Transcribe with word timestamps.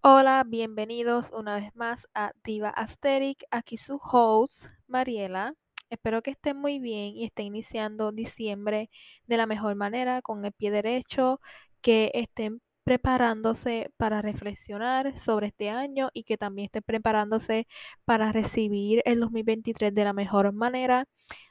Hola, 0.00 0.44
bienvenidos 0.46 1.30
una 1.32 1.56
vez 1.56 1.74
más 1.74 2.08
a 2.14 2.32
Diva 2.44 2.70
Asteric. 2.70 3.44
Aquí 3.50 3.76
su 3.76 4.00
host, 4.02 4.66
Mariela. 4.86 5.54
Espero 5.90 6.22
que 6.22 6.30
estén 6.30 6.56
muy 6.56 6.78
bien 6.78 7.16
y 7.16 7.24
estén 7.24 7.46
iniciando 7.46 8.12
diciembre 8.12 8.90
de 9.26 9.36
la 9.36 9.46
mejor 9.46 9.74
manera, 9.74 10.22
con 10.22 10.44
el 10.44 10.52
pie 10.52 10.70
derecho, 10.70 11.40
que 11.82 12.10
estén 12.14 12.62
preparándose 12.88 13.90
para 13.98 14.22
reflexionar 14.22 15.18
sobre 15.18 15.48
este 15.48 15.68
año 15.68 16.08
y 16.14 16.22
que 16.22 16.38
también 16.38 16.64
estén 16.64 16.82
preparándose 16.82 17.66
para 18.06 18.32
recibir 18.32 19.02
el 19.04 19.20
2023 19.20 19.94
de 19.94 20.04
la 20.04 20.14
mejor 20.14 20.54
manera. 20.54 21.06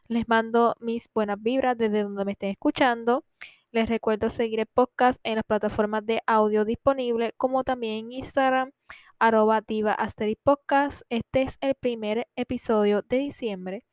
Les 0.08 0.28
mando 0.28 0.74
mis 0.80 1.12
buenas 1.14 1.40
vibras 1.40 1.78
desde 1.78 2.02
donde 2.02 2.26
me 2.26 2.32
estén 2.32 2.50
escuchando. 2.50 3.24
Les 3.72 3.88
recuerdo 3.88 4.32
seguir 4.32 4.62
el 4.62 4.66
podcast 4.66 5.20
en 5.24 5.36
las 5.36 5.44
plataformas 5.44 6.04
de 6.08 6.24
audio 6.26 6.66
disponibles, 6.66 7.34
como 7.38 7.64
también 7.64 8.06
en 8.06 8.14
Instagram, 8.14 8.72
arroba 9.20 9.62
diva 9.62 9.96
podcast. 10.42 11.04
Este 11.10 11.44
es 11.44 11.60
el 11.62 11.76
primer 11.76 12.28
episodio 12.36 13.04
de 13.04 13.18
diciembre 13.20 13.84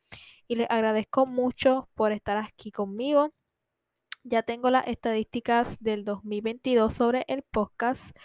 y 0.47 0.55
les 0.55 0.67
agradezco 0.67 1.27
mucho 1.27 1.89
por 1.93 2.11
estar 2.11 2.37
aquí 2.37 2.71
conmigo. 2.71 3.29
Ya 4.27 4.41
tengo 4.41 4.71
las 4.71 4.87
estadísticas 4.87 5.77
del 5.79 6.03
2022 6.03 6.91
sobre 6.91 7.25
el 7.27 7.43
podcast 7.43 8.17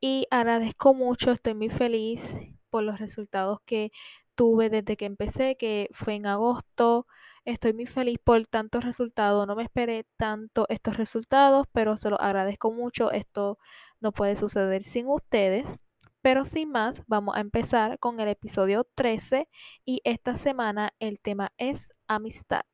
y 0.00 0.28
agradezco 0.30 0.94
mucho, 0.94 1.32
estoy 1.32 1.54
muy 1.54 1.70
feliz 1.70 2.36
por 2.70 2.84
los 2.84 3.00
resultados 3.00 3.58
que 3.64 3.90
tuve 4.36 4.70
desde 4.70 4.96
que 4.96 5.06
empecé, 5.06 5.56
que 5.56 5.88
fue 5.90 6.14
en 6.14 6.26
agosto. 6.26 7.08
Estoy 7.44 7.72
muy 7.72 7.86
feliz 7.86 8.18
por 8.22 8.46
tantos 8.46 8.84
resultados. 8.84 9.44
No 9.48 9.56
me 9.56 9.64
esperé 9.64 10.06
tanto 10.16 10.66
estos 10.68 10.96
resultados, 10.96 11.66
pero 11.72 11.96
se 11.96 12.10
los 12.10 12.20
agradezco 12.20 12.70
mucho. 12.70 13.10
Esto 13.10 13.58
no 13.98 14.12
puede 14.12 14.36
suceder 14.36 14.84
sin 14.84 15.08
ustedes. 15.08 15.84
Pero 16.22 16.44
sin 16.44 16.70
más, 16.70 17.02
vamos 17.08 17.34
a 17.34 17.40
empezar 17.40 17.98
con 17.98 18.20
el 18.20 18.28
episodio 18.28 18.86
13 18.94 19.48
y 19.84 20.00
esta 20.04 20.36
semana 20.36 20.94
el 21.00 21.18
tema 21.18 21.52
es 21.58 21.92
amistad. 22.06 22.69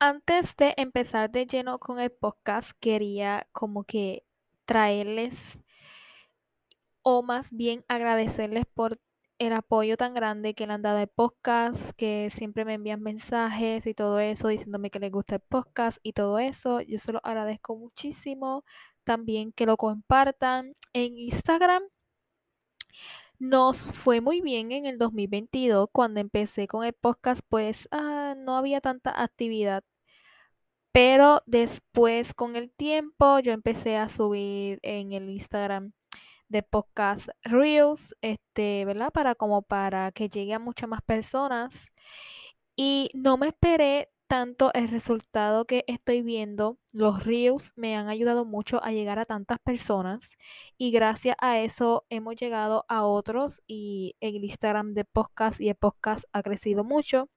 Antes 0.00 0.54
de 0.56 0.74
empezar 0.76 1.28
de 1.30 1.44
lleno 1.46 1.80
con 1.80 1.98
el 1.98 2.12
podcast, 2.12 2.70
quería 2.78 3.48
como 3.50 3.82
que 3.82 4.24
traerles 4.64 5.58
o 7.02 7.22
más 7.24 7.50
bien 7.50 7.84
agradecerles 7.88 8.64
por 8.74 9.00
el 9.38 9.52
apoyo 9.52 9.96
tan 9.96 10.14
grande 10.14 10.54
que 10.54 10.68
le 10.68 10.74
han 10.74 10.82
dado 10.82 10.98
al 10.98 11.08
podcast, 11.08 11.90
que 11.96 12.30
siempre 12.30 12.64
me 12.64 12.74
envían 12.74 13.02
mensajes 13.02 13.86
y 13.88 13.94
todo 13.94 14.20
eso, 14.20 14.48
diciéndome 14.48 14.90
que 14.90 15.00
les 15.00 15.10
gusta 15.10 15.36
el 15.36 15.40
podcast 15.40 15.98
y 16.04 16.12
todo 16.12 16.38
eso. 16.38 16.80
Yo 16.80 16.98
se 16.98 17.12
lo 17.12 17.20
agradezco 17.24 17.76
muchísimo. 17.76 18.64
También 19.04 19.52
que 19.52 19.66
lo 19.66 19.76
compartan 19.76 20.76
en 20.92 21.18
Instagram. 21.18 21.82
Nos 23.38 23.80
fue 23.80 24.20
muy 24.20 24.40
bien 24.40 24.72
en 24.72 24.84
el 24.84 24.98
2022 24.98 25.88
cuando 25.92 26.18
empecé 26.20 26.66
con 26.66 26.84
el 26.84 26.92
podcast, 26.92 27.40
pues 27.48 27.88
ah, 27.92 28.34
no 28.36 28.56
había 28.56 28.80
tanta 28.80 29.22
actividad. 29.22 29.84
Pero 30.92 31.42
después 31.46 32.34
con 32.34 32.56
el 32.56 32.70
tiempo 32.72 33.38
yo 33.40 33.52
empecé 33.52 33.96
a 33.96 34.08
subir 34.08 34.80
en 34.82 35.12
el 35.12 35.30
Instagram 35.30 35.92
de 36.48 36.62
podcast 36.64 37.28
Reels, 37.42 38.16
este, 38.22 38.84
¿verdad? 38.84 39.12
Para 39.12 39.34
como 39.36 39.62
para 39.62 40.10
que 40.12 40.28
llegue 40.28 40.54
a 40.54 40.58
muchas 40.58 40.88
más 40.88 41.02
personas. 41.02 41.88
Y 42.76 43.10
no 43.14 43.36
me 43.38 43.48
esperé 43.48 44.10
tanto 44.28 44.70
el 44.74 44.88
resultado 44.88 45.64
que 45.64 45.84
estoy 45.88 46.22
viendo. 46.22 46.78
Los 46.92 47.24
Reels 47.24 47.72
me 47.76 47.96
han 47.96 48.08
ayudado 48.08 48.44
mucho 48.44 48.82
a 48.84 48.92
llegar 48.92 49.18
a 49.18 49.24
tantas 49.24 49.58
personas 49.58 50.36
y 50.76 50.90
gracias 50.92 51.36
a 51.40 51.60
eso 51.60 52.06
hemos 52.10 52.36
llegado 52.36 52.84
a 52.88 53.04
otros 53.04 53.62
y 53.66 54.16
el 54.20 54.44
Instagram 54.44 54.94
de 54.94 55.04
podcast 55.04 55.60
y 55.60 55.70
el 55.70 55.76
podcast 55.76 56.24
ha 56.32 56.42
crecido 56.42 56.84
mucho. 56.84 57.30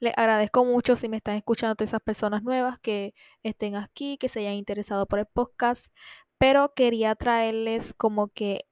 Les 0.00 0.12
agradezco 0.16 0.64
mucho 0.64 0.96
si 0.96 1.08
me 1.08 1.18
están 1.18 1.36
escuchando 1.36 1.74
todas 1.76 1.90
esas 1.90 2.02
personas 2.02 2.42
nuevas 2.42 2.78
que 2.80 3.14
estén 3.42 3.76
aquí, 3.76 4.18
que 4.18 4.28
se 4.28 4.40
hayan 4.40 4.54
interesado 4.54 5.06
por 5.06 5.18
el 5.18 5.26
podcast, 5.26 5.88
pero 6.38 6.72
quería 6.74 7.14
traerles 7.14 7.94
como 7.96 8.28
que 8.28 8.66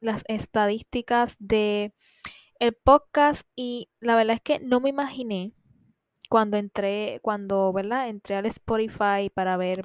las 0.00 0.24
estadísticas 0.28 1.36
de 1.38 1.94
el 2.60 2.74
podcast 2.74 3.42
y 3.56 3.90
la 4.00 4.14
verdad 4.16 4.36
es 4.36 4.42
que 4.42 4.60
no 4.60 4.80
me 4.80 4.90
imaginé 4.90 5.52
cuando 6.32 6.56
entré, 6.56 7.20
cuando, 7.22 7.74
¿verdad? 7.74 8.08
Entré 8.08 8.36
al 8.36 8.46
Spotify 8.46 9.28
para 9.34 9.58
ver. 9.58 9.84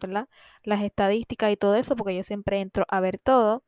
Las 0.63 0.81
estadísticas 0.81 1.51
y 1.51 1.57
todo 1.57 1.75
eso, 1.75 1.97
porque 1.97 2.15
yo 2.15 2.23
siempre 2.23 2.61
entro 2.61 2.85
a 2.87 3.01
ver 3.01 3.19
todo. 3.21 3.65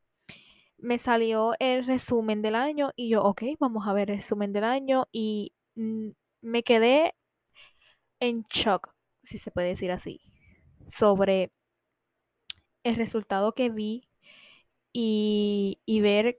Me 0.78 0.96
salió 0.98 1.52
el 1.60 1.86
resumen 1.86 2.40
del 2.42 2.54
año 2.54 2.92
y 2.96 3.10
yo, 3.10 3.22
ok, 3.22 3.42
vamos 3.60 3.86
a 3.86 3.92
ver 3.92 4.10
el 4.10 4.16
resumen 4.18 4.54
del 4.54 4.64
año 4.64 5.08
y 5.12 5.52
mm, 5.74 6.10
me 6.40 6.62
quedé 6.62 7.14
en 8.20 8.44
shock, 8.50 8.94
si 9.22 9.36
se 9.38 9.50
puede 9.50 9.68
decir 9.68 9.92
así, 9.92 10.20
sobre 10.88 11.52
el 12.84 12.96
resultado 12.96 13.52
que 13.54 13.70
vi 13.70 14.08
y, 14.92 15.80
y 15.86 16.00
ver 16.00 16.38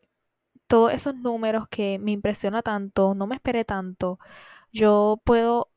todos 0.67 0.93
esos 0.93 1.15
números 1.15 1.67
que 1.69 1.99
me 1.99 2.11
impresiona 2.11 2.61
tanto, 2.63 3.15
no 3.15 3.27
me 3.27 3.35
esperé 3.35 3.65
tanto. 3.65 4.19
Yo 4.71 5.21
puedo 5.25 5.71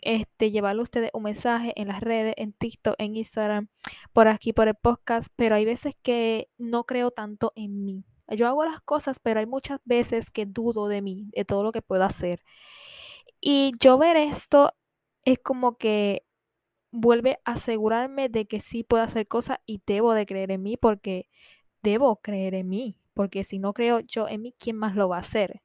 este, 0.00 0.50
llevarle 0.50 0.80
a 0.80 0.84
ustedes 0.84 1.10
un 1.12 1.24
mensaje 1.24 1.72
en 1.76 1.88
las 1.88 2.00
redes, 2.00 2.34
en 2.36 2.52
TikTok, 2.52 2.94
en 2.98 3.16
Instagram, 3.16 3.68
por 4.12 4.28
aquí, 4.28 4.52
por 4.52 4.68
el 4.68 4.74
podcast, 4.74 5.28
pero 5.36 5.54
hay 5.54 5.64
veces 5.64 5.94
que 6.02 6.48
no 6.58 6.84
creo 6.84 7.10
tanto 7.10 7.52
en 7.56 7.84
mí. 7.84 8.04
Yo 8.28 8.46
hago 8.46 8.64
las 8.64 8.80
cosas, 8.80 9.18
pero 9.20 9.40
hay 9.40 9.46
muchas 9.46 9.80
veces 9.84 10.30
que 10.30 10.46
dudo 10.46 10.88
de 10.88 11.02
mí, 11.02 11.30
de 11.34 11.44
todo 11.44 11.62
lo 11.62 11.72
que 11.72 11.82
puedo 11.82 12.04
hacer. 12.04 12.42
Y 13.40 13.72
yo 13.80 13.98
ver 13.98 14.16
esto 14.16 14.72
es 15.24 15.38
como 15.38 15.76
que 15.78 16.24
vuelve 16.90 17.40
a 17.44 17.52
asegurarme 17.52 18.28
de 18.28 18.46
que 18.46 18.60
sí 18.60 18.84
puedo 18.84 19.02
hacer 19.02 19.28
cosas 19.28 19.58
y 19.66 19.82
debo 19.86 20.14
de 20.14 20.26
creer 20.26 20.50
en 20.52 20.62
mí 20.62 20.76
porque 20.76 21.28
debo 21.82 22.20
creer 22.20 22.54
en 22.54 22.68
mí, 22.68 22.98
porque 23.14 23.44
si 23.44 23.58
no 23.58 23.72
creo 23.74 24.00
yo 24.00 24.28
en 24.28 24.42
mí, 24.42 24.54
¿quién 24.58 24.76
más 24.76 24.96
lo 24.96 25.08
va 25.08 25.16
a 25.16 25.20
hacer? 25.20 25.62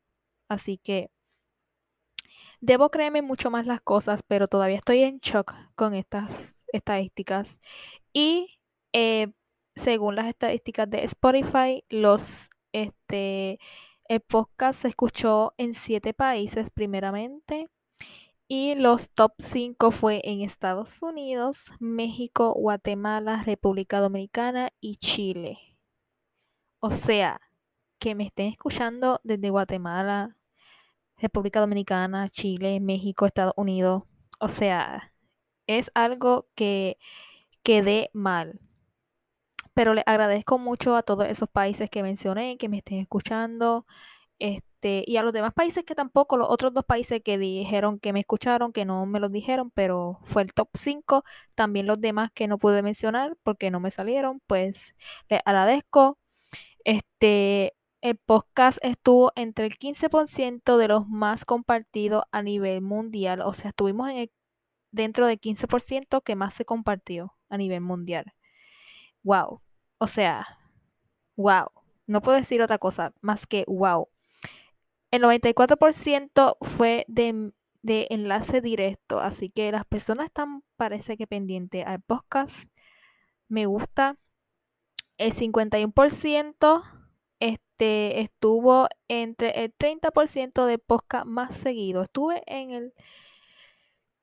Así 0.49 0.77
que 0.77 1.11
debo 2.63 2.90
creerme 2.90 3.22
mucho 3.22 3.51
más 3.51 3.66
las 3.68 3.81
cosas, 3.81 4.24
pero 4.25 4.47
todavía 4.47 4.78
estoy 4.78 5.03
en 5.03 5.19
shock 5.19 5.53
con 5.75 5.94
estas 5.94 6.66
estadísticas. 6.72 7.59
Y 8.13 8.57
eh, 8.94 9.34
según 9.75 10.16
las 10.16 10.28
estadísticas 10.28 10.90
de 10.90 11.03
Spotify, 11.03 11.84
los 11.90 12.50
este 12.72 13.59
el 14.07 14.22
podcast 14.22 14.81
se 14.81 14.88
escuchó 14.90 15.53
en 15.57 15.73
siete 15.75 16.13
países 16.13 16.69
primeramente 16.69 17.69
y 18.47 18.75
los 18.75 19.09
top 19.12 19.34
5 19.40 19.91
fue 19.91 20.22
en 20.23 20.41
Estados 20.41 21.02
Unidos, 21.02 21.72
México, 21.79 22.53
Guatemala, 22.53 23.44
República 23.44 24.00
Dominicana 24.00 24.69
y 24.79 24.97
Chile. 24.97 25.57
O 26.79 26.91
sea, 26.91 27.41
que 28.00 28.16
me 28.16 28.25
estén 28.25 28.47
escuchando 28.47 29.19
desde 29.23 29.50
Guatemala, 29.50 30.38
República 31.23 31.59
Dominicana, 31.59 32.29
Chile, 32.29 32.79
México, 32.79 33.25
Estados 33.25 33.53
Unidos. 33.57 34.03
O 34.39 34.50
sea, 34.50 35.13
es 35.67 35.91
algo 35.95 36.47
que 36.56 36.97
quedé 37.63 38.09
mal. 38.13 38.59
Pero 39.73 39.94
le 39.94 40.03
agradezco 40.06 40.59
mucho 40.59 40.96
a 40.96 41.03
todos 41.03 41.28
esos 41.28 41.49
países 41.49 41.90
que 41.90 42.03
mencioné, 42.03 42.58
que 42.58 42.70
me 42.70 42.78
estén 42.78 42.99
escuchando. 42.99 43.85
Este, 44.40 45.03
y 45.08 45.17
a 45.17 45.23
los 45.23 45.34
demás 45.34 45.53
países 45.53 45.85
que 45.85 45.96
tampoco, 45.96 46.37
los 46.37 46.49
otros 46.49 46.73
dos 46.73 46.85
países 46.85 47.22
que 47.23 47.37
dijeron 47.37 47.99
que 47.99 48.14
me 48.14 48.20
escucharon, 48.22 48.73
que 48.73 48.85
no 48.85 49.05
me 49.05 49.20
lo 49.20 49.29
dijeron, 49.29 49.72
pero 49.72 50.20
fue 50.25 50.43
el 50.43 50.53
top 50.53 50.70
5. 50.73 51.23
También 51.55 51.87
los 51.87 52.02
demás 52.02 52.31
que 52.34 52.47
no 52.47 52.58
pude 52.59 52.84
mencionar 52.84 53.37
porque 53.43 53.72
no 53.72 53.79
me 53.79 53.91
salieron, 53.91 54.41
pues 54.47 54.93
les 55.29 55.41
agradezco. 55.46 56.20
Este, 56.85 57.73
el 58.03 58.17
podcast 58.17 58.78
estuvo 58.84 59.32
entre 59.35 59.66
el 59.66 59.78
15% 59.79 60.78
de 60.78 60.88
los 60.88 61.08
más 61.08 61.46
compartidos 61.46 62.23
a 62.32 62.44
nivel 62.44 62.82
mundial. 62.82 63.41
O 63.41 63.53
sea, 63.53 63.70
estuvimos 63.70 64.11
en 64.11 64.29
dentro 64.91 65.26
del 65.26 65.40
15% 65.40 66.22
que 66.23 66.35
más 66.35 66.53
se 66.53 66.66
compartió 66.66 67.34
a 67.50 67.58
nivel 67.58 67.82
mundial 67.82 68.34
wow. 69.23 69.61
O 69.97 70.08
sea, 70.08 70.46
wow. 71.35 71.72
No 72.05 72.22
puedo 72.22 72.38
decir 72.38 72.61
otra 72.61 72.78
cosa 72.78 73.14
más 73.22 73.47
que 73.47 73.64
wow. 73.67 74.09
El 75.11 75.23
94% 75.23 76.58
fue 76.61 77.06
de, 77.08 77.53
de, 77.82 78.08
enlace 78.09 78.61
directo, 78.61 79.20
así 79.20 79.49
que 79.49 79.72
las 79.72 79.85
personas 79.85 80.26
están, 80.26 80.64
parece 80.76 81.17
que 81.17 81.28
pendientes 81.28 81.85
al 81.85 82.02
podcast. 82.02 82.67
Me 83.47 83.66
gusta. 83.66 84.17
El 85.17 85.34
51% 85.34 87.03
este, 87.43 88.22
estuvo 88.22 88.87
entre 89.09 89.66
el 89.66 89.75
30% 89.75 90.66
de 90.66 90.78
podcast 90.78 91.25
más 91.25 91.53
seguido. 91.53 92.03
Estuve 92.03 92.41
en 92.47 92.72
el 92.72 92.93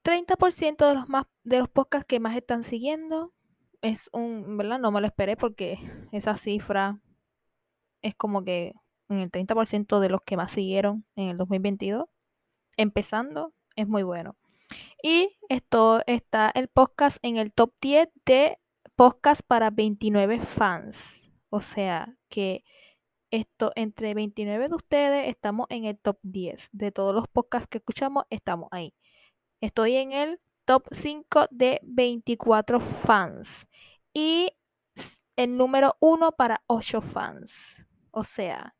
30% 0.04 0.88
de 0.88 0.94
los, 0.94 1.08
más, 1.10 1.26
de 1.44 1.58
los 1.58 1.68
podcasts 1.68 2.06
que 2.06 2.18
más 2.18 2.34
están 2.34 2.62
siguiendo. 2.62 3.34
Es 3.82 4.08
un, 4.14 4.56
¿verdad? 4.56 4.78
No 4.78 4.90
me 4.90 5.02
lo 5.02 5.06
esperé 5.06 5.36
porque 5.36 5.78
esa 6.12 6.34
cifra 6.36 6.98
es 8.00 8.14
como 8.14 8.42
que 8.42 8.72
en 9.10 9.18
el 9.18 9.30
30% 9.30 10.00
de 10.00 10.08
los 10.08 10.22
que 10.22 10.38
más 10.38 10.52
siguieron 10.52 11.04
en 11.14 11.28
el 11.28 11.36
2022. 11.36 12.06
Empezando, 12.78 13.52
es 13.76 13.86
muy 13.86 14.02
bueno. 14.02 14.36
Y 15.02 15.36
esto 15.50 16.00
está 16.06 16.50
el 16.54 16.68
podcast 16.68 17.18
en 17.20 17.36
el 17.36 17.52
top 17.52 17.74
10 17.82 18.08
de 18.24 18.58
podcast 18.96 19.42
para 19.46 19.68
29 19.68 20.40
fans. 20.40 21.30
O 21.50 21.60
sea 21.60 22.16
que 22.30 22.64
esto 23.30 23.72
entre 23.76 24.14
29 24.14 24.68
de 24.68 24.74
ustedes 24.74 25.28
estamos 25.28 25.66
en 25.70 25.84
el 25.84 25.98
top 25.98 26.18
10 26.22 26.68
de 26.72 26.92
todos 26.92 27.14
los 27.14 27.28
podcasts 27.28 27.68
que 27.68 27.78
escuchamos, 27.78 28.24
estamos 28.30 28.68
ahí. 28.72 28.94
Estoy 29.60 29.96
en 29.96 30.12
el 30.12 30.40
top 30.64 30.86
5 30.90 31.46
de 31.50 31.80
24 31.82 32.80
fans 32.80 33.66
y 34.12 34.52
el 35.36 35.56
número 35.56 35.96
1 36.00 36.32
para 36.32 36.62
8 36.66 37.00
fans. 37.00 37.86
O 38.10 38.24
sea, 38.24 38.74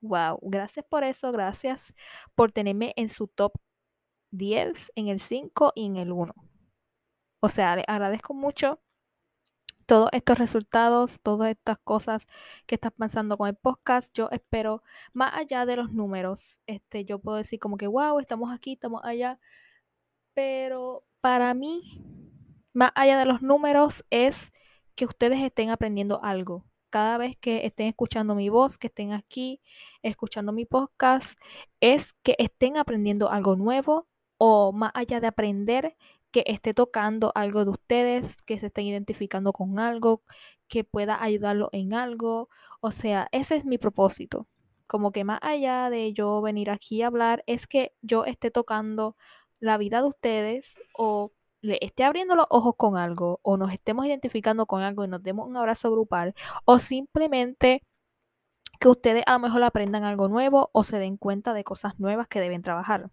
wow, 0.00 0.38
gracias 0.42 0.84
por 0.88 1.04
eso, 1.04 1.32
gracias 1.32 1.94
por 2.34 2.52
tenerme 2.52 2.92
en 2.96 3.08
su 3.08 3.28
top 3.28 3.52
10, 4.32 4.92
en 4.94 5.08
el 5.08 5.20
5 5.20 5.72
y 5.74 5.86
en 5.86 5.96
el 5.96 6.12
1. 6.12 6.34
O 7.40 7.48
sea, 7.48 7.76
le 7.76 7.84
agradezco 7.86 8.34
mucho 8.34 8.80
todos 9.90 10.08
estos 10.12 10.38
resultados, 10.38 11.20
todas 11.20 11.50
estas 11.50 11.76
cosas 11.82 12.28
que 12.66 12.76
estás 12.76 12.92
pasando 12.96 13.36
con 13.36 13.48
el 13.48 13.56
podcast. 13.56 14.14
Yo 14.14 14.28
espero, 14.30 14.84
más 15.12 15.32
allá 15.34 15.66
de 15.66 15.74
los 15.74 15.92
números, 15.92 16.62
este, 16.68 17.04
yo 17.04 17.18
puedo 17.18 17.38
decir 17.38 17.58
como 17.58 17.76
que, 17.76 17.88
wow, 17.88 18.20
estamos 18.20 18.52
aquí, 18.52 18.74
estamos 18.74 19.00
allá. 19.02 19.40
Pero 20.32 21.02
para 21.20 21.54
mí, 21.54 21.82
más 22.72 22.92
allá 22.94 23.18
de 23.18 23.24
los 23.24 23.42
números, 23.42 24.04
es 24.10 24.52
que 24.94 25.06
ustedes 25.06 25.40
estén 25.40 25.70
aprendiendo 25.70 26.22
algo. 26.22 26.64
Cada 26.90 27.18
vez 27.18 27.36
que 27.38 27.66
estén 27.66 27.88
escuchando 27.88 28.36
mi 28.36 28.48
voz, 28.48 28.78
que 28.78 28.86
estén 28.86 29.12
aquí 29.12 29.60
escuchando 30.02 30.52
mi 30.52 30.66
podcast, 30.66 31.36
es 31.80 32.12
que 32.22 32.36
estén 32.38 32.76
aprendiendo 32.76 33.28
algo 33.28 33.56
nuevo 33.56 34.06
o 34.38 34.70
más 34.70 34.92
allá 34.94 35.18
de 35.18 35.26
aprender, 35.26 35.96
que 36.30 36.44
esté 36.46 36.74
tocando 36.74 37.32
algo 37.34 37.64
de 37.64 37.70
ustedes, 37.70 38.36
que 38.46 38.58
se 38.58 38.66
estén 38.66 38.86
identificando 38.86 39.52
con 39.52 39.78
algo, 39.78 40.22
que 40.68 40.84
pueda 40.84 41.22
ayudarlo 41.22 41.68
en 41.72 41.94
algo. 41.94 42.48
O 42.80 42.90
sea, 42.90 43.28
ese 43.32 43.56
es 43.56 43.64
mi 43.64 43.78
propósito. 43.78 44.46
Como 44.86 45.12
que 45.12 45.24
más 45.24 45.40
allá 45.42 45.90
de 45.90 46.12
yo 46.12 46.40
venir 46.42 46.70
aquí 46.70 47.02
a 47.02 47.08
hablar, 47.08 47.44
es 47.46 47.66
que 47.66 47.94
yo 48.02 48.24
esté 48.24 48.50
tocando 48.50 49.16
la 49.60 49.78
vida 49.78 50.02
de 50.02 50.08
ustedes 50.08 50.80
o 50.96 51.32
le 51.62 51.78
esté 51.82 52.04
abriendo 52.04 52.34
los 52.34 52.46
ojos 52.50 52.74
con 52.76 52.96
algo 52.96 53.40
o 53.42 53.56
nos 53.56 53.72
estemos 53.72 54.06
identificando 54.06 54.66
con 54.66 54.82
algo 54.82 55.04
y 55.04 55.08
nos 55.08 55.22
demos 55.22 55.46
un 55.46 55.56
abrazo 55.56 55.90
grupal 55.90 56.34
o 56.64 56.78
simplemente 56.78 57.82
que 58.80 58.88
ustedes 58.88 59.22
a 59.26 59.34
lo 59.34 59.40
mejor 59.40 59.62
aprendan 59.62 60.04
algo 60.04 60.28
nuevo 60.28 60.70
o 60.72 60.84
se 60.84 60.98
den 60.98 61.18
cuenta 61.18 61.52
de 61.52 61.64
cosas 61.64 62.00
nuevas 62.00 62.28
que 62.28 62.40
deben 62.40 62.62
trabajar. 62.62 63.10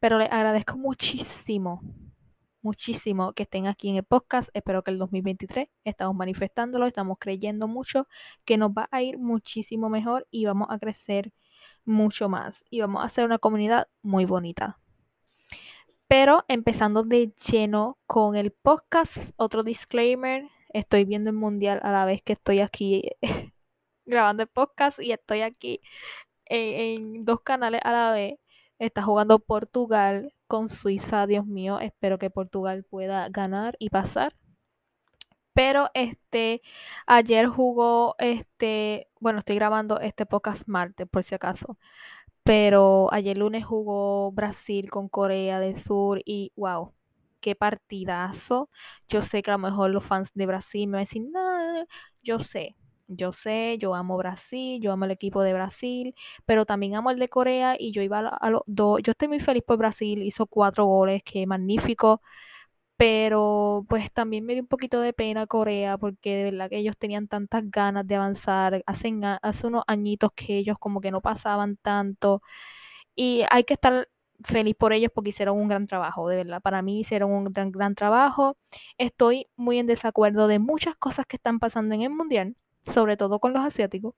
Pero 0.00 0.18
les 0.18 0.30
agradezco 0.30 0.76
muchísimo, 0.76 1.82
muchísimo 2.68 3.32
que 3.32 3.44
estén 3.44 3.66
aquí 3.66 3.88
en 3.88 3.96
el 3.96 4.04
podcast. 4.04 4.50
Espero 4.52 4.84
que 4.84 4.90
el 4.90 4.98
2023 4.98 5.68
estamos 5.84 6.14
manifestándolo, 6.14 6.86
estamos 6.86 7.16
creyendo 7.18 7.66
mucho 7.66 8.06
que 8.44 8.58
nos 8.58 8.72
va 8.72 8.88
a 8.90 9.00
ir 9.00 9.16
muchísimo 9.16 9.88
mejor 9.88 10.26
y 10.30 10.44
vamos 10.44 10.68
a 10.70 10.78
crecer 10.78 11.32
mucho 11.86 12.28
más 12.28 12.64
y 12.68 12.82
vamos 12.82 13.00
a 13.00 13.06
hacer 13.06 13.24
una 13.24 13.38
comunidad 13.38 13.88
muy 14.02 14.26
bonita. 14.26 14.78
Pero 16.08 16.44
empezando 16.46 17.04
de 17.04 17.32
lleno 17.50 17.96
con 18.06 18.36
el 18.36 18.50
podcast, 18.50 19.16
otro 19.36 19.62
disclaimer, 19.62 20.44
estoy 20.74 21.06
viendo 21.06 21.30
el 21.30 21.36
mundial 21.36 21.80
a 21.82 21.90
la 21.90 22.04
vez 22.04 22.20
que 22.20 22.34
estoy 22.34 22.60
aquí 22.60 23.08
grabando 24.04 24.42
el 24.42 24.48
podcast 24.50 25.00
y 25.00 25.12
estoy 25.12 25.40
aquí 25.40 25.80
en, 26.44 27.24
dos 27.24 27.40
canales 27.40 27.80
a 27.82 27.92
la 27.92 28.12
vez. 28.12 28.34
Está 28.78 29.02
jugando 29.02 29.38
Portugal 29.38 30.34
con 30.46 30.68
Suiza, 30.68 31.26
Dios 31.26 31.46
mío, 31.46 31.80
espero 31.80 32.18
que 32.18 32.30
Portugal 32.30 32.84
pueda 32.84 33.28
ganar 33.28 33.76
y 33.78 33.90
pasar. 33.90 34.34
Pero 35.52 35.90
este 35.94 36.62
ayer 37.06 37.46
jugó 37.48 38.14
este, 38.18 39.08
bueno, 39.20 39.40
estoy 39.40 39.56
grabando 39.56 40.00
este 40.00 40.24
podcast 40.26 40.68
martes 40.68 41.08
por 41.08 41.24
si 41.24 41.34
acaso 41.34 41.76
pero 42.48 43.12
ayer 43.12 43.36
lunes 43.36 43.66
jugó 43.66 44.32
Brasil 44.32 44.90
con 44.90 45.10
Corea 45.10 45.60
del 45.60 45.76
Sur 45.76 46.22
y 46.24 46.50
wow, 46.56 46.94
qué 47.40 47.54
partidazo. 47.54 48.70
Yo 49.06 49.20
sé 49.20 49.42
que 49.42 49.50
a 49.50 49.54
lo 49.54 49.58
mejor 49.58 49.90
los 49.90 50.04
fans 50.06 50.30
de 50.32 50.46
Brasil 50.46 50.88
me 50.88 50.92
van 50.92 51.00
a 51.00 51.02
decir, 51.02 51.24
no, 51.30 51.86
yo 52.22 52.38
sé, 52.38 52.74
yo 53.08 53.32
sé, 53.32 53.78
yo 53.78 53.94
amo 53.94 54.16
Brasil, 54.16 54.80
yo 54.80 54.92
amo 54.92 55.06
el 55.06 55.10
equipo 55.12 55.42
de 55.42 55.52
Brasil, 55.54 56.14
pero 56.46 56.66
también 56.66 56.94
amo 56.94 57.10
el 57.10 57.18
de 57.18 57.28
Corea 57.28 57.76
y 57.78 57.92
yo 57.92 58.02
iba 58.02 58.20
a, 58.20 58.50
los 58.50 58.62
dos. 58.66 59.00
Yo 59.02 59.12
estoy 59.12 59.28
muy 59.28 59.40
feliz 59.40 59.62
por 59.66 59.78
Brasil, 59.78 60.22
hizo 60.22 60.46
cuatro 60.46 60.84
goles, 60.86 61.22
qué 61.24 61.46
magnífico 61.46 62.20
pero 62.96 63.86
pues 63.88 64.12
también 64.12 64.44
me 64.44 64.54
dio 64.54 64.62
un 64.62 64.68
poquito 64.68 65.00
de 65.00 65.12
pena 65.12 65.46
Corea 65.46 65.98
porque 65.98 66.36
de 66.36 66.44
verdad 66.44 66.68
que 66.70 66.78
ellos 66.78 66.96
tenían 66.98 67.28
tantas 67.28 67.62
ganas 67.70 68.06
de 68.06 68.16
avanzar, 68.16 68.82
Hacen, 68.86 69.22
hace 69.24 69.66
unos 69.68 69.84
añitos 69.86 70.30
que 70.34 70.58
ellos 70.58 70.76
como 70.80 71.00
que 71.00 71.12
no 71.12 71.20
pasaban 71.20 71.76
tanto 71.76 72.42
y 73.14 73.44
hay 73.50 73.64
que 73.64 73.74
estar 73.74 74.08
feliz 74.44 74.74
por 74.76 74.92
ellos 74.92 75.10
porque 75.14 75.30
hicieron 75.30 75.58
un 75.58 75.68
gran 75.68 75.86
trabajo, 75.86 76.28
de 76.28 76.36
verdad, 76.36 76.60
para 76.62 76.82
mí 76.82 77.00
hicieron 77.00 77.32
un 77.32 77.44
gran, 77.52 77.72
gran 77.72 77.94
trabajo. 77.94 78.56
Estoy 78.98 79.48
muy 79.56 79.78
en 79.78 79.86
desacuerdo 79.86 80.48
de 80.48 80.58
muchas 80.58 80.96
cosas 80.96 81.26
que 81.26 81.36
están 81.36 81.58
pasando 81.58 81.94
en 81.94 82.02
el 82.02 82.10
mundial, 82.10 82.56
sobre 82.84 83.16
todo 83.16 83.38
con 83.40 83.52
los 83.52 83.64
asiáticos, 83.64 84.14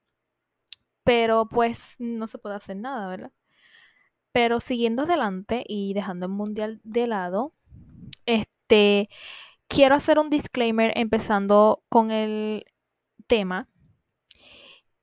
pero 1.04 1.48
pues 1.48 1.96
no 1.98 2.26
se 2.26 2.38
puede 2.38 2.56
hacer 2.56 2.76
nada, 2.76 3.08
¿verdad? 3.08 3.32
Pero 4.32 4.60
siguiendo 4.60 5.02
adelante 5.02 5.64
y 5.66 5.92
dejando 5.94 6.26
el 6.26 6.32
mundial 6.32 6.80
de 6.84 7.06
lado, 7.06 7.52
este 8.26 9.08
quiero 9.68 9.94
hacer 9.94 10.18
un 10.18 10.30
disclaimer 10.30 10.92
empezando 10.96 11.82
con 11.88 12.10
el 12.10 12.64
tema. 13.26 13.68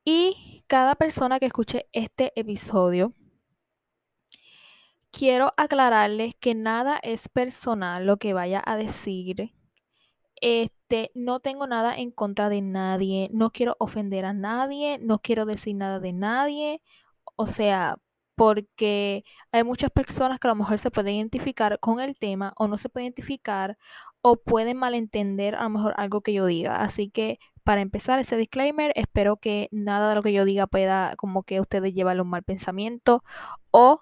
Y 0.05 0.63
cada 0.67 0.95
persona 0.95 1.39
que 1.39 1.47
escuche 1.47 1.87
este 1.93 2.31
episodio, 2.39 3.13
quiero 5.11 5.53
aclararles 5.57 6.35
que 6.35 6.55
nada 6.55 6.99
es 7.01 7.29
personal 7.29 8.05
lo 8.05 8.17
que 8.17 8.33
vaya 8.33 8.61
a 8.65 8.77
decir. 8.77 9.53
Este, 10.41 11.11
no 11.15 11.39
tengo 11.39 11.67
nada 11.67 11.95
en 11.95 12.11
contra 12.11 12.49
de 12.49 12.61
nadie, 12.61 13.29
no 13.33 13.51
quiero 13.51 13.75
ofender 13.79 14.25
a 14.25 14.33
nadie, 14.33 14.99
no 14.99 15.19
quiero 15.19 15.45
decir 15.45 15.75
nada 15.75 15.99
de 15.99 16.13
nadie. 16.13 16.81
O 17.35 17.47
sea, 17.47 17.97
porque 18.35 19.25
hay 19.51 19.63
muchas 19.63 19.89
personas 19.91 20.39
que 20.39 20.47
a 20.47 20.51
lo 20.51 20.55
mejor 20.55 20.77
se 20.77 20.91
pueden 20.91 21.15
identificar 21.15 21.79
con 21.79 21.99
el 21.99 22.15
tema 22.17 22.53
o 22.57 22.67
no 22.67 22.77
se 22.77 22.89
pueden 22.89 23.07
identificar 23.07 23.77
o 24.21 24.37
pueden 24.37 24.77
malentender 24.77 25.55
a 25.55 25.63
lo 25.63 25.69
mejor 25.71 25.93
algo 25.97 26.21
que 26.21 26.33
yo 26.33 26.45
diga. 26.45 26.81
Así 26.81 27.09
que 27.09 27.39
para 27.63 27.81
empezar 27.81 28.19
ese 28.19 28.37
disclaimer, 28.37 28.93
espero 28.95 29.37
que 29.37 29.69
nada 29.71 30.09
de 30.09 30.15
lo 30.15 30.23
que 30.23 30.33
yo 30.33 30.45
diga 30.45 30.67
pueda 30.67 31.15
como 31.17 31.43
que 31.43 31.59
ustedes 31.59 31.93
lleven 31.93 32.21
un 32.21 32.29
mal 32.29 32.43
pensamiento 32.43 33.23
o 33.71 34.01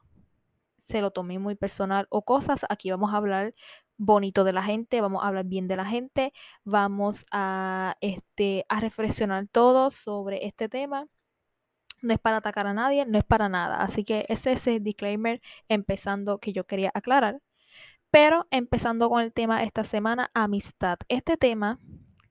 se 0.80 1.02
lo 1.02 1.12
tomen 1.12 1.42
muy 1.42 1.56
personal 1.56 2.06
o 2.10 2.24
cosas. 2.24 2.66
Aquí 2.70 2.92
vamos 2.92 3.14
a 3.14 3.18
hablar 3.18 3.56
bonito 3.98 4.44
de 4.44 4.54
la 4.54 4.64
gente, 4.64 5.02
vamos 5.02 5.24
a 5.24 5.28
hablar 5.28 5.46
bien 5.46 5.68
de 5.68 5.78
la 5.78 5.86
gente, 5.86 6.34
vamos 6.64 7.26
a, 7.32 7.96
este, 8.02 8.66
a 8.70 8.80
reflexionar 8.80 9.48
todos 9.48 9.96
sobre 9.96 10.46
este 10.46 10.70
tema 10.70 11.08
no 12.06 12.14
es 12.14 12.20
para 12.20 12.38
atacar 12.38 12.68
a 12.68 12.74
nadie, 12.74 13.06
no 13.06 13.18
es 13.18 13.24
para 13.26 13.50
nada. 13.50 13.78
Así 13.78 14.04
que 14.04 14.26
ese 14.30 14.54
es 14.54 14.68
el 14.68 14.84
disclaimer 14.84 15.42
empezando 15.68 16.40
que 16.40 16.54
yo 16.54 16.66
quería 16.66 16.92
aclarar. 16.94 17.42
Pero 18.12 18.48
empezando 18.52 19.10
con 19.10 19.22
el 19.22 19.34
tema 19.34 19.64
esta 19.64 19.84
semana, 19.84 20.32
amistad. 20.34 20.98
Este 21.10 21.38
tema 21.38 21.80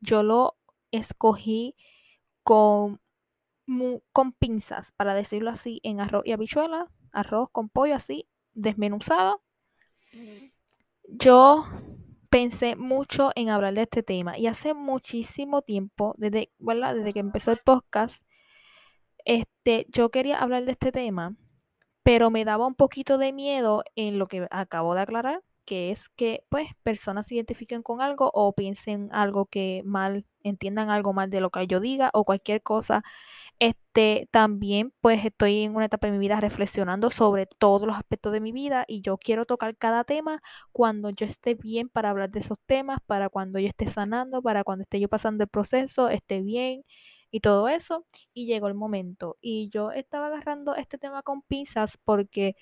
yo 0.00 0.23
lo 0.23 0.56
escogí 0.92 1.76
con, 2.42 3.00
con 4.12 4.33
pinzas, 4.33 4.92
para 4.92 5.14
decirlo 5.14 5.50
así, 5.50 5.80
en 5.83 6.00
arroz 6.00 6.23
y 6.25 6.33
habichuela, 6.33 6.90
arroz 7.12 7.49
con 7.50 7.68
pollo 7.68 7.97
así, 7.97 8.28
desmenuzado. 8.54 9.42
Yo 11.08 11.64
pensé 12.30 12.76
mucho 12.76 13.30
en 13.37 13.50
hablar 13.50 13.75
de 13.75 13.82
este 13.82 14.02
tema 14.02 14.38
y 14.38 14.46
hace 14.46 14.75
muchísimo 14.75 15.62
tiempo, 15.62 16.14
desde, 16.18 16.50
desde 16.58 17.12
que 17.12 17.20
empezó 17.20 17.52
el 17.52 17.58
podcast, 17.64 18.25
este, 19.25 19.87
yo 19.88 20.11
quería 20.11 20.38
hablar 20.38 20.64
de 20.64 20.73
este 20.73 20.92
tema, 20.92 21.37
pero 22.02 22.30
me 22.30 22.44
daba 22.44 22.66
un 22.66 22.75
poquito 22.75 23.18
de 23.18 23.32
miedo 23.32 23.84
en 23.96 24.18
lo 24.18 24.26
que 24.26 24.46
acabo 24.50 24.94
de 24.94 25.02
aclarar, 25.02 25.42
que 25.64 25.90
es 25.90 26.09
que 26.11 26.44
pues 26.49 26.68
personas 26.83 27.26
se 27.26 27.37
identifiquen 27.37 27.83
con 27.83 28.00
algo 28.00 28.30
o 28.35 28.52
piensen 28.54 29.09
algo 29.12 29.47
que 29.47 29.83
mal, 29.85 30.26
entiendan 30.42 30.90
algo 30.90 31.12
mal 31.12 31.30
de 31.30 31.40
lo 31.40 31.50
que 31.50 31.66
yo 31.66 31.80
diga 31.80 32.11
o 32.14 32.25
cualquier 32.25 32.62
cosa. 32.62 33.02
Este, 33.61 34.28
también 34.33 34.92
pues 35.00 35.25
estoy 35.25 35.62
en 35.62 35.76
una 35.76 35.87
etapa 35.87 36.09
de 36.09 36.12
mi 36.14 36.18
vida 36.18 36.40
reflexionando 36.40 37.11
sobre 37.11 37.47
todos 37.47 37.87
los 37.87 37.97
aspectos 37.97 38.33
de 38.33 38.40
mi 38.40 38.52
vida 38.52 38.85
y 38.88 39.00
yo 39.02 39.18
quiero 39.18 39.47
tocar 39.47 39.76
cada 39.76 40.04
tema 40.04 40.42
cuando 40.73 41.11
yo 41.11 41.26
esté 41.26 41.54
bien 41.54 41.88
para 41.88 42.11
hablar 42.11 42.30
de 42.30 42.40
esos 42.40 42.59
temas, 42.66 42.99
para 43.06 43.28
cuando 43.28 43.59
yo 43.59 43.68
esté 43.68 43.87
sanando, 43.87 44.42
para 44.42 44.64
cuando 44.64 44.83
esté 44.83 45.00
yo 45.00 45.09
pasando 45.09 45.44
el 45.44 45.49
proceso, 45.49 46.09
esté 46.09 46.42
bien 46.42 46.85
y 47.30 47.40
todo 47.40 47.68
eso. 47.68 48.04
Y 48.33 48.47
llegó 48.47 48.68
el 48.68 48.75
momento. 48.75 49.37
Y 49.40 49.68
yo 49.71 49.90
estaba 49.92 50.28
agarrando 50.28 50.75
este 50.76 50.99
tema 50.99 51.23
con 51.23 51.42
pinzas 51.42 51.99
porque 52.04 52.56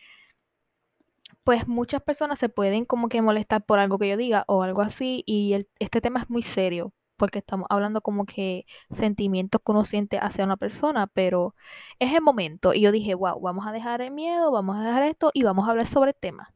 pues 1.45 1.69
muchas 1.69 2.03
personas 2.03 2.39
se 2.39 2.49
pueden 2.49 2.85
como 2.85 3.09
que 3.09 3.23
molestar 3.23 3.65
por 3.65 3.79
algo 3.79 3.99
que 3.99 4.09
yo 4.09 4.17
diga 4.17 4.45
o 4.49 4.63
algo 4.63 4.83
así 4.83 5.23
y 5.27 5.57
este 5.79 6.01
tema 6.01 6.21
es 6.21 6.31
muy 6.31 6.43
serio 6.43 6.93
porque 7.17 7.39
estamos 7.39 7.67
hablando 7.71 8.01
como 8.01 8.27
que 8.27 8.67
sentimientos 8.91 9.61
que 9.65 9.73
uno 9.73 9.85
siente 9.85 10.19
hacia 10.19 10.45
una 10.45 10.57
persona, 10.57 11.07
pero 11.07 11.55
es 12.01 12.13
el 12.15 12.21
momento 12.21 12.75
y 12.75 12.81
yo 12.81 12.93
dije, 12.93 13.15
wow, 13.15 13.41
vamos 13.41 13.67
a 13.67 13.73
dejar 13.73 14.03
el 14.03 14.11
miedo, 14.11 14.51
vamos 14.51 14.77
a 14.77 14.83
dejar 14.83 15.05
esto 15.05 15.31
y 15.33 15.45
vamos 15.45 15.67
a 15.69 15.71
hablar 15.71 15.87
sobre 15.87 16.11
el 16.11 16.17
tema. 16.17 16.53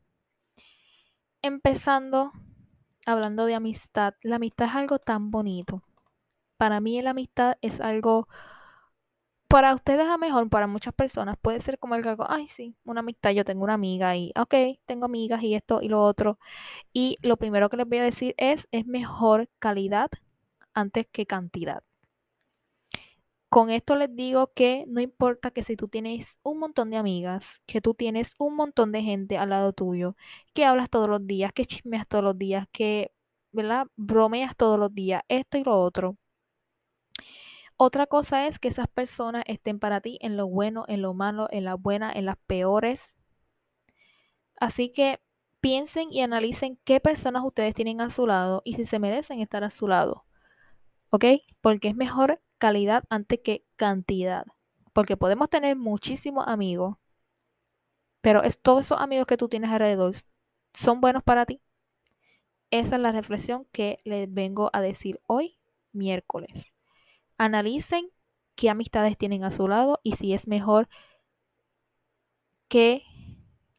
Empezando 1.43 2.33
hablando 3.07 3.47
de 3.47 3.55
amistad, 3.55 4.15
la 4.23 4.37
amistad 4.37 4.67
es 4.67 4.75
algo 4.75 4.99
tan 4.99 5.31
bonito. 5.31 5.83
Para 6.57 6.81
mí 6.81 7.01
la 7.01 7.11
amistad 7.11 7.57
es 7.63 7.81
algo 7.81 8.29
para 9.49 9.75
ustedes 9.75 10.07
a 10.09 10.19
mejor, 10.19 10.49
para 10.51 10.67
muchas 10.67 10.95
personas 10.95 11.37
puede 11.41 11.61
ser 11.61 11.79
como 11.79 11.95
el 11.95 12.03
que 12.03 12.17
ay, 12.29 12.49
sí, 12.49 12.77
una 12.85 13.01
amistad, 13.01 13.31
yo 13.31 13.45
tengo 13.45 13.65
una 13.65 13.75
amiga 13.75 14.17
y, 14.17 14.33
ok, 14.37 14.55
tengo 14.87 15.07
amigas 15.07 15.43
y 15.43 15.55
esto 15.55 15.81
y 15.83 15.89
lo 15.89 16.03
otro. 16.03 16.39
Y 16.93 17.19
lo 17.23 17.37
primero 17.39 17.69
que 17.71 17.77
les 17.79 17.89
voy 17.89 17.99
a 17.99 18.05
decir 18.05 18.35
es, 18.39 18.69
es 18.73 18.87
mejor 18.87 19.49
calidad 19.59 20.11
antes 20.75 21.07
que 21.13 21.27
cantidad. 21.27 21.83
Con 23.49 23.71
esto 23.71 23.97
les 23.97 24.15
digo 24.15 24.53
que 24.55 24.85
no 24.89 25.01
importa 25.01 25.51
que 25.51 25.63
si 25.63 25.77
tú 25.77 25.89
tienes 25.89 26.37
un 26.43 26.59
montón 26.59 26.91
de 26.91 26.97
amigas, 26.99 27.63
que 27.67 27.81
tú 27.81 27.95
tienes 27.95 28.35
un 28.39 28.57
montón 28.57 28.93
de 28.93 29.03
gente 29.03 29.39
al 29.39 29.51
lado 29.51 29.73
tuyo, 29.73 30.17
que 30.53 30.65
hablas 30.65 30.91
todos 30.91 31.09
los 31.09 31.27
días, 31.27 31.53
que 31.53 31.65
chismeas 31.65 32.07
todos 32.09 32.25
los 32.25 32.37
días, 32.39 32.67
que, 32.73 33.13
¿verdad? 33.53 33.87
Bromeas 33.97 34.57
todos 34.57 34.79
los 34.79 34.95
días, 34.95 35.23
esto 35.29 35.59
y 35.59 35.65
lo 35.65 35.81
otro 35.81 36.17
otra 37.77 38.07
cosa 38.07 38.47
es 38.47 38.59
que 38.59 38.69
esas 38.69 38.89
personas 38.89 39.45
estén 39.47 39.79
para 39.79 40.01
ti 40.01 40.19
en 40.23 40.37
lo 40.37 40.47
bueno, 40.47 40.85
en 40.89 41.03
lo 41.03 41.15
malo, 41.15 41.49
en 41.51 41.65
las 41.65 41.81
buenas, 41.81 42.17
en 42.17 42.25
las 42.27 42.37
peores. 42.47 43.17
Así 44.59 44.91
que 44.91 45.21
piensen 45.61 46.13
y 46.13 46.23
analicen 46.23 46.79
qué 46.85 47.01
personas 47.01 47.45
ustedes 47.45 47.75
tienen 47.75 48.01
a 48.01 48.11
su 48.11 48.27
lado 48.27 48.63
y 48.65 48.75
si 48.75 48.85
se 48.87 48.99
merecen 48.99 49.41
estar 49.41 49.65
a 49.65 49.71
su 49.71 49.89
lado. 49.89 50.25
¿Ok? 51.11 51.25
Porque 51.61 51.89
es 51.89 51.97
mejor 51.97 52.41
calidad 52.59 53.05
antes 53.11 53.41
que 53.43 53.67
cantidad. 53.77 54.47
Porque 54.93 55.17
podemos 55.17 55.51
tener 55.51 55.77
muchísimos 55.77 56.47
amigos, 56.49 56.97
pero 58.23 58.43
es 58.43 58.61
todos 58.61 58.87
esos 58.87 59.01
amigos 59.01 59.27
que 59.27 59.37
tú 59.37 59.49
tienes 59.49 59.71
alrededor 59.71 60.15
son 60.73 61.01
buenos 61.01 61.23
para 61.23 61.47
ti. 61.47 61.61
Esa 62.71 62.97
es 62.97 63.03
la 63.03 63.13
reflexión 63.13 63.67
que 63.73 63.99
les 64.05 64.33
vengo 64.33 64.71
a 64.73 64.81
decir 64.81 65.21
hoy, 65.27 65.59
miércoles. 65.93 66.76
Analicen 67.39 68.11
qué 68.55 68.71
amistades 68.71 69.19
tienen 69.19 69.45
a 69.45 69.51
su 69.51 69.69
lado 69.69 70.01
y 70.03 70.13
si 70.13 70.33
es 70.33 70.49
mejor 70.49 70.89
qué 72.69 73.03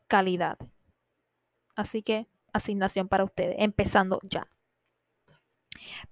calidad. 0.07 0.57
Así 1.75 2.01
que 2.01 2.27
asignación 2.53 3.07
para 3.07 3.23
ustedes, 3.23 3.55
empezando 3.59 4.19
ya. 4.23 4.47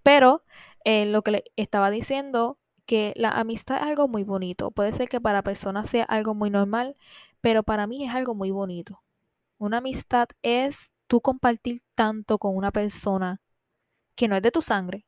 Pero 0.04 0.44
eh, 0.84 1.06
lo 1.06 1.22
que 1.24 1.32
le 1.32 1.44
estaba 1.56 1.90
diciendo, 1.90 2.60
que 2.86 3.14
la 3.16 3.32
amistad 3.32 3.78
es 3.78 3.84
algo 3.84 4.08
muy 4.08 4.24
bonito. 4.24 4.72
Puede 4.72 4.94
ser 4.94 5.10
que 5.10 5.20
para 5.22 5.42
personas 5.42 5.90
sea 5.90 6.04
algo 6.06 6.36
muy 6.36 6.50
normal, 6.50 6.96
pero 7.42 7.64
para 7.64 7.88
mí 7.88 8.06
es 8.06 8.14
algo 8.14 8.36
muy 8.36 8.52
bonito. 8.52 9.04
Una 9.58 9.78
amistad 9.78 10.28
es 10.42 10.92
tú 11.08 11.22
compartir 11.22 11.82
tanto 11.96 12.38
con 12.38 12.56
una 12.56 12.72
persona 12.72 13.42
que 14.16 14.28
no 14.28 14.36
es 14.36 14.42
de 14.42 14.52
tu 14.52 14.62
sangre, 14.62 15.06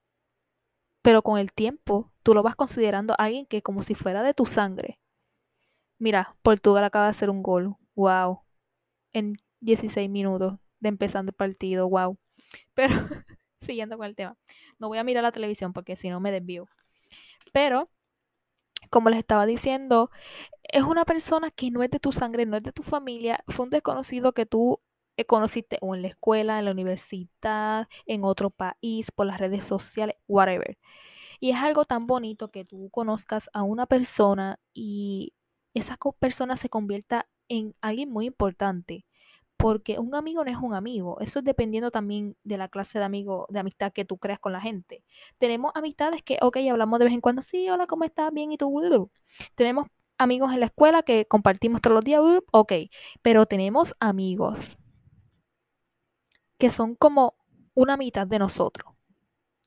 pero 1.07 1.21
con 1.21 1.39
el 1.39 1.53
tiempo 1.53 2.11
tú 2.21 2.33
lo 2.33 2.43
vas 2.43 2.57
considerando 2.57 3.13
a 3.13 3.23
alguien 3.23 3.45
que 3.45 3.61
como 3.61 3.81
si 3.81 3.95
fuera 3.95 4.23
de 4.23 4.33
tu 4.33 4.45
sangre. 4.45 4.99
Mira, 5.99 6.35
Portugal 6.41 6.83
acaba 6.83 7.05
de 7.05 7.11
hacer 7.11 7.29
un 7.29 7.41
gol. 7.41 7.77
Wow. 7.95 8.41
En 9.13 9.37
16 9.61 10.09
minutos 10.09 10.59
de 10.81 10.89
empezando 10.89 11.29
el 11.29 11.33
partido. 11.33 11.87
Wow. 11.87 12.17
Pero 12.73 12.93
siguiendo 13.55 13.95
con 13.95 14.05
el 14.05 14.17
tema. 14.17 14.35
No 14.79 14.89
voy 14.89 14.97
a 14.97 15.05
mirar 15.05 15.23
la 15.23 15.31
televisión 15.31 15.71
porque 15.71 15.95
si 15.95 16.09
no 16.09 16.19
me 16.19 16.29
desvío. 16.29 16.67
Pero, 17.53 17.89
como 18.89 19.09
les 19.09 19.19
estaba 19.19 19.45
diciendo, 19.45 20.11
es 20.63 20.83
una 20.83 21.05
persona 21.05 21.51
que 21.51 21.71
no 21.71 21.83
es 21.83 21.89
de 21.89 22.01
tu 22.01 22.11
sangre, 22.11 22.45
no 22.45 22.57
es 22.57 22.63
de 22.63 22.73
tu 22.73 22.83
familia. 22.83 23.45
Fue 23.47 23.63
un 23.63 23.69
desconocido 23.69 24.33
que 24.33 24.45
tú 24.45 24.81
conociste 25.25 25.77
o 25.81 25.95
en 25.95 26.03
la 26.03 26.09
escuela, 26.09 26.59
en 26.59 26.65
la 26.65 26.71
universidad, 26.71 27.87
en 28.05 28.23
otro 28.23 28.49
país, 28.49 29.11
por 29.11 29.25
las 29.25 29.39
redes 29.39 29.65
sociales, 29.65 30.15
whatever. 30.27 30.77
Y 31.39 31.51
es 31.51 31.57
algo 31.57 31.85
tan 31.85 32.07
bonito 32.07 32.49
que 32.51 32.65
tú 32.65 32.89
conozcas 32.91 33.49
a 33.53 33.63
una 33.63 33.85
persona 33.85 34.59
y 34.73 35.33
esa 35.73 35.97
persona 36.19 36.57
se 36.57 36.69
convierta 36.69 37.27
en 37.49 37.75
alguien 37.81 38.09
muy 38.11 38.25
importante. 38.25 39.05
Porque 39.57 39.97
un 39.97 40.13
amigo 40.13 40.45
no 40.45 40.51
es 40.51 40.57
un 40.57 40.75
amigo. 40.75 41.19
Eso 41.19 41.39
es 41.39 41.45
dependiendo 41.45 41.89
también 41.89 42.37
de 42.43 42.57
la 42.57 42.67
clase 42.67 42.99
de 42.99 43.05
amigo, 43.05 43.47
de 43.49 43.59
amistad 43.59 43.91
que 43.91 44.05
tú 44.05 44.17
creas 44.19 44.39
con 44.39 44.53
la 44.53 44.61
gente. 44.61 45.03
Tenemos 45.39 45.71
amistades 45.75 46.21
que, 46.21 46.37
ok, 46.41 46.57
hablamos 46.69 46.99
de 46.99 47.05
vez 47.05 47.13
en 47.15 47.21
cuando, 47.21 47.41
sí, 47.41 47.67
hola, 47.69 47.87
¿cómo 47.87 48.03
estás? 48.03 48.31
Bien, 48.31 48.51
¿y 48.51 48.57
tú? 48.57 49.11
Tenemos 49.55 49.87
amigos 50.19 50.53
en 50.53 50.59
la 50.59 50.67
escuela 50.67 51.01
que 51.03 51.25
compartimos 51.25 51.81
todos 51.81 51.95
los 51.95 52.03
días, 52.03 52.21
ok. 52.51 52.73
Pero 53.23 53.47
tenemos 53.47 53.95
amigos 53.99 54.77
que 56.57 56.69
son 56.69 56.95
como 56.95 57.35
una 57.73 57.97
mitad 57.97 58.27
de 58.27 58.39
nosotros. 58.39 58.93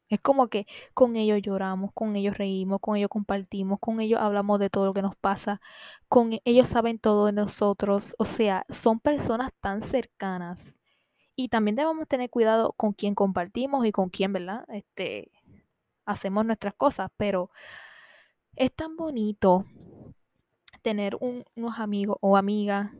Es 0.08 0.20
como 0.20 0.48
que 0.48 0.66
con 0.92 1.16
ellos 1.16 1.40
lloramos, 1.40 1.92
con 1.94 2.16
ellos 2.16 2.36
reímos, 2.36 2.80
con 2.80 2.96
ellos 2.96 3.08
compartimos, 3.08 3.78
con 3.80 4.00
ellos 4.00 4.20
hablamos 4.20 4.58
de 4.58 4.68
todo 4.68 4.86
lo 4.86 4.92
que 4.92 5.02
nos 5.02 5.14
pasa, 5.16 5.60
con 6.08 6.32
e, 6.32 6.42
ellos 6.44 6.66
saben 6.66 6.98
todo 6.98 7.26
de 7.26 7.32
nosotros, 7.32 8.16
o 8.18 8.24
sea, 8.24 8.66
son 8.68 8.98
personas 8.98 9.52
tan 9.60 9.82
cercanas. 9.82 10.78
Y 11.36 11.48
también 11.48 11.76
debemos 11.76 12.08
tener 12.08 12.28
cuidado 12.28 12.72
con 12.72 12.92
quién 12.92 13.14
compartimos 13.14 13.86
y 13.86 13.92
con 13.92 14.10
quién, 14.10 14.32
¿verdad? 14.32 14.64
Este, 14.68 15.30
hacemos 16.04 16.44
nuestras 16.44 16.74
cosas, 16.74 17.10
pero 17.16 17.50
es 18.56 18.74
tan 18.74 18.96
bonito 18.96 19.64
tener 20.82 21.16
unos 21.20 21.78
amigos 21.78 22.16
o 22.20 22.36
amigas 22.36 22.90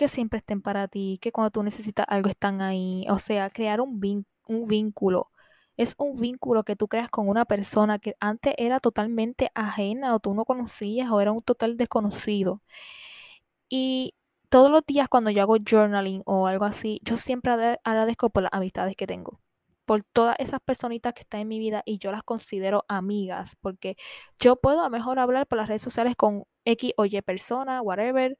que 0.00 0.08
siempre 0.08 0.38
estén 0.38 0.62
para 0.62 0.88
ti, 0.88 1.18
que 1.20 1.30
cuando 1.30 1.50
tú 1.50 1.62
necesitas 1.62 2.06
algo 2.08 2.30
están 2.30 2.62
ahí, 2.62 3.04
o 3.10 3.18
sea, 3.18 3.50
crear 3.50 3.82
un, 3.82 4.00
vínculo 4.00 5.30
es 5.76 5.94
un 5.98 6.18
vínculo 6.20 6.64
que 6.64 6.76
tú 6.76 6.88
creas 6.88 7.10
con 7.10 7.28
una 7.28 7.44
persona 7.44 7.98
que 7.98 8.16
antes 8.20 8.54
era 8.58 8.80
totalmente 8.80 9.50
ajena 9.54 10.14
o 10.14 10.20
tú 10.20 10.34
no 10.34 10.44
conocías 10.46 11.10
o 11.10 11.20
era 11.20 11.32
un 11.32 11.42
total 11.42 11.76
desconocido. 11.76 12.62
Y 13.68 14.14
todos 14.48 14.70
los 14.70 14.84
días 14.86 15.08
cuando 15.08 15.30
yo 15.30 15.42
hago 15.42 15.56
journaling 15.58 16.22
o 16.26 16.46
algo 16.46 16.64
así, 16.64 17.00
yo 17.04 17.16
siempre 17.16 17.78
agradezco 17.84 18.30
por 18.30 18.44
las 18.44 18.52
amistades 18.54 18.96
que 18.96 19.06
tengo, 19.06 19.40
por 19.84 20.02
todas 20.04 20.36
esas 20.38 20.60
personitas 20.62 21.14
que 21.14 21.22
están 21.22 21.40
en 21.42 21.48
mi 21.48 21.58
vida 21.58 21.82
y 21.84 21.98
yo 21.98 22.10
las 22.12 22.22
considero 22.22 22.84
amigas, 22.88 23.56
porque 23.60 23.96
yo 24.38 24.56
puedo 24.56 24.80
a 24.80 24.84
lo 24.84 24.90
mejor 24.90 25.18
hablar 25.18 25.46
por 25.46 25.58
las 25.58 25.68
redes 25.68 25.82
sociales 25.82 26.16
con 26.16 26.44
X 26.64 26.92
o 26.96 27.04
Y 27.06 27.20
persona, 27.22 27.82
whatever. 27.82 28.38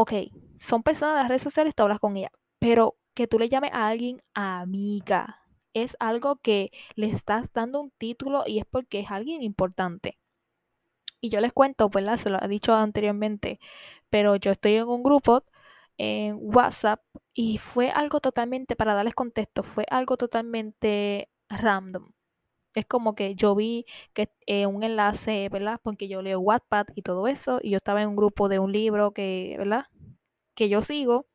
Ok, 0.00 0.12
son 0.60 0.84
personas 0.84 1.16
de 1.16 1.20
las 1.22 1.28
redes 1.28 1.42
sociales, 1.42 1.74
tú 1.74 1.82
hablas 1.82 1.98
con 1.98 2.16
ella, 2.16 2.30
pero 2.60 2.96
que 3.14 3.26
tú 3.26 3.36
le 3.36 3.48
llames 3.48 3.72
a 3.72 3.88
alguien 3.88 4.20
amiga, 4.32 5.38
es 5.74 5.96
algo 5.98 6.36
que 6.36 6.70
le 6.94 7.08
estás 7.08 7.52
dando 7.52 7.80
un 7.80 7.90
título 7.98 8.44
y 8.46 8.60
es 8.60 8.64
porque 8.64 9.00
es 9.00 9.10
alguien 9.10 9.42
importante. 9.42 10.16
Y 11.20 11.30
yo 11.30 11.40
les 11.40 11.52
cuento, 11.52 11.90
pues 11.90 12.04
se 12.20 12.30
lo 12.30 12.40
he 12.40 12.46
dicho 12.46 12.74
anteriormente, 12.74 13.58
pero 14.08 14.36
yo 14.36 14.52
estoy 14.52 14.74
en 14.74 14.88
un 14.88 15.02
grupo 15.02 15.44
en 15.98 16.38
WhatsApp 16.40 17.02
y 17.34 17.58
fue 17.58 17.90
algo 17.90 18.20
totalmente, 18.20 18.76
para 18.76 18.94
darles 18.94 19.14
contexto, 19.14 19.64
fue 19.64 19.84
algo 19.90 20.16
totalmente 20.16 21.28
random. 21.48 22.12
Es 22.78 22.86
como 22.86 23.14
que 23.14 23.34
yo 23.34 23.54
vi 23.54 23.86
que 24.14 24.30
eh, 24.46 24.66
un 24.66 24.82
enlace, 24.84 25.48
¿verdad? 25.50 25.80
Porque 25.82 26.08
yo 26.08 26.22
leo 26.22 26.40
WhatsApp 26.40 26.88
y 26.94 27.02
todo 27.02 27.28
eso, 27.28 27.60
y 27.62 27.70
yo 27.70 27.78
estaba 27.78 28.02
en 28.02 28.10
un 28.10 28.16
grupo 28.16 28.48
de 28.48 28.58
un 28.58 28.72
libro 28.72 29.12
que, 29.12 29.54
¿verdad? 29.58 29.86
Que 30.54 30.68
yo 30.68 30.82
sigo 30.82 31.26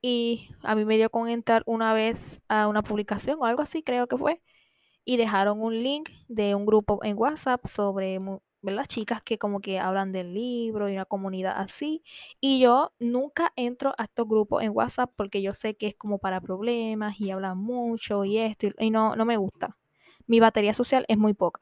y 0.00 0.48
a 0.62 0.74
mí 0.74 0.84
me 0.84 0.96
dio 0.96 1.10
con 1.10 1.28
entrar 1.28 1.62
una 1.66 1.94
vez 1.94 2.40
a 2.48 2.68
una 2.68 2.82
publicación 2.82 3.38
o 3.40 3.44
algo 3.44 3.62
así, 3.62 3.82
creo 3.82 4.06
que 4.08 4.16
fue, 4.16 4.42
y 5.04 5.16
dejaron 5.18 5.60
un 5.62 5.82
link 5.82 6.10
de 6.28 6.54
un 6.54 6.66
grupo 6.66 7.00
en 7.04 7.18
WhatsApp 7.18 7.66
sobre 7.66 8.18
¿verdad? 8.62 8.86
Chicas 8.86 9.22
que 9.22 9.38
como 9.38 9.60
que 9.60 9.78
hablan 9.78 10.12
del 10.12 10.34
libro 10.34 10.88
y 10.88 10.94
una 10.94 11.04
comunidad 11.04 11.54
así. 11.58 12.02
Y 12.40 12.60
yo 12.60 12.92
nunca 12.98 13.52
entro 13.56 13.94
a 13.98 14.04
estos 14.04 14.28
grupos 14.28 14.62
en 14.62 14.70
WhatsApp 14.74 15.12
porque 15.16 15.42
yo 15.42 15.52
sé 15.52 15.74
que 15.76 15.88
es 15.88 15.94
como 15.96 16.18
para 16.18 16.40
problemas 16.40 17.20
y 17.20 17.30
hablan 17.30 17.58
mucho 17.58 18.24
y 18.24 18.38
esto 18.38 18.68
y, 18.78 18.90
no, 18.90 19.16
no 19.16 19.24
me 19.24 19.36
gusta. 19.36 19.76
Mi 20.26 20.40
batería 20.40 20.74
social 20.74 21.04
es 21.08 21.18
muy 21.18 21.34
poca. 21.34 21.60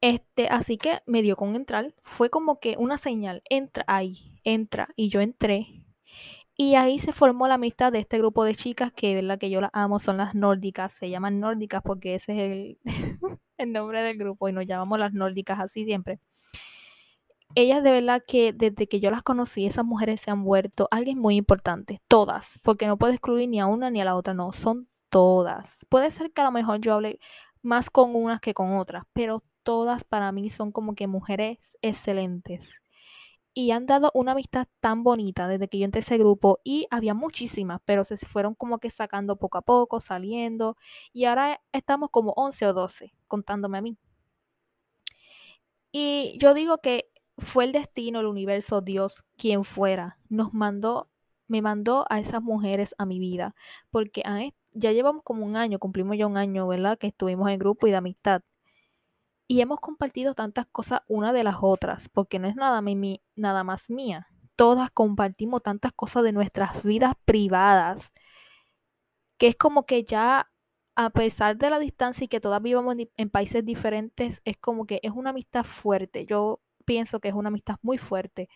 Este, 0.00 0.48
así 0.48 0.76
que 0.78 1.00
me 1.06 1.22
dio 1.22 1.36
con 1.36 1.54
entrar. 1.56 1.94
Fue 2.02 2.30
como 2.30 2.60
que 2.60 2.76
una 2.78 2.98
señal, 2.98 3.42
entra 3.50 3.84
ahí, 3.88 4.38
entra. 4.44 4.88
Y 4.96 5.08
yo 5.08 5.20
entré. 5.20 5.84
Y 6.56 6.74
ahí 6.76 6.98
se 6.98 7.12
formó 7.12 7.48
la 7.48 7.54
amistad 7.54 7.92
de 7.92 7.98
este 8.00 8.18
grupo 8.18 8.44
de 8.44 8.54
chicas 8.54 8.92
que, 8.92 9.14
¿verdad? 9.14 9.38
que 9.38 9.50
yo 9.50 9.60
las 9.60 9.70
amo, 9.74 9.98
son 9.98 10.16
las 10.18 10.34
nórdicas. 10.34 10.92
Se 10.92 11.10
llaman 11.10 11.40
nórdicas 11.40 11.82
porque 11.82 12.14
ese 12.14 12.32
es 12.32 12.38
el, 12.38 12.78
el 13.58 13.72
nombre 13.72 14.02
del 14.02 14.18
grupo 14.18 14.48
y 14.48 14.52
nos 14.52 14.66
llamamos 14.66 14.98
las 14.98 15.12
nórdicas 15.12 15.58
así 15.60 15.84
siempre. 15.84 16.20
Ellas 17.54 17.82
de 17.82 17.92
verdad 17.92 18.22
que 18.26 18.52
desde 18.52 18.86
que 18.86 19.00
yo 19.00 19.10
las 19.10 19.22
conocí, 19.22 19.66
esas 19.66 19.84
mujeres 19.84 20.20
se 20.20 20.30
han 20.30 20.44
vuelto 20.44 20.88
alguien 20.90 21.18
muy 21.18 21.36
importante, 21.36 22.02
todas, 22.08 22.58
porque 22.62 22.86
no 22.86 22.98
puedo 22.98 23.12
excluir 23.12 23.48
ni 23.48 23.60
a 23.60 23.66
una 23.66 23.90
ni 23.90 24.00
a 24.00 24.04
la 24.04 24.14
otra, 24.14 24.34
no, 24.34 24.52
son 24.52 24.88
todas. 25.08 25.86
Puede 25.88 26.10
ser 26.10 26.32
que 26.32 26.42
a 26.42 26.44
lo 26.44 26.52
mejor 26.52 26.80
yo 26.80 26.94
hable 26.94 27.18
más 27.62 27.88
con 27.88 28.14
unas 28.14 28.40
que 28.40 28.52
con 28.52 28.76
otras, 28.76 29.04
pero 29.12 29.42
todas 29.62 30.04
para 30.04 30.32
mí 30.32 30.50
son 30.50 30.70
como 30.70 30.94
que 30.94 31.06
mujeres 31.06 31.78
excelentes. 31.82 32.80
Y 33.58 33.70
han 33.70 33.86
dado 33.86 34.10
una 34.12 34.32
amistad 34.32 34.68
tan 34.80 35.02
bonita 35.02 35.48
desde 35.48 35.68
que 35.68 35.78
yo 35.78 35.86
entré 35.86 36.00
a 36.00 36.02
ese 36.02 36.18
grupo 36.18 36.60
y 36.62 36.86
había 36.90 37.14
muchísimas, 37.14 37.80
pero 37.86 38.04
se 38.04 38.18
fueron 38.18 38.54
como 38.54 38.78
que 38.78 38.90
sacando 38.90 39.36
poco 39.38 39.56
a 39.56 39.62
poco, 39.62 39.98
saliendo. 39.98 40.76
Y 41.14 41.24
ahora 41.24 41.62
estamos 41.72 42.10
como 42.10 42.32
11 42.36 42.66
o 42.66 42.74
12, 42.74 43.14
contándome 43.26 43.78
a 43.78 43.80
mí. 43.80 43.96
Y 45.90 46.36
yo 46.38 46.52
digo 46.52 46.78
que 46.78 47.08
fue 47.38 47.64
el 47.64 47.72
destino, 47.72 48.20
el 48.20 48.26
universo, 48.26 48.82
Dios, 48.82 49.24
quien 49.38 49.62
fuera, 49.62 50.18
nos 50.28 50.52
mandó, 50.52 51.08
me 51.48 51.62
mandó 51.62 52.04
a 52.10 52.18
esas 52.18 52.42
mujeres 52.42 52.94
a 52.98 53.06
mi 53.06 53.18
vida, 53.18 53.54
porque 53.90 54.22
ya 54.72 54.92
llevamos 54.92 55.22
como 55.24 55.46
un 55.46 55.56
año, 55.56 55.78
cumplimos 55.78 56.18
ya 56.18 56.26
un 56.26 56.36
año, 56.36 56.66
¿verdad? 56.68 56.98
Que 56.98 57.06
estuvimos 57.06 57.48
en 57.50 57.58
grupo 57.58 57.86
y 57.86 57.90
de 57.90 57.96
amistad. 57.96 58.42
Y 59.48 59.60
hemos 59.60 59.80
compartido 59.80 60.34
tantas 60.34 60.66
cosas 60.66 61.00
una 61.06 61.32
de 61.32 61.44
las 61.44 61.56
otras, 61.60 62.08
porque 62.08 62.38
no 62.38 62.48
es 62.48 62.56
nada, 62.56 62.82
nada 63.36 63.64
más 63.64 63.90
mía. 63.90 64.28
Todas 64.56 64.90
compartimos 64.90 65.62
tantas 65.62 65.92
cosas 65.92 66.24
de 66.24 66.32
nuestras 66.32 66.82
vidas 66.82 67.14
privadas, 67.24 68.12
que 69.38 69.48
es 69.48 69.56
como 69.56 69.84
que 69.86 70.04
ya, 70.04 70.50
a 70.96 71.10
pesar 71.10 71.58
de 71.58 71.70
la 71.70 71.78
distancia 71.78 72.24
y 72.24 72.28
que 72.28 72.40
todas 72.40 72.62
vivamos 72.62 72.96
en 73.16 73.30
países 73.30 73.64
diferentes, 73.64 74.40
es 74.44 74.56
como 74.56 74.86
que 74.86 75.00
es 75.02 75.12
una 75.12 75.30
amistad 75.30 75.64
fuerte. 75.64 76.26
Yo 76.26 76.60
pienso 76.84 77.20
que 77.20 77.28
es 77.28 77.34
una 77.34 77.48
amistad 77.48 77.76
muy 77.82 77.98
fuerte. 77.98 78.48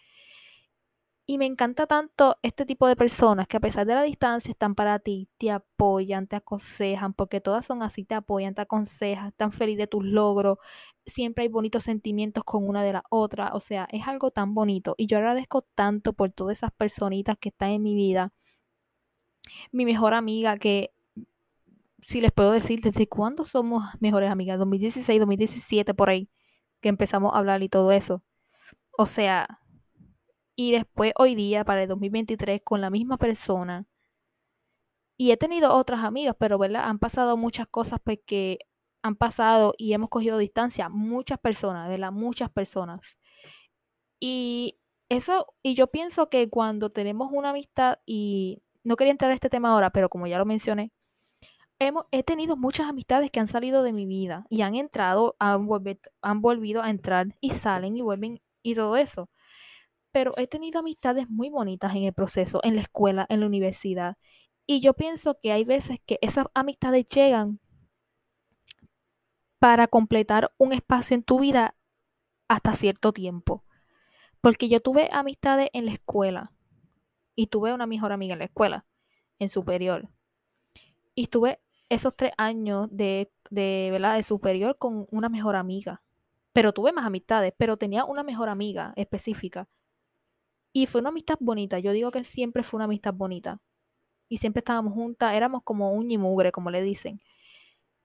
Y 1.30 1.38
me 1.38 1.46
encanta 1.46 1.86
tanto 1.86 2.38
este 2.42 2.66
tipo 2.66 2.88
de 2.88 2.96
personas 2.96 3.46
que 3.46 3.56
a 3.56 3.60
pesar 3.60 3.86
de 3.86 3.94
la 3.94 4.02
distancia 4.02 4.50
están 4.50 4.74
para 4.74 4.98
ti, 4.98 5.28
te 5.38 5.52
apoyan, 5.52 6.26
te 6.26 6.34
aconsejan, 6.34 7.14
porque 7.14 7.40
todas 7.40 7.64
son 7.64 7.84
así, 7.84 8.04
te 8.04 8.16
apoyan, 8.16 8.52
te 8.52 8.62
aconsejan, 8.62 9.28
están 9.28 9.52
felices 9.52 9.78
de 9.78 9.86
tus 9.86 10.04
logros, 10.04 10.58
siempre 11.06 11.42
hay 11.42 11.48
bonitos 11.48 11.84
sentimientos 11.84 12.42
con 12.42 12.68
una 12.68 12.82
de 12.82 12.94
la 12.94 13.04
otra, 13.10 13.52
o 13.54 13.60
sea, 13.60 13.86
es 13.92 14.08
algo 14.08 14.32
tan 14.32 14.54
bonito. 14.54 14.96
Y 14.98 15.06
yo 15.06 15.18
agradezco 15.18 15.62
tanto 15.62 16.14
por 16.14 16.32
todas 16.32 16.58
esas 16.58 16.72
personitas 16.72 17.38
que 17.38 17.50
están 17.50 17.70
en 17.70 17.82
mi 17.84 17.94
vida. 17.94 18.32
Mi 19.70 19.84
mejor 19.84 20.14
amiga 20.14 20.58
que, 20.58 20.92
si 22.00 22.20
les 22.20 22.32
puedo 22.32 22.50
decir, 22.50 22.80
¿desde 22.80 23.08
cuándo 23.08 23.44
somos 23.44 23.84
mejores 24.00 24.32
amigas? 24.32 24.58
2016, 24.58 25.20
2017, 25.20 25.94
por 25.94 26.10
ahí, 26.10 26.28
que 26.80 26.88
empezamos 26.88 27.34
a 27.34 27.38
hablar 27.38 27.62
y 27.62 27.68
todo 27.68 27.92
eso. 27.92 28.24
O 28.98 29.06
sea, 29.06 29.59
y 30.60 30.72
después 30.72 31.14
hoy 31.16 31.34
día, 31.34 31.64
para 31.64 31.84
el 31.84 31.88
2023, 31.88 32.60
con 32.62 32.82
la 32.82 32.90
misma 32.90 33.16
persona. 33.16 33.86
Y 35.16 35.30
he 35.30 35.38
tenido 35.38 35.74
otras 35.74 36.04
amigas, 36.04 36.36
pero 36.38 36.58
¿verdad? 36.58 36.84
Han 36.84 36.98
pasado 36.98 37.38
muchas 37.38 37.66
cosas 37.66 37.98
porque 38.04 38.58
pues, 38.60 38.68
han 39.02 39.16
pasado 39.16 39.72
y 39.78 39.94
hemos 39.94 40.10
cogido 40.10 40.36
distancia 40.36 40.90
muchas 40.90 41.38
personas, 41.38 41.88
de 41.88 41.96
las 41.96 42.12
muchas 42.12 42.50
personas. 42.50 43.16
Y 44.20 44.78
eso, 45.08 45.46
y 45.62 45.74
yo 45.74 45.86
pienso 45.86 46.28
que 46.28 46.50
cuando 46.50 46.90
tenemos 46.90 47.30
una 47.32 47.50
amistad, 47.50 47.98
y 48.04 48.62
no 48.84 48.96
quería 48.96 49.12
entrar 49.12 49.30
en 49.30 49.36
este 49.36 49.48
tema 49.48 49.70
ahora, 49.72 49.88
pero 49.88 50.10
como 50.10 50.26
ya 50.26 50.36
lo 50.38 50.44
mencioné, 50.44 50.92
hemos, 51.78 52.04
he 52.10 52.22
tenido 52.22 52.58
muchas 52.58 52.86
amistades 52.86 53.30
que 53.30 53.40
han 53.40 53.48
salido 53.48 53.82
de 53.82 53.94
mi 53.94 54.04
vida 54.04 54.44
y 54.50 54.60
han 54.60 54.74
entrado, 54.74 55.36
han, 55.38 55.66
han 56.20 56.42
volvido 56.42 56.82
a 56.82 56.90
entrar 56.90 57.28
y 57.40 57.50
salen 57.52 57.96
y 57.96 58.02
vuelven 58.02 58.42
y 58.62 58.74
todo 58.74 58.98
eso 58.98 59.30
pero 60.12 60.34
he 60.36 60.46
tenido 60.46 60.80
amistades 60.80 61.28
muy 61.28 61.50
bonitas 61.50 61.94
en 61.94 62.04
el 62.04 62.12
proceso, 62.12 62.60
en 62.62 62.76
la 62.76 62.82
escuela, 62.82 63.26
en 63.28 63.40
la 63.40 63.46
universidad. 63.46 64.16
Y 64.66 64.80
yo 64.80 64.94
pienso 64.94 65.38
que 65.40 65.52
hay 65.52 65.64
veces 65.64 65.98
que 66.06 66.18
esas 66.22 66.46
amistades 66.54 67.06
llegan 67.08 67.60
para 69.58 69.86
completar 69.88 70.52
un 70.58 70.72
espacio 70.72 71.14
en 71.14 71.22
tu 71.22 71.40
vida 71.40 71.76
hasta 72.48 72.74
cierto 72.74 73.12
tiempo. 73.12 73.64
Porque 74.40 74.68
yo 74.68 74.80
tuve 74.80 75.08
amistades 75.12 75.68
en 75.72 75.86
la 75.86 75.92
escuela 75.92 76.52
y 77.34 77.48
tuve 77.48 77.72
una 77.72 77.86
mejor 77.86 78.12
amiga 78.12 78.32
en 78.32 78.38
la 78.38 78.46
escuela, 78.46 78.86
en 79.38 79.48
superior. 79.48 80.08
Y 81.14 81.24
estuve 81.24 81.60
esos 81.88 82.16
tres 82.16 82.32
años 82.38 82.88
de, 82.90 83.30
de, 83.50 83.88
¿verdad? 83.92 84.16
de 84.16 84.22
superior 84.22 84.78
con 84.78 85.06
una 85.10 85.28
mejor 85.28 85.56
amiga. 85.56 86.02
Pero 86.52 86.72
tuve 86.72 86.92
más 86.92 87.04
amistades, 87.04 87.52
pero 87.56 87.76
tenía 87.76 88.04
una 88.04 88.22
mejor 88.22 88.48
amiga 88.48 88.92
específica 88.96 89.68
y 90.72 90.86
fue 90.86 91.00
una 91.00 91.10
amistad 91.10 91.36
bonita. 91.40 91.78
Yo 91.78 91.92
digo 91.92 92.10
que 92.10 92.24
siempre 92.24 92.62
fue 92.62 92.78
una 92.78 92.84
amistad 92.84 93.14
bonita. 93.14 93.60
Y 94.28 94.38
siempre 94.38 94.60
estábamos 94.60 94.94
juntas, 94.94 95.34
éramos 95.34 95.62
como 95.64 95.92
un 95.92 96.06
mugre, 96.18 96.52
como 96.52 96.70
le 96.70 96.82
dicen. 96.82 97.20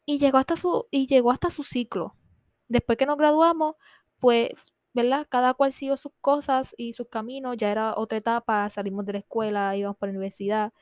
Y 0.06 0.20
llegó 0.20 0.38
hasta 0.40 0.56
su, 0.58 0.88
y 0.92 1.08
llegó 1.08 1.32
hasta 1.32 1.50
su 1.50 1.64
ciclo. 1.64 2.16
Después 2.68 2.98
que 2.98 3.06
nos 3.06 3.18
graduamos, 3.18 3.76
pues, 4.20 4.52
¿verdad? 4.94 5.28
Cada 5.30 5.54
cual 5.54 5.74
siguió 5.74 5.98
sus 5.98 6.14
cosas 6.22 6.76
y 6.78 6.94
sus 6.94 7.10
caminos. 7.10 7.58
Ya 7.58 7.72
era 7.72 7.96
otra 7.98 8.18
etapa, 8.20 8.70
salimos 8.70 9.06
de 9.06 9.14
la 9.14 9.20
escuela, 9.20 9.76
íbamos 9.78 9.98
para 9.98 10.12
la 10.12 10.18
universidad. 10.20 10.74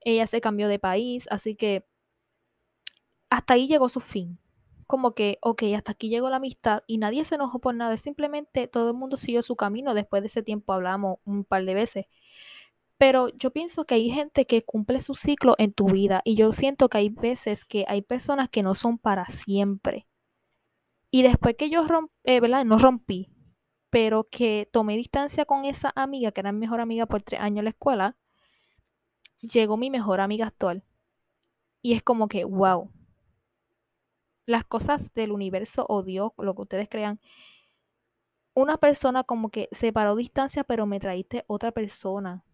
Ella 0.00 0.26
se 0.26 0.40
cambió 0.40 0.68
de 0.68 0.78
país, 0.78 1.26
así 1.30 1.56
que 1.56 1.86
hasta 3.30 3.54
ahí 3.54 3.68
llegó 3.68 3.88
su 3.88 4.00
fin 4.00 4.38
como 4.90 5.14
que, 5.14 5.38
ok, 5.40 5.62
hasta 5.76 5.92
aquí 5.92 6.08
llegó 6.08 6.30
la 6.30 6.36
amistad 6.36 6.82
y 6.88 6.98
nadie 6.98 7.22
se 7.24 7.36
enojó 7.36 7.60
por 7.60 7.76
nada, 7.76 7.96
simplemente 7.96 8.66
todo 8.66 8.88
el 8.88 8.96
mundo 8.96 9.16
siguió 9.16 9.40
su 9.40 9.54
camino, 9.54 9.94
después 9.94 10.20
de 10.20 10.26
ese 10.26 10.42
tiempo 10.42 10.72
hablamos 10.72 11.18
un 11.24 11.44
par 11.44 11.64
de 11.64 11.74
veces. 11.74 12.06
Pero 12.98 13.28
yo 13.28 13.52
pienso 13.52 13.84
que 13.86 13.94
hay 13.94 14.10
gente 14.10 14.46
que 14.46 14.64
cumple 14.64 14.98
su 14.98 15.14
ciclo 15.14 15.54
en 15.58 15.72
tu 15.72 15.86
vida 15.86 16.22
y 16.24 16.34
yo 16.34 16.52
siento 16.52 16.88
que 16.88 16.98
hay 16.98 17.08
veces 17.08 17.64
que 17.64 17.84
hay 17.88 18.02
personas 18.02 18.48
que 18.50 18.64
no 18.64 18.74
son 18.74 18.98
para 18.98 19.24
siempre. 19.26 20.08
Y 21.12 21.22
después 21.22 21.54
que 21.56 21.70
yo 21.70 21.86
rompí, 21.86 22.12
eh, 22.24 22.40
¿verdad? 22.40 22.64
No 22.64 22.78
rompí, 22.78 23.30
pero 23.90 24.24
que 24.28 24.68
tomé 24.72 24.96
distancia 24.96 25.44
con 25.44 25.64
esa 25.66 25.92
amiga, 25.94 26.32
que 26.32 26.40
era 26.40 26.50
mi 26.50 26.58
mejor 26.58 26.80
amiga 26.80 27.06
por 27.06 27.22
tres 27.22 27.40
años 27.40 27.58
en 27.60 27.64
la 27.66 27.70
escuela, 27.70 28.16
llegó 29.40 29.76
mi 29.76 29.88
mejor 29.90 30.20
amiga 30.20 30.46
actual. 30.48 30.84
Y 31.80 31.94
es 31.94 32.02
como 32.02 32.28
que, 32.28 32.44
wow, 32.44 32.90
las 34.46 34.64
cosas 34.64 35.12
del 35.14 35.32
universo 35.32 35.86
o 35.88 36.02
Dios, 36.02 36.32
lo 36.38 36.54
que 36.54 36.62
ustedes 36.62 36.88
crean, 36.88 37.20
una 38.54 38.78
persona 38.78 39.24
como 39.24 39.50
que 39.50 39.68
separó 39.72 40.16
distancia, 40.16 40.64
pero 40.64 40.86
me 40.86 41.00
traíste 41.00 41.44
otra 41.46 41.72
persona. 41.72 42.44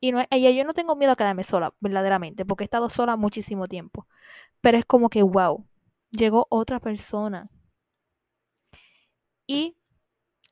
Y, 0.00 0.12
no, 0.12 0.22
y 0.30 0.56
yo 0.56 0.64
no 0.64 0.74
tengo 0.74 0.94
miedo 0.96 1.12
a 1.12 1.16
quedarme 1.16 1.42
sola, 1.42 1.74
verdaderamente, 1.80 2.44
porque 2.44 2.64
he 2.64 2.66
estado 2.66 2.88
sola 2.88 3.16
muchísimo 3.16 3.66
tiempo. 3.66 4.06
Pero 4.60 4.78
es 4.78 4.84
como 4.84 5.08
que, 5.10 5.22
wow, 5.22 5.66
llegó 6.10 6.46
otra 6.50 6.80
persona. 6.80 7.50
Y 9.46 9.76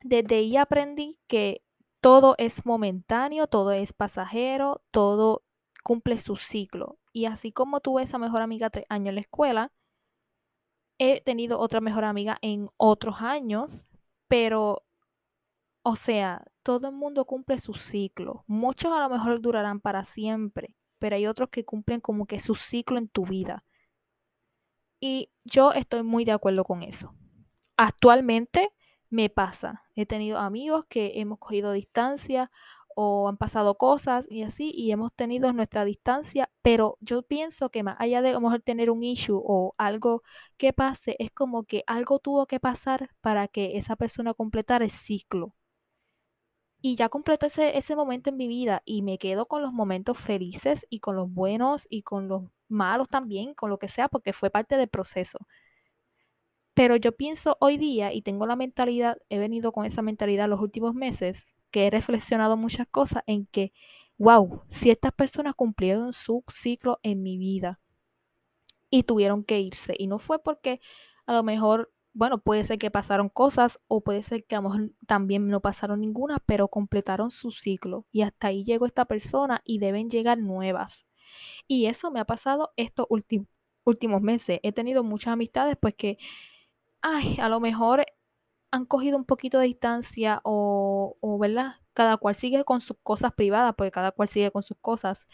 desde 0.03 0.37
ahí 0.37 0.57
aprendí 0.57 1.19
que 1.29 1.62
todo 2.01 2.35
es 2.38 2.64
momentáneo, 2.66 3.47
todo 3.47 3.73
es 3.73 3.92
pasajero, 3.92 4.83
todo 4.90 5.45
cumple 5.83 6.19
su 6.19 6.37
ciclo. 6.37 6.99
Y 7.12 7.27
así 7.27 7.53
como 7.53 7.81
tuve 7.81 8.03
esa 8.03 8.19
mejor 8.19 8.42
amiga 8.42 8.71
tres 8.71 8.87
años 8.88 9.11
en 9.11 9.14
la 9.16 9.21
escuela, 9.21 9.73
he 10.99 11.21
tenido 11.21 11.59
otra 11.59 11.81
mejor 11.81 12.05
amiga 12.05 12.39
en 12.43 12.69
otros 12.77 13.21
años, 13.21 13.89
pero, 14.29 14.85
o 15.83 15.97
sea, 15.97 16.45
todo 16.63 16.89
el 16.89 16.95
mundo 16.95 17.25
cumple 17.25 17.59
su 17.59 17.75
ciclo. 17.75 18.45
Muchos 18.47 18.93
a 18.93 19.01
lo 19.01 19.09
mejor 19.09 19.41
durarán 19.41 19.81
para 19.81 20.05
siempre, 20.05 20.75
pero 20.99 21.17
hay 21.17 21.27
otros 21.27 21.51
que 21.51 21.65
cumplen 21.65 22.01
como 22.01 22.27
que 22.27 22.39
su 22.39 22.55
ciclo 22.55 22.99
en 22.99 23.09
tu 23.09 23.25
vida. 23.25 23.65
Y 25.01 25.31
yo 25.45 25.73
estoy 25.73 26.03
muy 26.03 26.25
de 26.25 26.33
acuerdo 26.33 26.65
con 26.65 26.83
eso. 26.83 27.15
Actualmente 27.77 28.73
me 29.11 29.29
pasa. 29.29 29.85
He 29.95 30.07
tenido 30.07 30.39
amigos 30.39 30.87
que 30.89 31.21
hemos 31.21 31.39
cogido 31.39 31.73
distancia 31.73 32.51
o 32.99 33.29
han 33.29 33.37
pasado 33.37 33.77
cosas 33.77 34.27
y 34.31 34.43
así, 34.43 34.73
y 34.75 34.91
hemos 34.91 35.13
tenido 35.15 35.53
nuestra 35.53 35.85
distancia, 35.85 36.51
pero 36.63 36.97
yo 37.01 37.23
pienso 37.23 37.71
que 37.71 37.83
más 37.83 37.97
allá 38.01 38.23
de 38.23 38.31
a 38.31 38.33
lo 38.33 38.41
mejor 38.41 38.63
tener 38.63 38.91
un 38.91 39.05
issue 39.05 39.39
o 39.45 39.75
algo 39.79 40.23
que 40.57 40.73
pase, 40.73 41.15
es 41.19 41.31
como 41.31 41.65
que 41.65 41.85
algo 41.87 42.19
tuvo 42.21 42.47
que 42.47 42.59
pasar 42.61 43.11
para 43.21 43.49
que 43.49 43.77
esa 43.77 43.97
persona 43.97 44.33
completara 44.35 44.85
el 44.85 44.91
ciclo. 44.91 45.55
Y 46.81 46.97
ya 46.97 47.09
completó 47.11 47.47
ese, 47.47 47.77
ese 47.77 47.97
momento 47.97 48.31
en 48.31 48.37
mi 48.39 48.49
vida 48.49 48.83
y 48.87 49.03
me 49.03 49.19
quedo 49.19 49.47
con 49.47 49.61
los 49.63 49.73
momentos 49.73 50.17
felices 50.19 50.87
y 50.89 51.01
con 51.01 51.17
los 51.17 51.31
buenos 51.33 51.87
y 51.91 52.03
con 52.03 52.29
los 52.29 52.45
malos 52.69 53.09
también, 53.09 53.55
con 53.55 53.69
lo 53.71 53.79
que 53.79 53.89
sea, 53.89 54.09
porque 54.09 54.33
fue 54.33 54.51
parte 54.51 54.77
del 54.79 54.89
proceso. 54.89 55.39
Pero 56.75 56.97
yo 56.97 57.13
pienso 57.17 57.57
hoy 57.61 57.77
día 57.79 58.13
y 58.13 58.23
tengo 58.23 58.47
la 58.47 58.55
mentalidad, 58.57 59.19
he 59.31 59.39
venido 59.39 59.73
con 59.73 59.87
esa 59.87 60.03
mentalidad 60.03 60.49
los 60.49 60.61
últimos 60.61 60.95
meses, 60.95 61.47
que 61.77 61.87
he 61.87 61.91
reflexionado 61.91 62.57
muchas 62.57 62.87
cosas 62.89 63.23
en 63.27 63.45
que, 63.45 63.75
wow, 64.17 64.62
si 64.67 64.89
estas 64.89 65.12
personas 65.12 65.55
cumplieron 65.55 66.15
su 66.15 66.43
ciclo 66.49 67.01
en 67.03 67.23
mi 67.23 67.37
vida 67.37 67.81
y 68.89 69.03
tuvieron 69.03 69.45
que 69.45 69.61
irse, 69.61 69.95
y 69.99 70.07
no 70.07 70.19
fue 70.19 70.43
porque 70.43 70.81
a 71.27 71.35
lo 71.35 71.43
mejor, 71.43 71.93
bueno, 72.15 72.39
puede 72.39 72.65
ser 72.65 72.79
que 72.79 72.91
pasaron 72.91 73.29
cosas 73.29 73.79
o 73.89 74.03
puede 74.03 74.23
ser 74.23 74.47
que 74.47 74.57
a 74.57 74.62
lo 74.62 74.71
mejor 74.71 74.93
también 75.07 75.49
no 75.49 75.61
pasaron 75.61 76.01
ninguna, 76.01 76.39
pero 76.47 76.69
completaron 76.69 77.31
su 77.31 77.51
ciclo 77.51 78.07
y 78.11 78.23
hasta 78.23 78.47
ahí 78.47 78.65
llegó 78.65 78.87
esta 78.87 79.05
persona 79.05 79.61
y 79.62 79.79
deben 79.79 80.09
llegar 80.09 80.39
nuevas. 80.39 81.07
Y 81.69 81.89
eso 81.89 82.11
me 82.11 82.21
ha 82.21 82.25
pasado 82.25 82.73
estos 82.77 83.07
últimos 83.85 84.23
meses. 84.23 84.61
He 84.62 84.73
tenido 84.73 85.05
muchas 85.05 85.35
amistades 85.35 85.77
pues 85.79 85.95
que, 85.95 86.17
ay, 87.03 87.37
a 87.39 87.51
lo 87.51 87.61
mejor 87.61 88.07
han 88.70 88.85
cogido 88.87 89.16
un 89.16 89.24
poquito 89.24 89.59
de 89.59 89.66
distancia 89.66 90.40
o, 90.44 91.16
o, 91.20 91.38
¿verdad? 91.38 91.76
Cada 91.94 92.16
cual 92.16 92.35
sigue 92.35 92.64
con 92.64 92.81
sus 92.81 92.96
cosas 93.02 93.33
privadas, 93.35 93.74
porque 93.76 93.90
cada 93.90 94.12
cual 94.12 94.29
sigue 94.29 94.50
con 94.50 94.62
sus 94.62 94.76
cosas. 94.79 95.26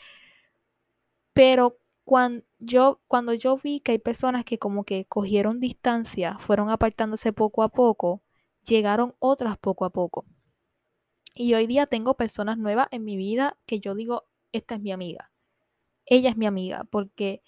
Pero 1.33 1.79
cuando 2.05 2.45
yo, 2.59 3.01
cuando 3.09 3.35
yo 3.35 3.57
vi 3.57 3.81
que 3.81 3.93
hay 3.93 3.99
personas 3.99 4.45
que 4.45 4.59
como 4.59 4.85
que 4.85 5.07
cogieron 5.07 5.61
distancia, 5.61 6.37
fueron 6.39 6.71
apartándose 6.71 7.33
poco 7.33 7.63
a 7.63 7.69
poco, 7.69 8.23
llegaron 8.65 9.15
otras 9.19 9.59
poco 9.59 9.85
a 9.85 9.91
poco. 9.91 10.27
Y 11.35 11.55
hoy 11.55 11.67
día 11.67 11.87
tengo 11.87 12.15
personas 12.15 12.59
nuevas 12.59 12.89
en 12.91 13.05
mi 13.05 13.17
vida 13.17 13.57
que 13.67 13.81
yo 13.81 13.95
digo, 13.95 14.25
esta 14.53 14.75
es 14.75 14.81
mi 14.81 14.93
amiga. 14.93 15.33
Ella 16.05 16.31
es 16.31 16.37
mi 16.37 16.47
amiga, 16.47 16.85
porque 16.91 17.43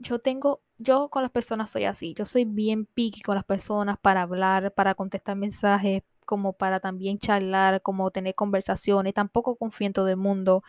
yo 0.00 0.18
tengo 0.20 0.62
yo 0.78 1.08
con 1.10 1.22
las 1.22 1.30
personas 1.30 1.70
soy 1.70 1.84
así, 1.84 2.14
yo 2.14 2.26
soy 2.26 2.44
bien 2.44 2.86
picky 2.86 3.20
con 3.22 3.34
las 3.34 3.44
personas 3.44 3.98
para 4.00 4.22
hablar, 4.22 4.72
para 4.72 4.94
contestar 4.94 5.36
mensajes, 5.36 6.02
como 6.24 6.52
para 6.52 6.80
también 6.80 7.18
charlar, 7.18 7.82
como 7.82 8.10
tener 8.10 8.34
conversaciones, 8.34 9.14
tampoco 9.14 9.56
confío 9.56 9.86
en 9.88 9.92
todo 9.94 10.08
el 10.08 10.16
mundo. 10.16 10.62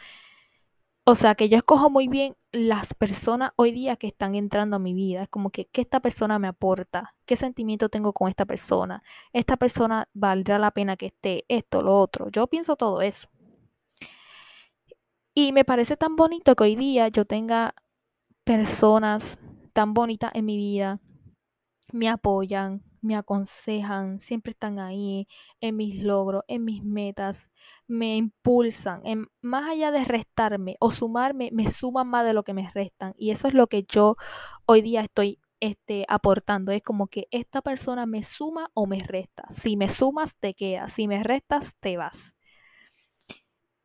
O 1.03 1.15
sea 1.15 1.35
que 1.35 1.49
yo 1.49 1.57
escojo 1.57 1.89
muy 1.89 2.07
bien 2.07 2.35
las 2.51 2.93
personas 2.93 3.51
hoy 3.55 3.71
día 3.71 3.95
que 3.95 4.07
están 4.07 4.35
entrando 4.35 4.75
a 4.75 4.79
mi 4.79 4.93
vida. 4.93 5.23
Es 5.23 5.29
como 5.29 5.49
que, 5.49 5.65
¿qué 5.65 5.81
esta 5.81 5.99
persona 6.01 6.39
me 6.39 6.47
aporta? 6.47 7.15
¿Qué 7.25 7.35
sentimiento 7.35 7.89
tengo 7.89 8.13
con 8.13 8.29
esta 8.29 8.45
persona? 8.45 9.03
¿Esta 9.33 9.57
persona 9.57 10.07
valdrá 10.13 10.59
la 10.59 10.71
pena 10.71 10.97
que 10.97 11.07
esté? 11.07 11.45
Esto, 11.47 11.81
lo 11.81 11.99
otro. 11.99 12.29
Yo 12.29 12.47
pienso 12.47 12.75
todo 12.75 13.01
eso. 13.01 13.27
Y 15.33 15.51
me 15.51 15.65
parece 15.65 15.97
tan 15.97 16.15
bonito 16.15 16.55
que 16.55 16.63
hoy 16.63 16.75
día 16.75 17.07
yo 17.07 17.25
tenga 17.25 17.73
personas 18.43 19.39
tan 19.69 19.93
bonitas 19.93 20.31
en 20.33 20.45
mi 20.45 20.57
vida, 20.57 20.99
me 21.91 22.09
apoyan, 22.09 22.83
me 23.01 23.15
aconsejan, 23.15 24.19
siempre 24.19 24.51
están 24.51 24.79
ahí 24.79 25.27
en 25.61 25.75
mis 25.77 26.03
logros, 26.03 26.43
en 26.47 26.65
mis 26.65 26.83
metas, 26.83 27.49
me 27.87 28.17
impulsan, 28.17 29.01
en, 29.05 29.27
más 29.41 29.69
allá 29.69 29.91
de 29.91 30.05
restarme 30.05 30.75
o 30.79 30.91
sumarme, 30.91 31.49
me 31.51 31.69
suman 31.69 32.07
más 32.07 32.25
de 32.25 32.33
lo 32.33 32.43
que 32.43 32.53
me 32.53 32.69
restan. 32.73 33.13
Y 33.17 33.31
eso 33.31 33.47
es 33.47 33.53
lo 33.53 33.67
que 33.67 33.83
yo 33.83 34.15
hoy 34.65 34.81
día 34.81 35.01
estoy 35.01 35.39
este, 35.59 36.05
aportando. 36.07 36.71
Es 36.71 36.83
como 36.83 37.07
que 37.07 37.27
esta 37.31 37.61
persona 37.61 38.05
me 38.05 38.23
suma 38.23 38.71
o 38.73 38.85
me 38.85 38.99
resta. 38.99 39.45
Si 39.49 39.77
me 39.77 39.89
sumas, 39.89 40.37
te 40.37 40.53
quedas. 40.53 40.93
Si 40.93 41.07
me 41.07 41.23
restas, 41.23 41.75
te 41.79 41.97
vas. 41.97 42.35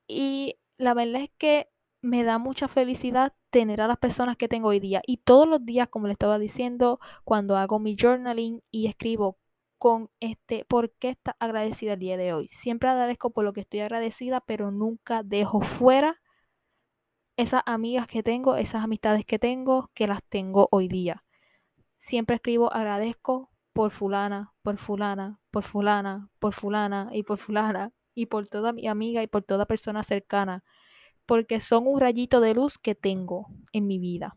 Y 0.06 0.58
la 0.76 0.94
verdad 0.94 1.22
es 1.22 1.30
que 1.38 1.68
me 2.04 2.22
da 2.22 2.38
mucha 2.38 2.68
felicidad 2.68 3.34
tener 3.50 3.80
a 3.80 3.88
las 3.88 3.96
personas 3.98 4.36
que 4.36 4.46
tengo 4.46 4.68
hoy 4.68 4.78
día. 4.78 5.00
Y 5.06 5.18
todos 5.18 5.48
los 5.48 5.64
días, 5.64 5.88
como 5.88 6.06
le 6.06 6.12
estaba 6.12 6.38
diciendo, 6.38 7.00
cuando 7.24 7.56
hago 7.56 7.78
mi 7.78 7.96
journaling 7.98 8.62
y 8.70 8.86
escribo 8.88 9.38
con 9.78 10.10
este, 10.20 10.66
¿por 10.66 10.92
qué 10.92 11.10
está 11.10 11.34
agradecida 11.40 11.94
el 11.94 12.00
día 12.00 12.16
de 12.16 12.34
hoy? 12.34 12.48
Siempre 12.48 12.90
agradezco 12.90 13.30
por 13.30 13.44
lo 13.44 13.54
que 13.54 13.62
estoy 13.62 13.80
agradecida, 13.80 14.40
pero 14.42 14.70
nunca 14.70 15.22
dejo 15.22 15.62
fuera 15.62 16.20
esas 17.36 17.62
amigas 17.64 18.06
que 18.06 18.22
tengo, 18.22 18.56
esas 18.56 18.84
amistades 18.84 19.24
que 19.24 19.38
tengo, 19.38 19.90
que 19.94 20.06
las 20.06 20.22
tengo 20.28 20.68
hoy 20.70 20.88
día. 20.88 21.24
Siempre 21.96 22.36
escribo 22.36 22.72
agradezco 22.72 23.50
por 23.72 23.90
fulana, 23.90 24.52
por 24.62 24.76
fulana, 24.76 25.40
por 25.50 25.62
fulana, 25.62 26.28
por 26.38 26.52
fulana 26.52 27.08
y 27.12 27.22
por 27.22 27.38
fulana 27.38 27.92
y 28.14 28.26
por 28.26 28.46
toda 28.46 28.72
mi 28.72 28.88
amiga 28.88 29.22
y 29.22 29.26
por 29.26 29.42
toda 29.42 29.66
persona 29.66 30.02
cercana 30.02 30.64
porque 31.26 31.60
son 31.60 31.86
un 31.86 32.00
rayito 32.00 32.40
de 32.40 32.54
luz 32.54 32.78
que 32.78 32.94
tengo 32.94 33.48
en 33.72 33.86
mi 33.86 33.98
vida. 33.98 34.36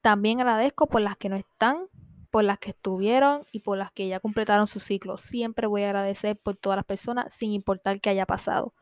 También 0.00 0.40
agradezco 0.40 0.88
por 0.88 1.00
las 1.00 1.16
que 1.16 1.28
no 1.28 1.36
están, 1.36 1.86
por 2.30 2.44
las 2.44 2.58
que 2.58 2.70
estuvieron 2.70 3.46
y 3.52 3.60
por 3.60 3.78
las 3.78 3.92
que 3.92 4.08
ya 4.08 4.18
completaron 4.18 4.66
su 4.66 4.80
ciclo. 4.80 5.18
Siempre 5.18 5.66
voy 5.66 5.82
a 5.82 5.86
agradecer 5.86 6.36
por 6.36 6.56
todas 6.56 6.76
las 6.76 6.84
personas 6.84 7.32
sin 7.32 7.52
importar 7.52 8.00
qué 8.00 8.10
haya 8.10 8.26
pasado, 8.26 8.74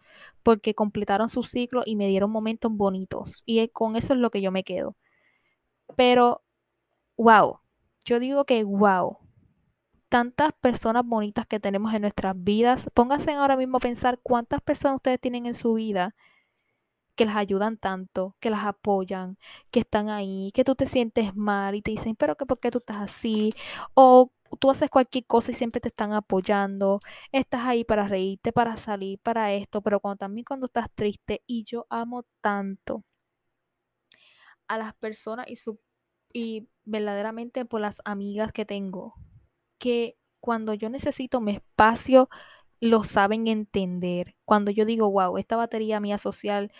porque 0.42 0.74
completaron 0.74 1.28
su 1.28 1.42
ciclo 1.42 1.82
y 1.84 1.96
me 1.96 2.08
dieron 2.08 2.30
momentos 2.30 2.72
bonitos. 2.72 3.42
Y 3.44 3.66
con 3.68 3.96
eso 3.96 4.14
es 4.14 4.20
lo 4.20 4.30
que 4.30 4.40
yo 4.40 4.50
me 4.50 4.64
quedo. 4.64 4.96
Pero, 5.96 6.42
wow, 7.16 7.60
yo 8.04 8.18
digo 8.18 8.44
que 8.44 8.64
wow, 8.64 9.18
tantas 10.08 10.52
personas 10.60 11.04
bonitas 11.06 11.46
que 11.46 11.60
tenemos 11.60 11.94
en 11.94 12.02
nuestras 12.02 12.34
vidas. 12.36 12.90
Pónganse 12.94 13.32
ahora 13.32 13.56
mismo 13.56 13.78
a 13.78 13.80
pensar 13.80 14.18
cuántas 14.22 14.60
personas 14.60 14.96
ustedes 14.96 15.20
tienen 15.20 15.46
en 15.46 15.54
su 15.54 15.74
vida 15.74 16.14
que 17.20 17.26
las 17.26 17.37
ayudan 17.37 17.76
tanto, 17.76 18.35
que 18.40 18.48
las 18.48 18.64
apoyan, 18.64 19.37
que 19.70 19.80
están 19.80 20.09
ahí, 20.09 20.50
que 20.54 20.64
tú 20.64 20.74
te 20.74 20.87
sientes 20.87 21.37
mal 21.37 21.74
y 21.74 21.83
te 21.83 21.90
dicen, 21.90 22.16
pero 22.16 22.35
que 22.35 22.46
por 22.46 22.59
qué 22.61 22.70
tú 22.70 22.78
estás 22.78 22.96
así, 22.96 23.52
o 23.92 24.33
tú 24.59 24.70
haces 24.70 24.88
cualquier 24.88 25.26
cosa 25.26 25.50
y 25.50 25.54
siempre 25.54 25.83
te 25.83 25.88
están 25.88 26.14
apoyando, 26.14 27.00
estás 27.30 27.66
ahí 27.66 27.85
para 27.85 28.09
reírte, 28.09 28.52
para 28.54 28.74
salir, 28.76 29.18
para 29.18 29.52
esto, 29.52 29.83
pero 29.83 30.00
cuando 30.00 30.16
también 30.16 30.46
cuando 30.46 30.64
estás 30.64 30.88
triste 30.94 31.42
y 31.46 31.64
yo 31.64 31.87
amo 31.90 32.24
tanto 32.40 33.04
a 34.66 34.78
las 34.78 34.94
personas 34.94 35.46
y 35.50 35.56
su 35.56 35.78
y 36.33 36.68
verdaderamente 36.85 37.66
por 37.66 37.83
las 37.83 38.00
amigas 38.06 38.50
que 38.52 38.64
tengo, 38.64 39.14
que 39.78 40.16
cuando 40.40 40.72
yo 40.72 40.88
necesito 40.88 41.42
mi 41.42 41.52
espacio 41.52 42.30
lo 42.80 43.04
saben 43.04 43.46
entender. 43.46 44.37
Cuando 44.44 44.70
yo 44.70 44.85
digo, 44.85 45.11
wow, 45.11 45.37
esta 45.38 45.56
batería 45.56 46.00
mía 46.00 46.18
social 46.18 46.72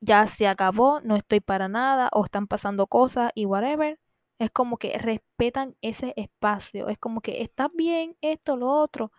ya 0.00 0.26
se 0.26 0.46
acabó, 0.46 1.00
no 1.00 1.16
estoy 1.16 1.40
para 1.40 1.68
nada, 1.68 2.08
o 2.12 2.24
están 2.24 2.46
pasando 2.46 2.86
cosas 2.86 3.32
y 3.34 3.46
whatever. 3.46 3.98
Es 4.38 4.50
como 4.50 4.78
que 4.78 4.96
respetan 4.98 5.76
ese 5.82 6.14
espacio. 6.16 6.88
Es 6.88 6.98
como 6.98 7.20
que 7.20 7.42
está 7.42 7.68
bien 7.74 8.16
esto, 8.20 8.56
lo 8.56 8.68
otro. 8.70 9.12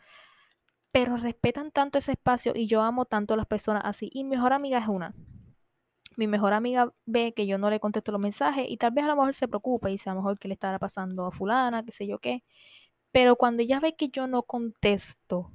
Pero 0.91 1.17
respetan 1.17 1.71
tanto 1.71 1.99
ese 1.99 2.13
espacio 2.13 2.53
y 2.55 2.67
yo 2.67 2.81
amo 2.81 3.05
tanto 3.05 3.33
a 3.33 3.37
las 3.37 3.45
personas 3.47 3.83
así. 3.85 4.09
Y 4.13 4.23
mi 4.23 4.31
mejor 4.31 4.53
amiga 4.53 4.79
es 4.79 4.87
una. 4.87 5.13
Mi 6.17 6.27
mejor 6.27 6.53
amiga 6.53 6.93
ve 7.05 7.33
que 7.33 7.47
yo 7.47 7.57
no 7.57 7.69
le 7.69 7.79
contesto 7.79 8.11
los 8.11 8.21
mensajes 8.21 8.65
y 8.69 8.77
tal 8.77 8.91
vez 8.91 9.05
a 9.05 9.09
lo 9.09 9.15
mejor 9.15 9.33
se 9.33 9.47
preocupa 9.47 9.89
y 9.89 9.93
dice 9.93 10.09
a 10.09 10.13
lo 10.13 10.21
mejor 10.21 10.39
que 10.39 10.47
le 10.49 10.53
estará 10.55 10.79
pasando 10.79 11.25
a 11.25 11.31
fulana, 11.31 11.83
qué 11.83 11.91
sé 11.91 12.07
yo 12.07 12.19
qué. 12.19 12.43
Pero 13.11 13.35
cuando 13.37 13.63
ella 13.63 13.79
ve 13.79 13.95
que 13.95 14.09
yo 14.09 14.27
no 14.27 14.43
contesto 14.43 15.51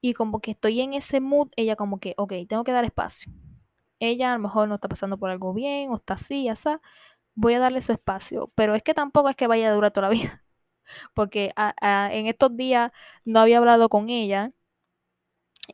y 0.00 0.14
como 0.14 0.40
que 0.40 0.52
estoy 0.52 0.80
en 0.80 0.94
ese 0.94 1.20
mood, 1.20 1.50
ella 1.56 1.76
como 1.76 2.00
que, 2.00 2.14
ok, 2.16 2.32
tengo 2.48 2.64
que 2.64 2.72
dar 2.72 2.84
espacio 2.84 3.32
ella 4.00 4.32
a 4.32 4.34
lo 4.36 4.40
mejor 4.40 4.68
no 4.68 4.76
está 4.76 4.88
pasando 4.88 5.18
por 5.18 5.30
algo 5.30 5.54
bien 5.54 5.90
o 5.90 5.96
está 5.96 6.14
así, 6.14 6.48
así, 6.48 6.70
voy 7.34 7.54
a 7.54 7.60
darle 7.60 7.82
su 7.82 7.92
espacio. 7.92 8.52
Pero 8.56 8.74
es 8.74 8.82
que 8.82 8.94
tampoco 8.94 9.28
es 9.30 9.36
que 9.36 9.46
vaya 9.48 9.70
a 9.70 9.74
durar 9.74 9.92
toda 9.92 10.08
la 10.08 10.14
vida. 10.14 10.44
Porque 11.14 11.52
en 11.82 12.26
estos 12.26 12.56
días 12.56 12.92
no 13.24 13.40
había 13.40 13.58
hablado 13.58 13.88
con 13.90 14.10
ella 14.10 14.52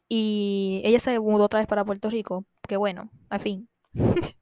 y 0.09 0.83
ella 0.85 1.01
se 1.01 1.19
mudó 1.21 1.45
otra 1.45 1.61
vez 1.61 1.69
para 1.69 1.85
Puerto 1.85 2.11
Rico. 2.11 2.45
Que 2.69 2.77
bueno, 2.77 3.11
al 3.29 3.41
fin. 3.41 3.69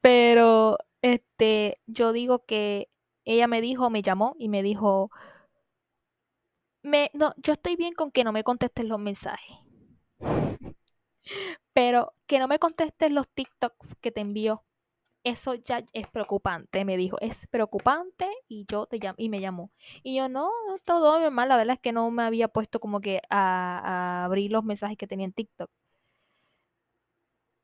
Pero 0.00 0.78
este, 1.02 1.80
yo 1.86 2.12
digo 2.12 2.44
que 2.44 2.90
ella 3.24 3.46
me 3.46 3.60
dijo, 3.60 3.90
me 3.90 4.02
llamó 4.02 4.34
y 4.38 4.48
me 4.48 4.62
dijo, 4.62 5.10
me, 6.82 7.10
no, 7.14 7.34
yo 7.38 7.52
estoy 7.54 7.76
bien 7.76 7.94
con 7.94 8.10
que 8.10 8.24
no 8.24 8.32
me 8.32 8.44
contestes 8.44 8.86
los 8.86 8.98
mensajes. 8.98 9.56
Pero 11.72 12.14
que 12.26 12.38
no 12.38 12.48
me 12.48 12.58
contestes 12.58 13.10
los 13.12 13.28
TikToks 13.28 13.94
que 14.00 14.12
te 14.12 14.20
envío. 14.20 14.64
eso 15.24 15.54
ya 15.54 15.84
es 15.92 16.08
preocupante, 16.08 16.84
me 16.84 16.96
dijo, 16.96 17.18
es 17.20 17.46
preocupante 17.48 18.28
y 18.48 18.66
yo 18.70 18.86
te 18.86 18.98
llamo, 18.98 19.14
y 19.18 19.28
me 19.28 19.40
llamó. 19.40 19.70
Y 20.02 20.16
yo, 20.16 20.28
no, 20.28 20.50
todo 20.84 21.20
normal, 21.20 21.48
la 21.48 21.56
verdad 21.56 21.74
es 21.74 21.80
que 21.80 21.92
no 21.92 22.10
me 22.10 22.24
había 22.24 22.48
puesto 22.48 22.80
como 22.80 23.00
que 23.00 23.20
a 23.30 24.24
abrir 24.24 24.50
los 24.50 24.64
mensajes 24.64 24.96
que 24.98 25.06
tenía 25.06 25.26
en 25.26 25.32
TikTok. 25.32 25.70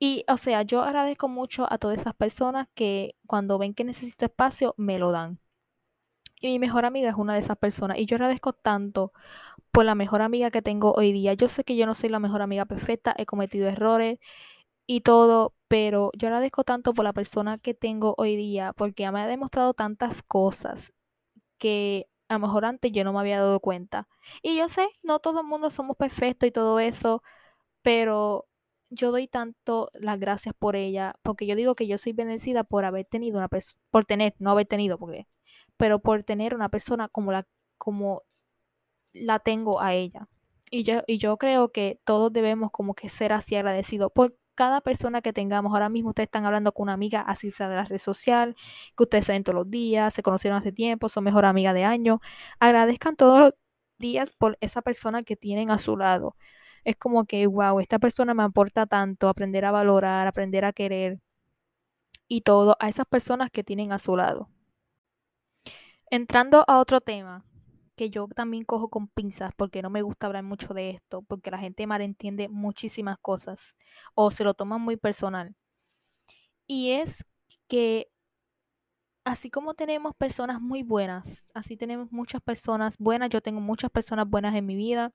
Y, 0.00 0.24
o 0.28 0.36
sea, 0.36 0.62
yo 0.62 0.82
agradezco 0.82 1.28
mucho 1.28 1.66
a 1.72 1.78
todas 1.78 2.00
esas 2.00 2.14
personas 2.14 2.68
que 2.74 3.16
cuando 3.26 3.58
ven 3.58 3.74
que 3.74 3.84
necesito 3.84 4.24
espacio, 4.24 4.74
me 4.76 4.98
lo 4.98 5.10
dan. 5.12 5.40
Y 6.40 6.48
mi 6.48 6.58
mejor 6.58 6.84
amiga 6.84 7.08
es 7.10 7.16
una 7.16 7.34
de 7.34 7.40
esas 7.40 7.56
personas. 7.58 7.98
Y 7.98 8.06
yo 8.06 8.16
agradezco 8.16 8.52
tanto 8.52 9.12
por 9.72 9.84
la 9.84 9.94
mejor 9.94 10.22
amiga 10.22 10.50
que 10.50 10.62
tengo 10.62 10.92
hoy 10.94 11.12
día. 11.12 11.34
Yo 11.34 11.48
sé 11.48 11.64
que 11.64 11.76
yo 11.76 11.86
no 11.86 11.94
soy 11.94 12.10
la 12.10 12.20
mejor 12.20 12.42
amiga 12.42 12.66
perfecta, 12.66 13.14
he 13.18 13.26
cometido 13.26 13.68
errores 13.68 14.18
y 14.86 15.02
todo, 15.02 15.54
pero 15.68 16.10
yo 16.16 16.28
agradezco 16.28 16.64
tanto 16.64 16.94
por 16.94 17.04
la 17.04 17.12
persona 17.12 17.58
que 17.58 17.74
tengo 17.74 18.14
hoy 18.18 18.36
día, 18.36 18.72
porque 18.74 19.10
me 19.12 19.20
ha 19.22 19.26
demostrado 19.26 19.74
tantas 19.74 20.22
cosas 20.22 20.92
que 21.58 22.08
a 22.28 22.34
lo 22.34 22.40
mejor 22.40 22.64
antes 22.64 22.92
yo 22.92 23.04
no 23.04 23.12
me 23.12 23.20
había 23.20 23.40
dado 23.40 23.60
cuenta. 23.60 24.08
Y 24.42 24.56
yo 24.58 24.68
sé, 24.68 24.88
no 25.02 25.18
todo 25.20 25.40
el 25.40 25.46
mundo 25.46 25.70
somos 25.70 25.96
perfectos 25.96 26.48
y 26.48 26.52
todo 26.52 26.80
eso, 26.80 27.22
pero 27.82 28.48
yo 28.90 29.12
doy 29.12 29.28
tanto 29.28 29.90
las 29.94 30.18
gracias 30.20 30.54
por 30.58 30.76
ella, 30.76 31.16
porque 31.22 31.46
yo 31.46 31.56
digo 31.56 31.74
que 31.74 31.86
yo 31.86 31.98
soy 31.98 32.12
bendecida 32.12 32.64
por 32.64 32.84
haber 32.84 33.06
tenido 33.06 33.38
una 33.38 33.48
persona, 33.48 33.80
por 33.90 34.04
tener, 34.06 34.34
no 34.38 34.50
haber 34.52 34.66
tenido, 34.66 34.98
porque, 34.98 35.28
pero 35.78 36.00
por 36.00 36.24
tener 36.24 36.54
una 36.54 36.68
persona 36.70 37.08
como 37.08 37.32
la, 37.32 37.46
como 37.78 38.24
la 39.12 39.40
tengo 39.40 39.80
a 39.80 39.94
ella. 39.94 40.28
Y 40.70 40.84
yo, 40.84 41.02
y 41.06 41.18
yo 41.18 41.38
creo 41.38 41.72
que 41.72 42.00
todos 42.04 42.32
debemos 42.32 42.70
como 42.72 42.94
que 42.94 43.08
ser 43.08 43.32
así 43.32 43.56
agradecidos 43.56 44.12
por 44.14 44.36
cada 44.54 44.80
persona 44.82 45.22
que 45.22 45.32
tengamos. 45.32 45.72
Ahora 45.72 45.88
mismo 45.88 46.10
ustedes 46.10 46.26
están 46.28 46.44
hablando 46.46 46.72
con 46.72 46.84
una 46.84 46.94
amiga, 46.94 47.20
así 47.22 47.50
sea 47.52 47.68
de 47.68 47.76
la 47.76 47.84
red 47.84 47.98
social, 47.98 48.56
que 48.96 49.04
ustedes 49.04 49.26
saben 49.26 49.44
todos 49.44 49.56
los 49.56 49.70
días, 49.70 50.12
se 50.14 50.22
conocieron 50.22 50.58
hace 50.58 50.72
tiempo, 50.72 51.08
son 51.08 51.24
mejor 51.24 51.44
amiga 51.46 51.72
de 51.72 51.84
año. 51.84 52.20
Agradezcan 52.60 53.16
todos 53.16 53.40
los 53.40 53.54
días 53.98 54.32
por 54.32 54.58
esa 54.60 54.82
persona 54.82 55.22
que 55.22 55.36
tienen 55.36 55.70
a 55.70 55.78
su 55.78 55.96
lado. 55.96 56.36
Es 56.84 56.96
como 56.96 57.24
que, 57.26 57.46
wow, 57.46 57.80
esta 57.80 57.98
persona 57.98 58.34
me 58.34 58.42
aporta 58.44 58.86
tanto, 58.86 59.28
aprender 59.28 59.64
a 59.64 59.70
valorar, 59.72 60.26
aprender 60.26 60.64
a 60.64 60.72
querer 60.72 61.20
y 62.28 62.42
todo 62.42 62.76
a 62.80 62.88
esas 62.88 63.06
personas 63.06 63.50
que 63.50 63.64
tienen 63.64 63.92
a 63.92 63.98
su 63.98 64.16
lado. 64.16 64.50
Entrando 66.10 66.64
a 66.66 66.78
otro 66.78 67.00
tema, 67.00 67.44
que 67.96 68.10
yo 68.10 68.28
también 68.28 68.64
cojo 68.64 68.88
con 68.88 69.08
pinzas 69.08 69.52
porque 69.56 69.82
no 69.82 69.90
me 69.90 70.02
gusta 70.02 70.26
hablar 70.26 70.44
mucho 70.44 70.72
de 70.72 70.90
esto, 70.90 71.22
porque 71.22 71.50
la 71.50 71.58
gente 71.58 71.86
malentiende 71.86 72.48
muchísimas 72.48 73.18
cosas 73.18 73.76
o 74.14 74.30
se 74.30 74.44
lo 74.44 74.54
toma 74.54 74.78
muy 74.78 74.96
personal. 74.96 75.54
Y 76.66 76.92
es 76.92 77.24
que 77.68 78.08
así 79.24 79.50
como 79.50 79.74
tenemos 79.74 80.14
personas 80.16 80.60
muy 80.60 80.82
buenas, 80.82 81.44
así 81.54 81.76
tenemos 81.76 82.10
muchas 82.12 82.40
personas 82.42 82.96
buenas, 82.98 83.30
yo 83.30 83.40
tengo 83.42 83.60
muchas 83.60 83.90
personas 83.90 84.28
buenas 84.28 84.54
en 84.54 84.66
mi 84.66 84.76
vida 84.76 85.12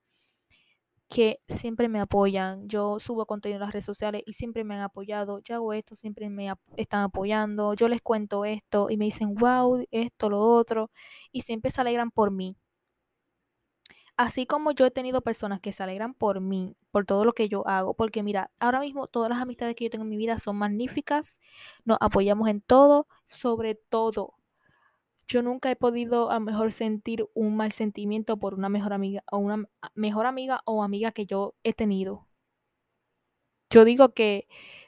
que 1.14 1.42
siempre 1.48 1.90
me 1.90 2.00
apoyan. 2.00 2.68
Yo 2.68 3.00
subo 3.00 3.28
contenido 3.28 3.58
en 3.58 3.62
las 3.62 3.72
redes 3.72 3.86
sociales 3.86 4.24
y 4.26 4.34
siempre 4.34 4.64
me 4.64 4.74
han 4.74 4.82
apoyado. 4.82 5.40
Yo 5.42 5.54
hago 5.56 5.74
esto, 5.74 5.96
siempre 5.96 6.28
me 6.30 6.52
están 6.76 7.04
apoyando. 7.04 7.76
Yo 7.76 7.88
les 7.88 8.02
cuento 8.02 8.46
esto 8.46 8.90
y 8.90 8.98
me 8.98 9.06
dicen, 9.06 9.36
wow, 9.36 9.86
esto, 9.92 10.30
lo 10.32 10.40
otro. 10.42 10.90
Y 11.32 11.42
siempre 11.42 11.70
se 11.70 11.82
alegran 11.82 12.10
por 12.10 12.32
mí. 12.32 12.58
Así 14.18 14.48
como 14.48 14.72
yo 14.72 14.88
he 14.88 14.92
tenido 14.92 15.22
personas 15.22 15.60
que 15.62 15.72
se 15.72 15.84
alegran 15.84 16.16
por 16.16 16.40
mí, 16.42 16.76
por 16.92 17.06
todo 17.06 17.26
lo 17.26 17.34
que 17.34 17.48
yo 17.50 17.68
hago, 17.68 17.94
porque 17.94 18.24
mira, 18.24 18.52
ahora 18.60 18.80
mismo 18.80 19.08
todas 19.08 19.30
las 19.30 19.40
amistades 19.40 19.76
que 19.76 19.86
yo 19.86 19.90
tengo 19.92 20.04
en 20.04 20.10
mi 20.10 20.18
vida 20.18 20.40
son 20.40 20.56
magníficas, 20.58 21.40
nos 21.86 21.98
apoyamos 22.02 22.48
en 22.48 22.62
todo, 22.62 23.08
sobre 23.26 23.76
todo. 23.76 24.36
Yo 25.28 25.42
nunca 25.42 25.72
he 25.72 25.76
podido 25.76 26.32
a 26.32 26.40
mejor 26.40 26.72
sentir 26.72 27.28
un 27.34 27.56
mal 27.56 27.72
sentimiento 27.72 28.38
por 28.38 28.54
una 28.54 28.70
mejor 28.70 28.94
amiga 28.94 29.24
o 29.32 29.38
una 29.38 29.66
mejor 29.96 30.26
amiga 30.26 30.62
o 30.66 30.84
amiga 30.84 31.12
que 31.12 31.26
yo 31.26 31.56
he 31.64 31.74
tenido. 31.74 32.28
Yo 33.70 33.86
digo 33.86 34.14
que 34.14 34.48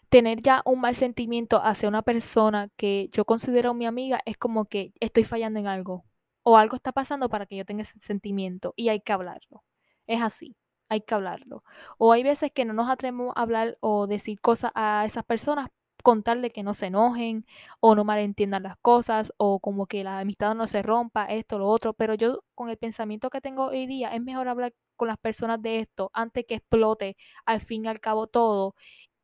tener 0.10 0.41
ya 0.41 0.62
un 0.65 0.82
mal 0.82 0.95
sentimiento 0.95 1.62
hacia 1.63 1.89
una 1.89 2.04
persona 2.04 2.69
que 2.78 3.10
yo 3.12 3.26
considero 3.26 3.74
mi 3.74 3.86
amiga 3.86 4.21
es 4.26 4.38
como 4.38 4.65
que 4.65 4.93
estoy 5.00 5.24
fallando 5.24 5.60
en 5.60 5.67
algo 5.67 6.06
o 6.43 6.58
algo 6.58 6.76
está 6.76 6.91
pasando 6.91 7.30
para 7.30 7.45
que 7.48 7.58
yo 7.58 7.65
tenga 7.65 7.82
ese 7.84 8.00
sentimiento 8.00 8.74
y 8.76 8.89
hay 8.89 9.02
que 9.02 9.13
hablarlo. 9.13 9.63
Es 10.08 10.21
así, 10.21 10.56
hay 10.89 11.02
que 11.02 11.15
hablarlo. 11.15 11.63
O 11.98 12.12
hay 12.13 12.24
veces 12.24 12.52
que 12.52 12.65
no 12.65 12.74
nos 12.74 12.89
atrevemos 12.89 13.34
a 13.36 13.41
hablar 13.41 13.78
o 13.82 14.08
decir 14.08 14.39
cosas 14.41 14.71
a 14.76 15.04
esas 15.06 15.26
personas 15.26 15.69
contarle 16.06 16.52
que 16.52 16.63
no 16.63 16.76
se 16.76 16.88
enojen 16.88 17.48
o 17.80 17.96
no 17.96 18.04
malentiendan 18.06 18.63
las 18.63 18.78
cosas 18.78 19.34
o 19.38 19.60
como 19.60 19.88
que 19.88 20.04
la 20.04 20.20
amistad 20.20 20.54
no 20.56 20.68
se 20.68 20.84
rompa, 20.84 21.26
esto, 21.26 21.58
lo 21.60 21.68
otro. 21.68 21.94
Pero 21.94 22.13
yo 22.13 22.44
con 22.54 22.70
el 22.70 22.78
pensamiento 22.78 23.32
que 23.32 23.41
tengo 23.41 23.65
hoy 23.70 23.88
día 23.88 24.13
es 24.15 24.22
mejor 24.22 24.48
hablar 24.48 24.74
con 24.98 25.08
las 25.08 25.18
personas 25.18 25.62
de 25.63 25.80
esto 25.80 26.12
antes 26.13 26.46
que 26.48 26.56
explote 26.56 27.18
al 27.46 27.60
fin 27.60 27.86
y 27.86 27.88
al 27.88 28.00
cabo 28.00 28.28
todo 28.28 28.76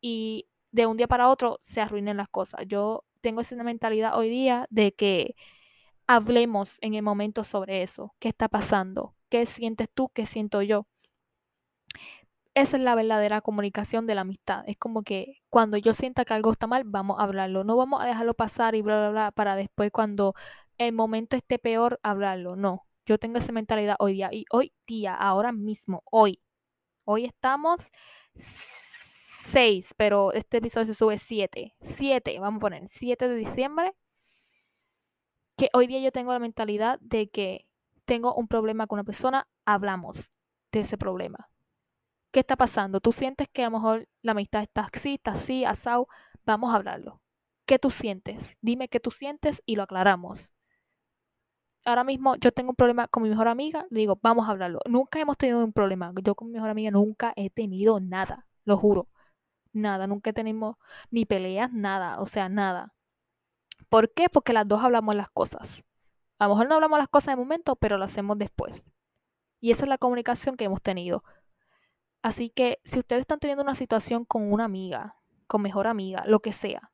y 0.02 0.48
de 0.72 0.88
un 0.88 0.98
día 0.98 1.08
para 1.08 1.30
otro 1.30 1.58
se 1.62 1.82
arruinen 1.82 2.17
las 2.17 2.30
cosas. 2.30 2.65
Yo 2.67 3.06
tengo 3.22 3.41
esa 3.41 3.56
mentalidad 3.63 4.17
hoy 4.17 4.30
día 4.30 4.67
de 4.72 4.94
que 4.94 5.36
hablemos 6.08 6.80
en 6.82 6.96
el 6.96 7.04
momento 7.04 7.44
sobre 7.44 7.84
eso. 7.84 8.15
¿Qué 8.20 8.30
está 8.30 8.50
pasando? 8.50 9.15
¿Qué 9.30 9.46
sientes 9.46 9.88
tú? 9.94 10.10
¿Qué 10.13 10.26
siento 10.26 10.62
yo? 10.63 10.88
Esa 12.53 12.77
es 12.77 12.83
la 12.83 12.95
verdadera 12.95 13.41
comunicación 13.41 14.07
de 14.07 14.15
la 14.15 14.21
amistad. 14.21 14.63
Es 14.67 14.77
como 14.77 15.03
que 15.03 15.41
cuando 15.49 15.77
yo 15.77 15.93
sienta 15.93 16.25
que 16.25 16.33
algo 16.33 16.51
está 16.51 16.67
mal, 16.67 16.83
vamos 16.85 17.19
a 17.19 17.23
hablarlo. 17.23 17.63
No 17.63 17.77
vamos 17.77 18.01
a 18.01 18.05
dejarlo 18.05 18.33
pasar 18.33 18.75
y 18.75 18.81
bla, 18.81 18.97
bla, 18.99 19.09
bla, 19.11 19.31
para 19.31 19.55
después 19.55 19.91
cuando 19.91 20.33
el 20.77 20.93
momento 20.93 21.37
esté 21.37 21.59
peor, 21.59 21.99
hablarlo. 22.03 22.55
No, 22.57 22.87
yo 23.05 23.17
tengo 23.17 23.37
esa 23.37 23.51
mentalidad 23.53 23.95
hoy 23.99 24.13
día. 24.13 24.29
Y 24.33 24.45
hoy 24.51 24.73
día, 24.85 25.15
ahora 25.15 25.51
mismo, 25.53 26.03
hoy. 26.11 26.41
Hoy 27.05 27.25
estamos 27.25 27.91
6, 28.35 29.93
pero 29.97 30.33
este 30.33 30.57
episodio 30.57 30.87
se 30.87 30.93
sube 30.93 31.17
7. 31.17 31.75
7, 31.81 32.39
vamos 32.39 32.57
a 32.59 32.61
poner 32.61 32.87
7 32.87 33.27
de 33.29 33.35
diciembre 33.35 33.93
que 35.57 35.69
hoy 35.73 35.85
día 35.87 35.99
yo 35.99 36.11
tengo 36.11 36.33
la 36.33 36.39
mentalidad 36.39 36.99
de 37.01 37.29
que 37.29 37.67
tengo 38.05 38.33
un 38.33 38.47
problema 38.47 38.87
con 38.87 38.97
una 38.97 39.03
persona, 39.03 39.47
hablamos 39.65 40.31
de 40.71 40.79
ese 40.79 40.97
problema. 40.97 41.50
¿Qué 42.32 42.39
está 42.39 42.56
pasando? 42.56 43.02
Tú 43.02 43.12
sientes 43.12 43.48
que 43.52 43.63
a 43.63 43.70
lo 43.70 43.78
mejor 43.78 44.08
la 44.22 44.32
amistad 44.32 44.63
está 44.63 44.89
así, 44.91 45.15
está 45.15 45.32
así, 45.32 45.65
asado, 45.65 46.08
vamos 46.46 46.74
a 46.74 46.78
hablarlo. 46.78 47.22
¿Qué 47.65 47.80
tú 47.80 47.91
sientes? 47.91 48.58
Dime 48.62 48.88
qué 48.89 49.00
tú 49.00 49.12
sientes 49.12 49.62
y 49.65 49.76
lo 49.76 49.84
aclaramos. 49.84 50.54
Ahora 51.84 52.04
mismo 52.04 52.36
yo 52.36 52.52
tengo 52.52 52.72
un 52.72 52.76
problema 52.76 53.08
con 53.08 53.24
mi 53.24 53.30
mejor 53.30 53.48
amiga, 53.48 53.86
le 53.89 54.02
digo, 54.02 54.20
vamos 54.22 54.48
a 54.48 54.52
hablarlo. 54.52 54.80
Nunca 54.88 55.20
hemos 55.20 55.38
tenido 55.38 55.63
un 55.63 55.74
problema. 55.74 56.13
Yo 56.24 56.36
con 56.36 56.48
mi 56.48 56.54
mejor 56.54 56.70
amiga 56.70 56.91
nunca 56.91 57.34
he 57.36 57.50
tenido 57.50 58.00
nada, 58.00 58.48
lo 58.65 58.78
juro. 58.78 59.10
Nada, 59.74 60.08
nunca 60.08 60.34
tenemos 60.34 60.78
ni 61.12 61.26
peleas, 61.26 61.72
nada, 61.74 62.22
o 62.22 62.26
sea, 62.28 62.50
nada. 62.50 62.94
¿Por 63.89 64.13
qué? 64.13 64.30
Porque 64.30 64.54
las 64.54 64.67
dos 64.67 64.84
hablamos 64.84 65.15
las 65.15 65.30
cosas. 65.30 65.84
A 66.39 66.46
lo 66.48 66.52
mejor 66.52 66.70
no 66.70 66.76
hablamos 66.76 67.00
las 67.00 67.10
cosas 67.10 67.34
de 67.36 67.41
momento, 67.41 67.76
pero 67.76 67.98
lo 67.98 68.06
hacemos 68.06 68.38
después. 68.38 68.89
Y 69.60 69.72
esa 69.72 69.84
es 69.84 69.89
la 69.89 69.98
comunicación 69.98 70.58
que 70.58 70.65
hemos 70.65 70.82
tenido. 70.82 71.24
Así 72.21 72.49
que 72.49 72.79
si 72.84 72.99
ustedes 72.99 73.21
están 73.21 73.39
teniendo 73.39 73.63
una 73.63 73.75
situación 73.75 74.25
con 74.25 74.51
una 74.51 74.65
amiga, 74.65 75.17
con 75.47 75.62
mejor 75.62 75.88
amiga, 75.88 76.23
lo 76.25 76.39
que 76.39 76.51
sea, 76.51 76.91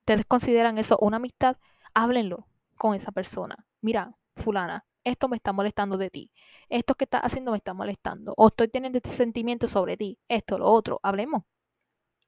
ustedes 0.00 0.24
consideran 0.26 0.78
eso 0.78 0.98
una 1.00 1.16
amistad, 1.16 1.56
háblenlo 1.94 2.46
con 2.76 2.94
esa 2.94 3.12
persona. 3.12 3.66
Mira, 3.80 4.16
fulana, 4.36 4.86
esto 5.04 5.28
me 5.28 5.36
está 5.36 5.52
molestando 5.52 5.96
de 5.98 6.10
ti. 6.10 6.32
Esto 6.68 6.94
que 6.94 7.04
estás 7.04 7.22
haciendo 7.22 7.50
me 7.52 7.58
está 7.58 7.74
molestando. 7.74 8.34
O 8.36 8.48
estoy 8.48 8.68
teniendo 8.68 8.98
este 8.98 9.10
sentimiento 9.10 9.66
sobre 9.66 9.96
ti. 9.96 10.18
Esto, 10.28 10.58
lo 10.58 10.66
otro. 10.70 11.00
Hablemos. 11.02 11.42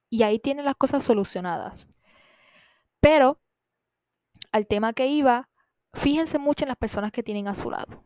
Y 0.09 0.23
ahí 0.23 0.39
tienen 0.39 0.65
las 0.65 0.75
cosas 0.75 1.03
solucionadas. 1.03 1.89
Pero 2.99 3.39
al 4.51 4.67
tema 4.67 4.93
que 4.93 5.07
iba, 5.07 5.49
fíjense 5.93 6.37
mucho 6.39 6.65
en 6.65 6.69
las 6.69 6.77
personas 6.77 7.11
que 7.11 7.23
tienen 7.23 7.47
a 7.47 7.55
su 7.55 7.69
lado. 7.69 8.03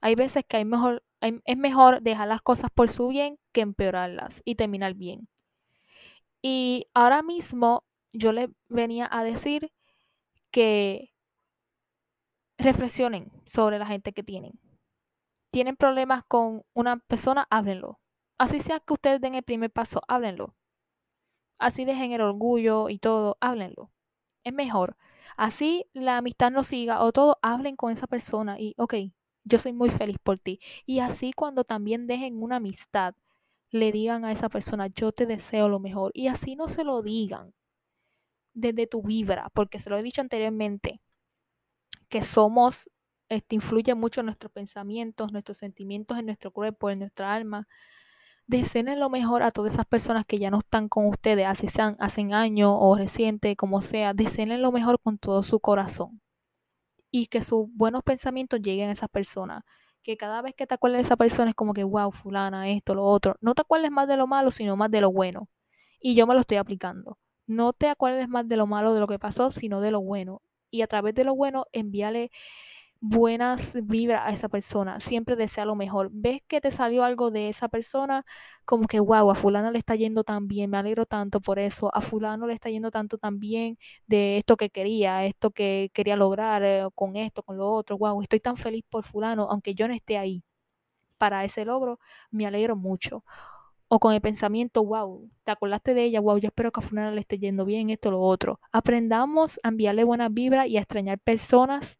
Hay 0.00 0.14
veces 0.14 0.44
que 0.46 0.58
hay 0.58 0.64
mejor, 0.64 1.02
es 1.20 1.56
mejor 1.56 2.02
dejar 2.02 2.28
las 2.28 2.42
cosas 2.42 2.70
por 2.72 2.88
su 2.88 3.08
bien 3.08 3.38
que 3.52 3.62
empeorarlas 3.62 4.42
y 4.44 4.54
terminar 4.54 4.94
bien. 4.94 5.28
Y 6.42 6.86
ahora 6.94 7.22
mismo 7.22 7.84
yo 8.12 8.32
les 8.32 8.48
venía 8.68 9.08
a 9.10 9.24
decir 9.24 9.72
que 10.50 11.12
reflexionen 12.58 13.30
sobre 13.46 13.78
la 13.78 13.86
gente 13.86 14.12
que 14.12 14.22
tienen. 14.22 14.60
Tienen 15.50 15.76
problemas 15.76 16.22
con 16.28 16.62
una 16.74 16.98
persona, 16.98 17.46
háblenlo. 17.50 18.00
Así 18.38 18.60
sea 18.60 18.80
que 18.80 18.92
ustedes 18.92 19.20
den 19.20 19.34
el 19.34 19.42
primer 19.42 19.70
paso, 19.70 20.02
háblenlo. 20.08 20.54
Así 21.58 21.84
dejen 21.84 22.12
el 22.12 22.20
orgullo 22.20 22.90
y 22.90 22.98
todo, 22.98 23.38
háblenlo. 23.40 23.90
Es 24.44 24.52
mejor 24.52 24.96
Así 25.36 25.86
la 25.92 26.18
amistad 26.18 26.50
no 26.50 26.64
siga 26.64 27.02
o 27.02 27.12
todo, 27.12 27.38
hablen 27.42 27.76
con 27.76 27.92
esa 27.92 28.06
persona 28.06 28.58
y, 28.58 28.74
ok, 28.78 28.94
yo 29.46 29.58
soy 29.58 29.72
muy 29.72 29.90
feliz 29.90 30.18
por 30.22 30.38
ti. 30.38 30.60
Y 30.86 31.00
así 31.00 31.32
cuando 31.32 31.64
también 31.64 32.06
dejen 32.06 32.42
una 32.42 32.56
amistad, 32.56 33.14
le 33.70 33.92
digan 33.92 34.24
a 34.24 34.32
esa 34.32 34.48
persona, 34.50 34.88
yo 34.88 35.12
te 35.12 35.26
deseo 35.26 35.68
lo 35.68 35.80
mejor. 35.80 36.12
Y 36.14 36.28
así 36.28 36.56
no 36.56 36.68
se 36.68 36.84
lo 36.84 37.02
digan. 37.02 37.54
desde 38.54 38.86
tu 38.88 39.02
vibra, 39.02 39.50
porque 39.54 39.78
se 39.78 39.90
lo 39.90 39.96
he 39.98 40.02
dicho 40.02 40.20
anteriormente, 40.20 41.00
que 42.08 42.22
somos, 42.22 42.90
este, 43.28 43.54
influye 43.56 43.94
mucho 43.94 44.20
en 44.20 44.26
nuestros 44.26 44.52
pensamientos, 44.52 45.32
nuestros 45.32 45.58
sentimientos 45.58 46.18
en 46.18 46.26
nuestro 46.26 46.50
cuerpo, 46.52 46.90
en 46.90 47.00
nuestra 47.00 47.34
alma. 47.34 47.68
Deseen 48.46 48.98
lo 49.00 49.10
mejor 49.10 49.42
a 49.42 49.52
todas 49.52 49.74
esas 49.74 49.86
personas 49.86 50.24
que 50.26 50.38
ya 50.38 50.50
no 50.50 50.58
están 50.60 50.88
con 50.88 51.06
ustedes, 51.06 51.46
así 51.46 51.68
sean 51.68 51.96
hace 52.00 52.22
años 52.32 52.72
o 52.78 52.96
reciente, 52.96 53.56
como 53.56 53.82
sea. 53.82 54.14
Deseen 54.14 54.62
lo 54.62 54.72
mejor 54.72 55.00
con 55.00 55.18
todo 55.18 55.42
su 55.44 55.60
corazón. 55.60 56.20
Y 57.18 57.28
que 57.28 57.40
sus 57.40 57.66
buenos 57.72 58.02
pensamientos 58.02 58.60
lleguen 58.60 58.90
a 58.90 58.92
esas 58.92 59.08
personas. 59.08 59.62
Que 60.02 60.18
cada 60.18 60.42
vez 60.42 60.54
que 60.54 60.66
te 60.66 60.74
acuerdes 60.74 60.98
de 60.98 61.04
esa 61.04 61.16
persona 61.16 61.48
es 61.48 61.56
como 61.56 61.72
que, 61.72 61.82
wow, 61.82 62.12
fulana, 62.12 62.68
esto, 62.68 62.94
lo 62.94 63.04
otro. 63.06 63.36
No 63.40 63.54
te 63.54 63.62
acuerdes 63.62 63.90
más 63.90 64.06
de 64.06 64.18
lo 64.18 64.26
malo, 64.26 64.50
sino 64.50 64.76
más 64.76 64.90
de 64.90 65.00
lo 65.00 65.10
bueno. 65.10 65.48
Y 65.98 66.14
yo 66.14 66.26
me 66.26 66.34
lo 66.34 66.40
estoy 66.40 66.58
aplicando. 66.58 67.16
No 67.46 67.72
te 67.72 67.88
acuerdes 67.88 68.28
más 68.28 68.46
de 68.46 68.58
lo 68.58 68.66
malo 68.66 68.92
de 68.92 69.00
lo 69.00 69.06
que 69.06 69.18
pasó, 69.18 69.50
sino 69.50 69.80
de 69.80 69.92
lo 69.92 70.02
bueno. 70.02 70.42
Y 70.70 70.82
a 70.82 70.88
través 70.88 71.14
de 71.14 71.24
lo 71.24 71.34
bueno, 71.34 71.64
envíale 71.72 72.30
buenas 73.08 73.74
vibras 73.84 74.22
a 74.26 74.30
esa 74.30 74.48
persona. 74.48 75.00
Siempre 75.00 75.36
desea 75.36 75.64
lo 75.64 75.74
mejor. 75.76 76.10
Ves 76.12 76.40
que 76.48 76.60
te 76.60 76.70
salió 76.70 77.04
algo 77.04 77.30
de 77.30 77.48
esa 77.48 77.68
persona, 77.68 78.24
como 78.64 78.86
que, 78.86 79.00
wow, 79.00 79.30
a 79.30 79.34
fulano 79.34 79.70
le 79.70 79.78
está 79.78 79.94
yendo 79.96 80.24
tan 80.24 80.48
bien, 80.48 80.70
me 80.70 80.78
alegro 80.78 81.06
tanto 81.06 81.40
por 81.40 81.58
eso. 81.58 81.94
A 81.94 82.00
fulano 82.00 82.46
le 82.46 82.54
está 82.54 82.70
yendo 82.70 82.90
tanto 82.90 83.18
también 83.18 83.78
de 84.06 84.38
esto 84.38 84.56
que 84.56 84.70
quería, 84.70 85.24
esto 85.24 85.50
que 85.50 85.90
quería 85.94 86.16
lograr 86.16 86.62
eh, 86.64 86.86
con 86.94 87.16
esto, 87.16 87.42
con 87.42 87.56
lo 87.58 87.70
otro. 87.70 87.98
Wow, 87.98 88.22
estoy 88.22 88.40
tan 88.40 88.56
feliz 88.56 88.84
por 88.88 89.04
fulano, 89.04 89.48
aunque 89.50 89.74
yo 89.74 89.88
no 89.88 89.94
esté 89.94 90.18
ahí 90.18 90.42
para 91.18 91.44
ese 91.44 91.64
logro, 91.64 91.98
me 92.30 92.46
alegro 92.46 92.76
mucho 92.76 93.24
o 93.88 94.00
con 94.00 94.14
el 94.14 94.20
pensamiento, 94.20 94.84
wow, 94.84 95.30
te 95.44 95.52
acordaste 95.52 95.94
de 95.94 96.04
ella, 96.04 96.20
wow, 96.20 96.38
yo 96.38 96.48
espero 96.48 96.72
que 96.72 96.80
a 96.80 96.82
fulano 96.82 97.12
le 97.12 97.20
esté 97.20 97.38
yendo 97.38 97.64
bien, 97.64 97.90
esto, 97.90 98.10
lo 98.10 98.20
otro. 98.20 98.60
Aprendamos 98.72 99.60
a 99.62 99.68
enviarle 99.68 100.04
buenas 100.04 100.32
vibras 100.32 100.66
y 100.68 100.76
a 100.76 100.80
extrañar 100.80 101.18
personas 101.20 101.98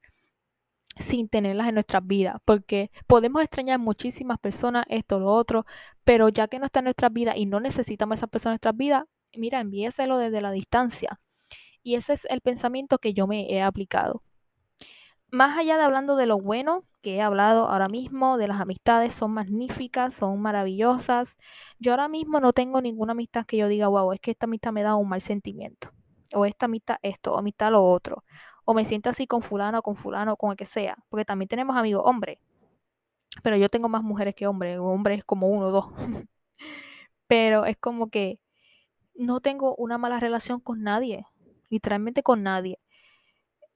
sin 0.99 1.29
tenerlas 1.29 1.69
en 1.69 1.75
nuestras 1.75 2.07
vidas, 2.07 2.37
porque 2.45 2.91
podemos 3.07 3.43
extrañar 3.43 3.79
muchísimas 3.79 4.39
personas, 4.39 4.85
esto, 4.89 5.21
lo 5.21 5.33
otro, 5.33 5.67
pero 6.05 6.29
ya 6.29 6.49
que 6.49 6.59
no 6.59 6.67
está 6.67 6.81
en 6.81 6.85
nuestras 6.85 7.13
vidas 7.13 7.37
y 7.37 7.47
no 7.47 7.61
necesitamos 7.61 8.15
a 8.15 8.17
esa 8.17 8.27
persona 8.27 8.53
en 8.53 8.55
nuestras 8.55 8.77
vidas, 8.77 9.05
mira, 9.35 9.61
envíeselo 9.61 10.19
desde 10.19 10.41
la 10.41 10.51
distancia. 10.51 11.21
Y 11.83 11.95
ese 11.97 12.15
es 12.15 12.25
el 12.27 12.41
pensamiento 12.41 12.99
que 12.99 13.15
yo 13.15 13.27
me 13.27 13.53
he 13.53 13.63
aplicado. 13.63 14.23
Más 15.31 15.59
allá 15.59 15.77
de 15.77 15.85
hablando 15.85 16.17
de 16.17 16.27
lo 16.27 16.39
bueno 16.39 16.85
que 17.03 17.17
he 17.17 17.23
hablado 17.23 17.69
ahora 17.69 17.89
mismo, 17.89 18.39
de 18.39 18.49
las 18.49 18.61
amistades, 18.61 19.15
son 19.15 19.33
magníficas, 19.33 20.15
son 20.15 20.41
maravillosas. 20.41 21.37
Yo 21.79 21.93
ahora 21.93 22.09
mismo 22.09 22.41
no 22.41 22.53
tengo 22.53 22.81
ninguna 22.81 23.13
amistad 23.13 23.45
que 23.45 23.57
yo 23.57 23.69
diga, 23.69 23.89
wow, 23.89 24.13
es 24.13 24.21
que 24.21 24.31
esta 24.31 24.47
amistad 24.47 24.73
me 24.73 24.83
da 24.83 24.97
un 24.97 25.09
mal 25.09 25.21
sentimiento. 25.21 25.93
O 26.35 26.45
esta 26.45 26.67
amistad 26.67 26.97
esto, 27.03 27.35
o 27.35 27.39
amistad 27.39 27.71
lo 27.71 27.85
otro 27.85 28.25
o 28.67 28.75
me 28.75 28.85
siento 28.85 29.09
así 29.09 29.27
con 29.27 29.43
fulano, 29.43 29.81
con 29.81 29.97
fulano, 29.97 30.37
con 30.37 30.51
el 30.51 30.57
que 30.57 30.67
sea, 30.67 30.99
porque 31.09 31.25
también 31.25 31.49
tenemos 31.49 31.77
amigos 31.77 32.03
hombres, 32.05 32.39
pero 33.43 33.57
yo 33.57 33.69
tengo 33.69 33.89
más 33.89 34.03
mujeres 34.03 34.35
que 34.35 34.47
hombres, 34.47 34.79
hombres 34.79 35.25
como 35.25 35.49
uno 35.49 35.69
o 35.69 35.71
dos, 35.71 35.87
pero 37.29 37.65
es 37.65 37.77
como 37.77 38.11
que 38.11 38.41
no 39.15 39.41
tengo 39.41 39.77
una 39.77 39.99
mala 39.99 40.19
relación 40.19 40.61
con 40.61 40.83
nadie, 40.83 41.27
literalmente 41.71 42.25
con 42.25 42.43
nadie. 42.43 42.81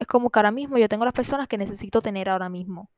Es 0.01 0.07
como 0.09 0.31
que 0.31 0.39
ahora 0.41 0.51
mismo 0.51 0.77
yo 0.77 0.89
tengo 0.89 1.05
las 1.05 1.15
personas 1.15 1.47
que 1.47 1.57
necesito 1.57 2.03
tener 2.03 2.29
ahora 2.29 2.49
mismo. 2.49 2.91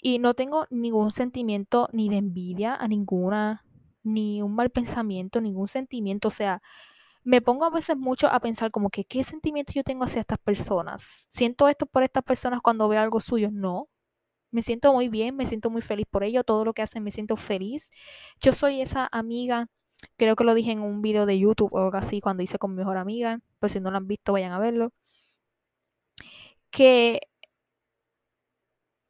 Y 0.00 0.18
no 0.18 0.34
tengo 0.34 0.66
ningún 0.68 1.10
sentimiento 1.10 1.88
ni 1.92 2.10
de 2.10 2.16
envidia 2.16 2.74
a 2.74 2.86
ninguna, 2.86 3.64
ni 4.02 4.42
un 4.42 4.54
mal 4.54 4.68
pensamiento, 4.70 5.40
ningún 5.40 5.68
sentimiento. 5.68 6.28
O 6.28 6.30
sea, 6.30 6.60
me 7.24 7.40
pongo 7.40 7.64
a 7.64 7.70
veces 7.70 7.96
mucho 7.96 8.28
a 8.28 8.40
pensar 8.40 8.70
como 8.70 8.90
que 8.90 9.04
qué 9.04 9.24
sentimiento 9.24 9.72
yo 9.74 9.82
tengo 9.82 10.04
hacia 10.04 10.20
estas 10.20 10.38
personas. 10.38 11.26
¿Siento 11.30 11.68
esto 11.68 11.86
por 11.86 12.02
estas 12.02 12.24
personas 12.24 12.60
cuando 12.62 12.88
veo 12.88 13.00
algo 13.00 13.20
suyo? 13.20 13.50
No. 13.50 13.88
Me 14.50 14.62
siento 14.62 14.92
muy 14.92 15.08
bien, 15.08 15.36
me 15.36 15.46
siento 15.46 15.70
muy 15.70 15.82
feliz 15.82 16.06
por 16.10 16.24
ello, 16.24 16.44
todo 16.44 16.64
lo 16.64 16.74
que 16.74 16.82
hacen 16.82 17.02
me 17.04 17.10
siento 17.10 17.36
feliz. 17.36 17.90
Yo 18.40 18.52
soy 18.52 18.80
esa 18.82 19.08
amiga, 19.12 19.68
creo 20.16 20.36
que 20.36 20.44
lo 20.44 20.54
dije 20.54 20.72
en 20.72 20.80
un 20.80 21.02
video 21.02 21.26
de 21.26 21.38
YouTube 21.38 21.72
o 21.74 21.78
algo 21.80 21.96
así 21.96 22.20
cuando 22.20 22.42
hice 22.42 22.58
con 22.58 22.72
mi 22.72 22.78
mejor 22.78 22.98
amiga, 22.98 23.40
pues 23.60 23.72
si 23.72 23.80
no 23.80 23.90
lo 23.90 23.96
han 23.98 24.06
visto 24.08 24.32
vayan 24.32 24.52
a 24.52 24.58
verlo. 24.60 24.92
Que 26.70 27.20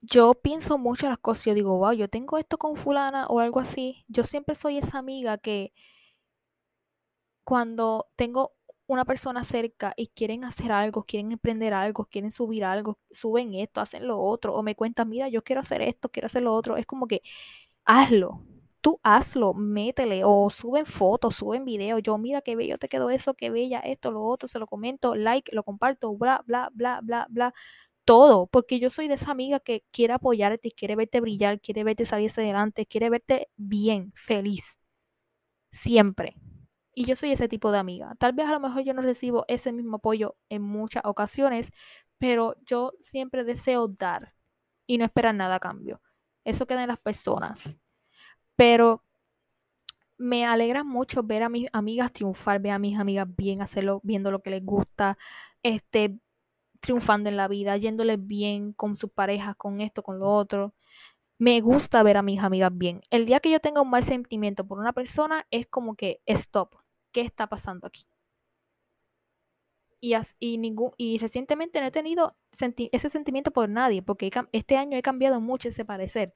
yo 0.00 0.34
pienso 0.34 0.78
mucho 0.78 1.08
las 1.08 1.18
cosas, 1.18 1.46
yo 1.46 1.54
digo, 1.54 1.78
wow, 1.78 1.92
yo 1.92 2.08
tengo 2.08 2.38
esto 2.38 2.58
con 2.58 2.76
fulana 2.76 3.26
o 3.26 3.40
algo 3.40 3.60
así. 3.60 4.04
Yo 4.08 4.24
siempre 4.24 4.54
soy 4.54 4.78
esa 4.78 4.98
amiga 4.98 5.38
que 5.38 5.72
cuando 7.44 8.08
tengo 8.16 8.54
una 8.86 9.04
persona 9.04 9.44
cerca 9.44 9.94
y 9.96 10.08
quieren 10.08 10.44
hacer 10.44 10.72
algo, 10.72 11.04
quieren 11.04 11.32
emprender 11.32 11.72
algo, 11.74 12.06
quieren 12.06 12.30
subir 12.32 12.64
algo, 12.64 12.98
suben 13.12 13.54
esto, 13.54 13.80
hacen 13.80 14.06
lo 14.08 14.20
otro, 14.20 14.54
o 14.54 14.62
me 14.62 14.74
cuentan, 14.76 15.08
mira, 15.08 15.28
yo 15.28 15.42
quiero 15.42 15.60
hacer 15.60 15.82
esto, 15.82 16.10
quiero 16.10 16.26
hacer 16.26 16.42
lo 16.42 16.52
otro, 16.54 16.76
es 16.76 16.86
como 16.86 17.06
que 17.06 17.22
hazlo, 17.84 18.42
tú 18.80 19.00
hazlo, 19.02 19.54
métele, 19.54 20.22
o 20.24 20.50
suben 20.50 20.86
fotos, 20.86 21.36
suben 21.36 21.64
videos, 21.64 22.02
yo 22.02 22.18
mira 22.18 22.42
qué 22.42 22.56
bello 22.56 22.78
te 22.78 22.88
quedó 22.88 23.10
eso, 23.10 23.34
qué 23.34 23.50
bella 23.50 23.80
esto, 23.80 24.10
lo 24.10 24.22
otro, 24.24 24.48
se 24.48 24.58
lo 24.58 24.66
comento, 24.66 25.14
like, 25.14 25.54
lo 25.54 25.62
comparto, 25.64 26.14
bla, 26.16 26.42
bla, 26.46 26.70
bla, 26.74 27.00
bla, 27.02 27.26
bla, 27.30 27.54
todo, 28.06 28.46
porque 28.48 28.80
yo 28.80 28.90
soy 28.90 29.08
de 29.08 29.14
esa 29.14 29.32
amiga 29.32 29.60
que 29.60 29.84
quiere 29.92 30.14
apoyarte, 30.14 30.70
quiere 30.72 30.96
verte 30.96 31.20
brillar, 31.20 31.60
quiere 31.60 31.84
verte 31.84 32.04
salir 32.06 32.30
adelante, 32.32 32.86
quiere 32.86 33.10
verte 33.10 33.48
bien, 33.56 34.12
feliz, 34.16 34.78
siempre. 35.72 36.36
Y 36.94 37.04
yo 37.06 37.16
soy 37.16 37.32
ese 37.32 37.48
tipo 37.48 37.72
de 37.72 37.78
amiga. 37.78 38.14
Tal 38.18 38.32
vez 38.32 38.46
a 38.48 38.52
lo 38.52 38.60
mejor 38.60 38.84
yo 38.84 38.94
no 38.94 39.02
recibo 39.02 39.44
ese 39.48 39.72
mismo 39.72 39.96
apoyo 39.96 40.36
en 40.48 40.62
muchas 40.62 41.02
ocasiones, 41.04 41.70
pero 42.18 42.56
yo 42.64 42.92
siempre 43.00 43.44
deseo 43.44 43.88
dar 43.88 44.34
y 44.86 44.98
no 44.98 45.04
esperar 45.04 45.34
nada 45.34 45.56
a 45.56 45.60
cambio. 45.60 46.00
Eso 46.44 46.66
queda 46.66 46.82
en 46.82 46.88
las 46.88 47.00
personas. 47.00 47.78
Pero 48.56 49.02
me 50.18 50.46
alegra 50.46 50.84
mucho 50.84 51.22
ver 51.22 51.42
a 51.42 51.48
mis 51.48 51.68
amigas 51.72 52.12
triunfar, 52.12 52.60
ver 52.60 52.72
a 52.72 52.78
mis 52.78 52.98
amigas 52.98 53.26
bien, 53.36 53.62
hacerlo, 53.62 54.00
viendo 54.04 54.30
lo 54.30 54.42
que 54.42 54.50
les 54.50 54.64
gusta, 54.64 55.18
este, 55.62 56.18
triunfando 56.80 57.28
en 57.28 57.36
la 57.36 57.48
vida, 57.48 57.76
yéndoles 57.76 58.24
bien 58.24 58.72
con 58.72 58.96
sus 58.96 59.10
parejas, 59.10 59.56
con 59.56 59.80
esto, 59.80 60.02
con 60.02 60.18
lo 60.20 60.28
otro. 60.28 60.74
Me 61.38 61.60
gusta 61.60 62.02
ver 62.02 62.16
a 62.16 62.22
mis 62.22 62.40
amigas 62.42 62.70
bien. 62.72 63.02
El 63.10 63.26
día 63.26 63.40
que 63.40 63.50
yo 63.50 63.60
tenga 63.60 63.82
un 63.82 63.90
mal 63.90 64.04
sentimiento 64.04 64.66
por 64.66 64.78
una 64.78 64.92
persona 64.92 65.46
es 65.50 65.66
como 65.66 65.96
que 65.96 66.20
stop 66.26 66.83
qué 67.14 67.22
está 67.22 67.46
pasando 67.48 67.86
aquí. 67.88 68.04
Y, 70.40 70.58
ningún, 70.58 70.92
y 70.98 71.18
recientemente 71.18 71.80
no 71.80 71.86
he 71.86 71.90
tenido 71.90 72.36
ese 72.92 73.08
sentimiento 73.08 73.50
por 73.52 73.68
nadie, 73.70 74.02
porque 74.02 74.30
este 74.52 74.76
año 74.76 74.98
he 74.98 75.02
cambiado 75.02 75.40
mucho 75.40 75.68
ese 75.68 75.84
parecer. 75.86 76.34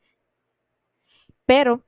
Pero, 1.49 1.83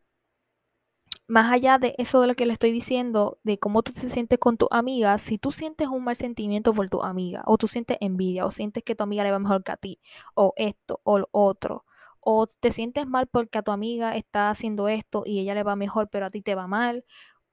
más 1.29 1.53
allá 1.53 1.79
de 1.79 1.95
eso 1.99 2.21
de 2.21 2.27
lo 2.27 2.35
que 2.35 2.45
le 2.47 2.53
estoy 2.53 2.73
diciendo, 2.73 3.39
de 3.45 3.59
cómo 3.59 3.83
tú 3.83 3.93
te 3.93 4.09
sientes 4.09 4.39
con 4.39 4.57
tu 4.57 4.67
amiga, 4.71 5.17
si 5.19 5.39
tú 5.39 5.53
sientes 5.53 5.89
un 5.89 6.05
mal 6.05 6.17
sentimiento 6.17 6.75
por 6.75 6.89
tu 6.89 7.03
amiga, 7.03 7.43
o 7.47 7.57
tú 7.57 7.69
sientes 7.69 7.99
envidia, 8.01 8.47
o 8.47 8.51
sientes 8.51 8.83
que 8.85 8.95
tu 8.97 9.05
amiga 9.05 9.23
le 9.25 9.31
va 9.31 9.39
mejor 9.39 9.63
que 9.63 9.73
a 9.73 9.77
ti, 9.77 10.01
o 10.35 10.53
esto, 10.57 11.01
o 11.05 11.19
lo 11.21 11.29
otro, 11.33 11.85
o 12.21 12.47
te 12.47 12.71
sientes 12.73 13.07
mal 13.07 13.29
porque 13.29 13.59
a 13.59 13.63
tu 13.63 13.71
amiga 13.73 14.17
está 14.17 14.51
haciendo 14.51 14.89
esto 14.89 15.23
y 15.27 15.39
ella 15.41 15.55
le 15.55 15.63
va 15.63 15.77
mejor, 15.77 16.09
pero 16.11 16.27
a 16.27 16.31
ti 16.31 16.43
te 16.43 16.55
va 16.55 16.67
mal, 16.67 17.05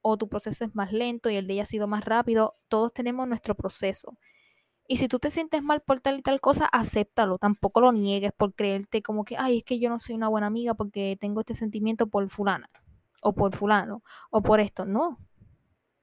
o 0.09 0.17
tu 0.17 0.29
proceso 0.29 0.65
es 0.65 0.75
más 0.75 0.91
lento 0.93 1.29
y 1.29 1.35
el 1.35 1.47
de 1.47 1.53
ella 1.53 1.63
ha 1.63 1.65
sido 1.65 1.87
más 1.87 2.05
rápido, 2.05 2.55
todos 2.67 2.93
tenemos 2.93 3.27
nuestro 3.27 3.55
proceso. 3.55 4.17
Y 4.87 4.97
si 4.97 5.09
tú 5.09 5.19
te 5.19 5.29
sientes 5.31 5.61
mal 5.61 5.81
por 5.81 5.99
tal 5.99 6.19
y 6.19 6.21
tal 6.21 6.39
cosa, 6.39 6.65
acéptalo, 6.65 7.37
tampoco 7.39 7.81
lo 7.81 7.91
niegues 7.91 8.31
por 8.31 8.53
creerte 8.55 9.01
como 9.01 9.25
que, 9.25 9.35
ay, 9.37 9.57
es 9.59 9.63
que 9.65 9.79
yo 9.79 9.89
no 9.89 9.99
soy 9.99 10.15
una 10.15 10.29
buena 10.29 10.47
amiga 10.47 10.75
porque 10.75 11.17
tengo 11.19 11.41
este 11.41 11.53
sentimiento 11.55 12.07
por 12.07 12.29
fulana, 12.29 12.69
o 13.21 13.33
por 13.33 13.53
fulano, 13.55 14.03
o 14.31 14.41
por 14.41 14.61
esto. 14.61 14.85
No. 14.85 15.19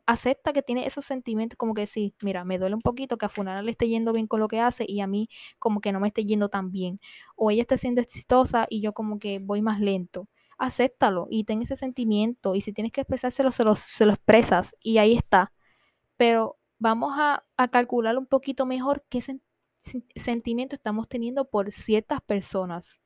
Acepta 0.07 0.53
que 0.53 0.62
tiene 0.62 0.87
esos 0.87 1.07
sentimientos 1.07 1.57
como 1.57 1.73
que 1.75 1.87
sí, 1.87 2.14
mira, 2.23 2.45
me 2.45 2.59
duele 2.59 2.75
un 2.75 2.83
poquito 2.83 3.17
que 3.17 3.27
a 3.27 3.31
fulana 3.31 3.62
le 3.62 3.71
esté 3.71 3.88
yendo 3.88 4.12
bien 4.12 4.27
con 4.27 4.40
lo 4.40 4.49
que 4.49 4.61
hace 4.61 4.85
y 4.87 5.01
a 5.01 5.07
mí 5.07 5.29
como 5.59 5.81
que 5.81 5.93
no 5.93 6.01
me 6.01 6.09
esté 6.09 6.27
yendo 6.27 6.51
tan 6.51 6.71
bien. 6.71 7.01
O 7.37 7.51
ella 7.51 7.62
está 7.62 7.79
siendo 7.79 8.03
exitosa 8.03 8.67
y 8.69 8.83
yo 8.83 8.93
como 8.93 9.19
que 9.19 9.38
voy 9.38 9.62
más 9.62 9.81
lento 9.81 10.29
acéptalo 10.59 11.27
y 11.31 11.45
ten 11.45 11.62
ese 11.62 11.77
sentimiento. 11.77 12.55
Y 12.55 12.61
si 12.61 12.73
tienes 12.73 12.93
que 12.93 13.03
expresárselo, 13.03 13.53
se 13.53 13.64
lo, 13.64 13.77
se 13.77 14.07
lo 14.07 14.12
expresas 14.12 14.77
y 14.81 14.99
ahí 14.99 15.14
está. 15.14 15.53
Pero 16.17 16.59
vamos 16.79 17.14
a, 17.17 17.45
calcular 17.71 18.19
un 18.19 18.27
poquito 18.27 18.67
mejor 18.67 19.05
qué 19.09 19.21
sentimiento 20.17 20.77
estamos 20.77 21.09
teniendo 21.09 21.49
por 21.49 21.73
ciertas 21.73 22.21
personas. 22.21 23.01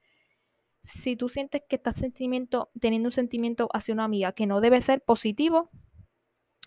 Si 0.82 1.16
tú 1.16 1.28
sientes 1.28 1.62
que 1.68 1.76
estás 1.76 1.96
sentimiento, 1.96 2.70
teniendo 2.80 3.08
un 3.08 3.12
sentimiento 3.12 3.68
hacia 3.72 3.94
una 3.94 4.04
amiga 4.04 4.32
que 4.32 4.46
no 4.46 4.60
debe 4.60 4.80
ser 4.80 5.02
positivo, 5.02 5.70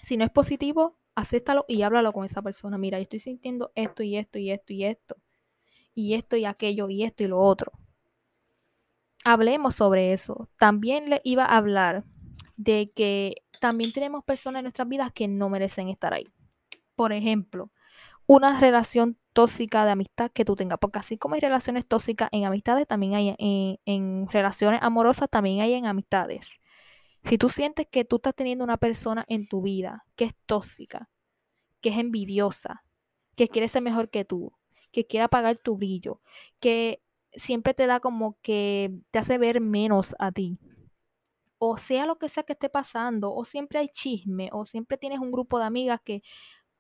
si 0.04 0.18
no 0.18 0.26
es 0.26 0.32
positivo, 0.32 0.98
acéptalo 1.16 1.66
y 1.68 1.82
háblalo 1.82 2.14
con 2.14 2.26
esa 2.26 2.42
persona. 2.42 2.78
Mira, 2.78 2.98
yo 2.98 3.04
estoy 3.04 3.20
sintiendo 3.20 3.72
esto 3.76 4.04
y 4.04 4.18
esto 4.18 4.40
y 4.40 4.52
esto 4.52 4.74
y 4.74 4.86
esto. 4.86 5.18
Y 5.94 6.14
esto 6.14 6.38
y 6.38 6.46
aquello 6.46 6.90
y 6.90 7.04
esto 7.04 7.24
y 7.24 7.28
lo 7.28 7.40
otro 7.40 7.74
hablemos 9.24 9.76
sobre 9.76 10.14
eso. 10.14 10.50
También 10.58 11.10
le 11.10 11.22
iba 11.24 11.46
a 11.46 11.58
hablar 11.58 12.04
de 12.56 12.92
que 12.96 13.44
también 13.60 13.92
tenemos 13.92 14.24
personas 14.24 14.60
en 14.60 14.66
nuestras 14.66 14.88
vidas 14.88 15.12
que 15.14 15.28
no 15.28 15.50
merecen 15.50 15.90
estar 15.90 16.14
ahí. 16.14 16.28
Por 16.96 17.14
ejemplo, 17.14 17.72
una 18.28 18.60
relación 18.60 19.18
tóxica 19.34 19.86
de 19.86 19.92
amistad 19.92 20.32
que 20.32 20.46
tú 20.46 20.56
tengas, 20.56 20.80
porque 20.80 21.00
así 21.00 21.18
como 21.18 21.36
hay 21.36 21.42
relaciones 21.42 21.88
tóxicas 21.88 22.30
en 22.32 22.46
amistades, 22.46 22.88
también 22.88 23.16
hay 23.16 23.36
en, 23.38 23.80
en 23.86 24.28
relaciones 24.30 24.82
amorosas, 24.82 25.30
también 25.30 25.62
hay 25.62 25.74
en 25.74 25.86
amistades. 25.86 26.60
Si 27.24 27.38
tú 27.38 27.50
sientes 27.50 27.88
que 27.90 28.04
tú 28.04 28.18
estás 28.18 28.36
teniendo 28.36 28.64
una 28.64 28.78
persona 28.78 29.26
en 29.28 29.48
tu 29.48 29.62
vida 29.62 30.04
que 30.16 30.26
es 30.26 30.36
tóxica, 30.46 31.10
que 31.82 31.90
es 31.90 31.98
envidiosa, 31.98 32.84
que 33.36 33.48
quiere 33.48 33.68
ser 33.68 33.82
mejor 33.82 34.10
que 34.10 34.26
tú, 34.26 34.54
que 34.92 35.06
quiere 35.06 35.26
apagar 35.26 35.60
tu 35.60 35.78
brillo, 35.78 36.22
que 36.60 37.02
siempre 37.34 37.74
te 37.74 37.88
da 37.88 38.00
como 38.00 38.38
que 38.42 38.92
te 39.12 39.20
hace 39.20 39.38
ver 39.38 39.62
menos 39.62 40.16
a 40.20 40.32
ti. 40.32 40.60
O 41.64 41.78
sea 41.78 42.06
lo 42.08 42.18
que 42.18 42.28
sea 42.30 42.44
que 42.44 42.54
esté 42.54 42.70
pasando, 42.70 43.34
o 43.34 43.46
siempre 43.46 43.78
hay 43.80 43.88
chisme, 43.90 44.50
o 44.52 44.66
siempre 44.66 44.98
tienes 44.98 45.20
un 45.20 45.32
grupo 45.32 45.60
de 45.60 45.66
amigas 45.66 46.00
que, 46.04 46.24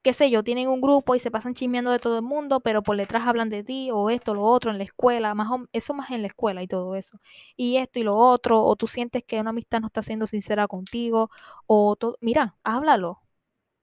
qué 0.03 0.13
sé 0.13 0.29
yo, 0.31 0.43
tienen 0.43 0.69
un 0.69 0.81
grupo 0.81 1.15
y 1.15 1.19
se 1.19 1.31
pasan 1.31 1.53
chismeando 1.55 1.91
de 1.91 1.99
todo 1.99 2.17
el 2.17 2.23
mundo, 2.23 2.61
pero 2.61 2.83
por 2.83 2.97
detrás 2.97 3.27
hablan 3.27 3.49
de 3.49 3.63
ti, 3.63 3.91
o 3.91 4.09
esto, 4.09 4.33
lo 4.35 4.43
otro, 4.45 4.71
en 4.71 4.77
la 4.79 4.85
escuela, 4.85 5.35
más 5.35 5.49
eso 5.73 5.93
más 5.95 6.11
en 6.11 6.21
la 6.23 6.27
escuela 6.29 6.63
y 6.63 6.67
todo 6.67 6.95
eso. 6.95 7.19
Y 7.57 7.77
esto 7.77 7.99
y 7.99 8.03
lo 8.03 8.17
otro, 8.17 8.63
o 8.65 8.75
tú 8.75 8.87
sientes 8.87 9.23
que 9.25 9.39
una 9.41 9.51
amistad 9.51 9.81
no 9.81 9.87
está 9.87 10.01
siendo 10.03 10.27
sincera 10.27 10.67
contigo, 10.67 11.29
o 11.67 11.95
todo, 11.97 12.17
mira, 12.21 12.57
háblalo, 12.63 13.21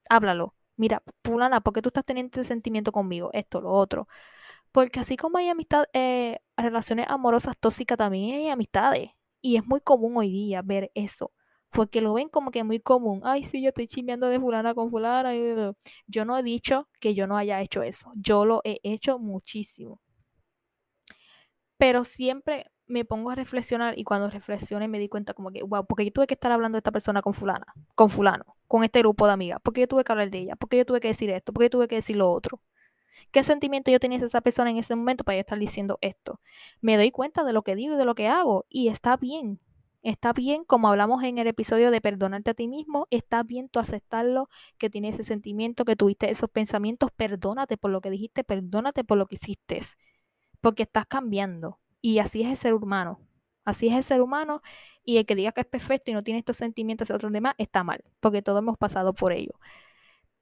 háblalo. 0.09 0.55
Mira, 0.77 1.03
fulana, 1.23 1.61
¿por 1.61 1.73
qué 1.73 1.81
tú 1.81 1.89
estás 1.89 2.05
teniendo 2.05 2.31
ese 2.41 2.47
sentimiento 2.47 2.91
conmigo? 2.91 3.29
Esto, 3.33 3.61
lo 3.61 3.71
otro. 3.71 4.07
Porque 4.71 4.99
así 4.99 5.17
como 5.17 5.37
hay 5.37 5.49
amistad, 5.49 5.85
eh, 5.93 6.39
relaciones 6.57 7.07
amorosas 7.09 7.55
tóxicas, 7.59 7.97
también 7.97 8.35
hay 8.35 8.49
amistades. 8.49 9.11
Y 9.41 9.57
es 9.57 9.65
muy 9.65 9.81
común 9.81 10.17
hoy 10.17 10.29
día 10.29 10.61
ver 10.61 10.91
eso. 10.95 11.31
Porque 11.71 12.01
lo 12.01 12.13
ven 12.13 12.29
como 12.29 12.51
que 12.51 12.63
muy 12.63 12.79
común. 12.79 13.21
Ay, 13.23 13.43
sí, 13.43 13.61
yo 13.61 13.69
estoy 13.69 13.87
chismeando 13.87 14.27
de 14.27 14.39
fulana 14.39 14.73
con 14.73 14.89
fulana. 14.89 15.33
Yo 16.07 16.25
no 16.25 16.37
he 16.37 16.43
dicho 16.43 16.89
que 16.99 17.13
yo 17.13 17.27
no 17.27 17.37
haya 17.37 17.61
hecho 17.61 17.83
eso. 17.83 18.11
Yo 18.15 18.45
lo 18.45 18.61
he 18.63 18.79
hecho 18.83 19.19
muchísimo. 19.19 20.01
Pero 21.77 22.03
siempre 22.05 22.65
me 22.87 23.05
pongo 23.05 23.29
a 23.31 23.35
reflexionar 23.35 23.97
y 23.97 24.03
cuando 24.03 24.29
reflexioné 24.29 24.87
me 24.87 24.99
di 24.99 25.07
cuenta 25.07 25.33
como 25.33 25.51
que, 25.51 25.63
wow, 25.63 25.85
porque 25.85 26.05
yo 26.05 26.11
tuve 26.11 26.27
que 26.27 26.33
estar 26.33 26.51
hablando 26.51 26.75
de 26.75 26.79
esta 26.79 26.91
persona 26.91 27.21
con 27.21 27.33
fulana, 27.33 27.65
con 27.95 28.09
fulano, 28.09 28.57
con 28.67 28.83
este 28.83 28.99
grupo 28.99 29.27
de 29.27 29.33
amigas, 29.33 29.59
porque 29.63 29.81
yo 29.81 29.87
tuve 29.87 30.03
que 30.03 30.11
hablar 30.11 30.29
de 30.31 30.39
ella, 30.39 30.55
porque 30.55 30.77
yo 30.77 30.85
tuve 30.85 30.99
que 30.99 31.09
decir 31.09 31.29
esto, 31.29 31.53
porque 31.53 31.65
yo 31.67 31.69
tuve 31.69 31.87
que 31.87 31.95
decir 31.95 32.17
lo 32.17 32.31
otro. 32.31 32.61
¿Qué 33.31 33.43
sentimiento 33.43 33.91
yo 33.91 33.99
tenía 33.99 34.17
hacia 34.17 34.27
esa 34.27 34.41
persona 34.41 34.69
en 34.69 34.77
ese 34.77 34.95
momento 34.95 35.23
para 35.23 35.37
yo 35.37 35.41
estar 35.41 35.59
diciendo 35.59 35.97
esto? 36.01 36.39
Me 36.81 36.97
doy 36.97 37.11
cuenta 37.11 37.43
de 37.43 37.53
lo 37.53 37.63
que 37.63 37.75
digo 37.75 37.95
y 37.95 37.97
de 37.97 38.05
lo 38.05 38.15
que 38.15 38.27
hago 38.27 38.65
y 38.69 38.87
está 38.89 39.17
bien. 39.17 39.59
Está 40.01 40.31
bien, 40.31 40.63
como 40.63 40.87
hablamos 40.87 41.23
en 41.23 41.39
el 41.39 41.47
episodio 41.47 41.91
de 41.91 41.99
perdonarte 41.99 42.51
a 42.51 42.53
ti 42.53 42.69
mismo, 42.69 43.07
está 43.11 43.43
bien 43.43 43.67
tú 43.67 43.79
aceptarlo, 43.79 44.49
que 44.77 44.89
tienes 44.89 45.15
ese 45.15 45.23
sentimiento, 45.25 45.83
que 45.83 45.97
tuviste 45.97 46.29
esos 46.29 46.49
pensamientos, 46.49 47.11
perdónate 47.11 47.77
por 47.77 47.91
lo 47.91 47.99
que 47.99 48.09
dijiste, 48.09 48.45
perdónate 48.45 49.03
por 49.03 49.17
lo 49.17 49.27
que 49.27 49.35
hiciste, 49.35 49.81
porque 50.61 50.83
estás 50.83 51.05
cambiando. 51.05 51.79
Y 52.01 52.19
así 52.19 52.41
es 52.43 52.47
el 52.49 52.57
ser 52.57 52.73
humano. 52.73 53.19
Así 53.65 53.87
es 53.87 53.93
el 53.95 54.03
ser 54.03 54.21
humano 54.21 54.61
y 55.03 55.17
el 55.17 55.25
que 55.25 55.35
diga 55.35 55.51
que 55.51 55.61
es 55.61 55.67
perfecto 55.67 56.11
y 56.11 56.13
no 56.13 56.23
tiene 56.23 56.39
estos 56.39 56.57
sentimientos 56.57 57.05
hacia 57.05 57.15
otros 57.15 57.31
demás 57.31 57.55
está 57.57 57.83
mal, 57.83 58.03
porque 58.19 58.41
todos 58.41 58.59
hemos 58.59 58.77
pasado 58.77 59.13
por 59.13 59.33
ello. 59.33 59.53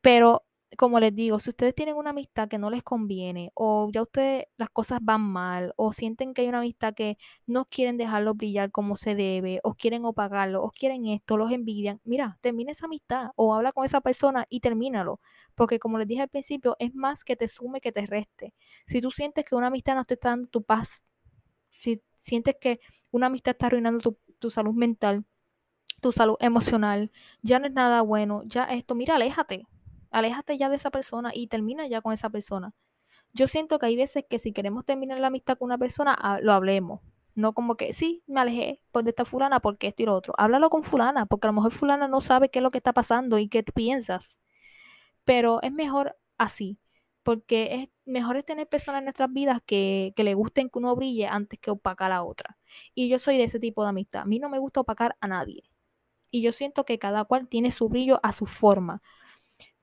Pero 0.01 0.46
como 0.75 0.99
les 0.99 1.15
digo, 1.15 1.39
si 1.39 1.51
ustedes 1.51 1.73
tienen 1.73 1.95
una 1.95 2.09
amistad 2.09 2.49
que 2.49 2.57
no 2.57 2.69
les 2.69 2.83
conviene 2.83 3.51
o 3.53 3.89
ya 3.91 4.01
ustedes 4.01 4.47
las 4.57 4.69
cosas 4.69 4.99
van 5.01 5.21
mal 5.21 5.73
o 5.77 5.93
sienten 5.93 6.33
que 6.33 6.41
hay 6.41 6.49
una 6.49 6.59
amistad 6.59 6.93
que 6.93 7.17
no 7.45 7.65
quieren 7.65 7.97
dejarlo 7.97 8.33
brillar 8.33 8.71
como 8.71 8.97
se 8.97 9.15
debe 9.15 9.61
o 9.63 9.75
quieren 9.75 10.03
opagarlo 10.03 10.61
o 10.63 10.69
quieren 10.71 11.05
esto, 11.07 11.37
los 11.37 11.51
envidian, 11.51 12.01
mira, 12.03 12.37
termina 12.41 12.71
esa 12.71 12.85
amistad 12.85 13.29
o 13.35 13.53
habla 13.55 13.71
con 13.71 13.85
esa 13.85 14.01
persona 14.01 14.45
y 14.49 14.59
termínalo, 14.59 15.21
porque 15.55 15.79
como 15.79 15.97
les 15.99 16.07
dije 16.07 16.21
al 16.23 16.29
principio, 16.29 16.75
es 16.79 16.93
más 16.93 17.23
que 17.23 17.35
te 17.37 17.47
sume 17.47 17.79
que 17.79 17.91
te 17.93 18.05
reste. 18.05 18.53
Si 18.85 19.01
tú 19.01 19.09
sientes 19.11 19.45
que 19.45 19.55
una 19.55 19.67
amistad 19.67 19.95
no 19.95 20.05
te 20.05 20.15
está 20.15 20.29
dando 20.29 20.49
tu 20.49 20.63
paz, 20.63 21.05
si 21.71 22.01
sientes 22.19 22.55
que 22.59 22.79
una 23.11 23.27
amistad 23.27 23.51
está 23.51 23.67
arruinando 23.67 23.99
tu, 24.01 24.17
tu 24.39 24.49
salud 24.49 24.73
mental, 24.73 25.25
tu 26.01 26.11
salud 26.11 26.35
emocional, 26.39 27.11
ya 27.41 27.59
no 27.59 27.67
es 27.67 27.73
nada 27.73 28.01
bueno, 28.01 28.43
ya 28.45 28.65
esto, 28.65 28.95
mira, 28.95 29.15
aléjate, 29.15 29.65
aléjate 30.11 30.57
ya 30.57 30.69
de 30.69 30.75
esa 30.75 30.91
persona 30.91 31.31
y 31.33 31.47
termina 31.47 31.87
ya 31.87 32.01
con 32.01 32.13
esa 32.13 32.29
persona. 32.29 32.73
Yo 33.33 33.47
siento 33.47 33.79
que 33.79 33.87
hay 33.87 33.95
veces 33.95 34.25
que 34.29 34.39
si 34.39 34.53
queremos 34.53 34.85
terminar 34.85 35.19
la 35.19 35.27
amistad 35.27 35.57
con 35.57 35.67
una 35.67 35.77
persona, 35.77 36.39
lo 36.41 36.53
hablemos. 36.53 37.01
No 37.35 37.53
como 37.53 37.75
que, 37.75 37.93
sí, 37.93 38.23
me 38.25 38.41
alejé 38.41 38.81
por 38.91 39.03
de 39.03 39.11
esta 39.11 39.25
fulana 39.25 39.59
porque 39.59 39.87
esto 39.87 40.03
y 40.03 40.05
lo 40.07 40.15
otro. 40.15 40.33
Háblalo 40.37 40.69
con 40.71 40.83
fulana, 40.83 41.27
porque 41.27 41.47
a 41.47 41.51
lo 41.51 41.53
mejor 41.53 41.71
fulana 41.71 42.07
no 42.07 42.19
sabe 42.21 42.49
qué 42.49 42.59
es 42.59 42.63
lo 42.63 42.71
que 42.71 42.79
está 42.79 42.93
pasando 42.93 43.37
y 43.37 43.47
qué 43.47 43.63
piensas. 43.63 44.39
Pero 45.23 45.61
es 45.61 45.71
mejor 45.71 46.17
así, 46.37 46.79
porque 47.23 47.75
es 47.75 47.89
mejor 48.05 48.37
es 48.37 48.45
tener 48.45 48.67
personas 48.67 48.99
en 48.99 49.05
nuestras 49.05 49.31
vidas 49.31 49.61
que, 49.65 50.13
que 50.15 50.23
le 50.23 50.33
gusten 50.33 50.69
que 50.69 50.79
uno 50.79 50.95
brille 50.95 51.27
antes 51.27 51.59
que 51.59 51.71
opacar 51.71 52.11
a 52.11 52.23
otra. 52.23 52.57
Y 52.95 53.09
yo 53.09 53.19
soy 53.19 53.37
de 53.37 53.43
ese 53.43 53.59
tipo 53.59 53.83
de 53.83 53.89
amistad. 53.89 54.23
A 54.23 54.25
mí 54.25 54.39
no 54.39 54.49
me 54.49 54.59
gusta 54.59 54.79
opacar 54.79 55.15
a 55.19 55.27
nadie. 55.27 55.63
Y 56.31 56.41
yo 56.41 56.51
siento 56.51 56.85
que 56.85 56.99
cada 56.99 57.25
cual 57.25 57.47
tiene 57.47 57.71
su 57.71 57.89
brillo 57.89 58.19
a 58.23 58.33
su 58.33 58.45
forma 58.45 59.01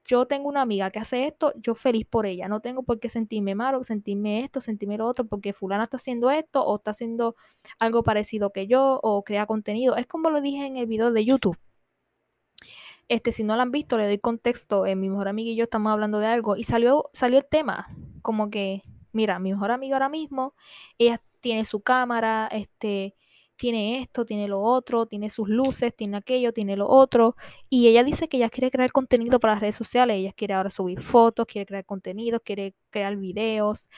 yo 0.04 0.26
tengo 0.26 0.48
una 0.48 0.60
amiga 0.60 0.90
que 0.90 0.98
hace 0.98 1.26
esto, 1.26 1.52
yo 1.56 1.74
feliz 1.74 2.06
por 2.06 2.26
ella. 2.26 2.48
No 2.48 2.60
tengo 2.60 2.82
por 2.82 3.00
qué 3.00 3.08
sentirme 3.08 3.54
malo, 3.54 3.82
sentirme 3.84 4.44
esto, 4.44 4.60
sentirme 4.60 4.98
lo 4.98 5.06
otro, 5.06 5.26
porque 5.26 5.52
fulana 5.52 5.84
está 5.84 5.96
haciendo 5.96 6.30
esto 6.30 6.64
o 6.64 6.76
está 6.76 6.90
haciendo 6.90 7.36
algo 7.78 8.02
parecido 8.02 8.52
que 8.52 8.66
yo 8.66 9.00
o 9.02 9.24
crea 9.24 9.46
contenido. 9.46 9.96
Es 9.96 10.06
como 10.06 10.30
lo 10.30 10.40
dije 10.40 10.66
en 10.66 10.76
el 10.76 10.86
video 10.86 11.12
de 11.12 11.24
YouTube. 11.24 11.58
Este, 13.08 13.32
si 13.32 13.44
no 13.44 13.56
lo 13.56 13.62
han 13.62 13.70
visto, 13.70 13.98
le 13.98 14.06
doy 14.06 14.18
contexto. 14.18 14.86
Eh, 14.86 14.94
mi 14.96 15.08
mejor 15.08 15.28
amiga 15.28 15.50
y 15.50 15.56
yo 15.56 15.64
estamos 15.64 15.92
hablando 15.92 16.18
de 16.18 16.26
algo 16.26 16.56
y 16.56 16.64
salió, 16.64 17.10
salió 17.12 17.38
el 17.38 17.46
tema. 17.46 17.88
Como 18.22 18.50
que, 18.50 18.82
mira, 19.12 19.38
mi 19.38 19.52
mejor 19.52 19.70
amiga 19.70 19.96
ahora 19.96 20.08
mismo, 20.08 20.54
ella 20.98 21.20
tiene 21.40 21.64
su 21.64 21.80
cámara, 21.82 22.48
este, 22.50 23.14
tiene 23.56 24.00
esto, 24.00 24.24
tiene 24.26 24.48
lo 24.48 24.60
otro, 24.60 25.06
tiene 25.06 25.30
sus 25.30 25.48
luces, 25.48 25.94
tiene 25.94 26.16
aquello, 26.18 26.52
tiene 26.52 26.76
lo 26.76 26.88
otro. 26.88 27.36
Y 27.68 27.88
ella 27.88 28.04
dice 28.04 28.28
que 28.28 28.38
ella 28.38 28.50
quiere 28.50 28.70
crear 28.70 28.92
contenido 28.92 29.40
para 29.40 29.54
las 29.54 29.60
redes 29.62 29.76
sociales. 29.76 30.16
Ella 30.16 30.32
quiere 30.32 30.54
ahora 30.54 30.70
subir 30.70 31.00
fotos, 31.00 31.46
quiere 31.46 31.66
crear 31.66 31.84
contenido, 31.84 32.40
quiere 32.40 32.74
crear 32.90 33.16
videos. 33.16 33.88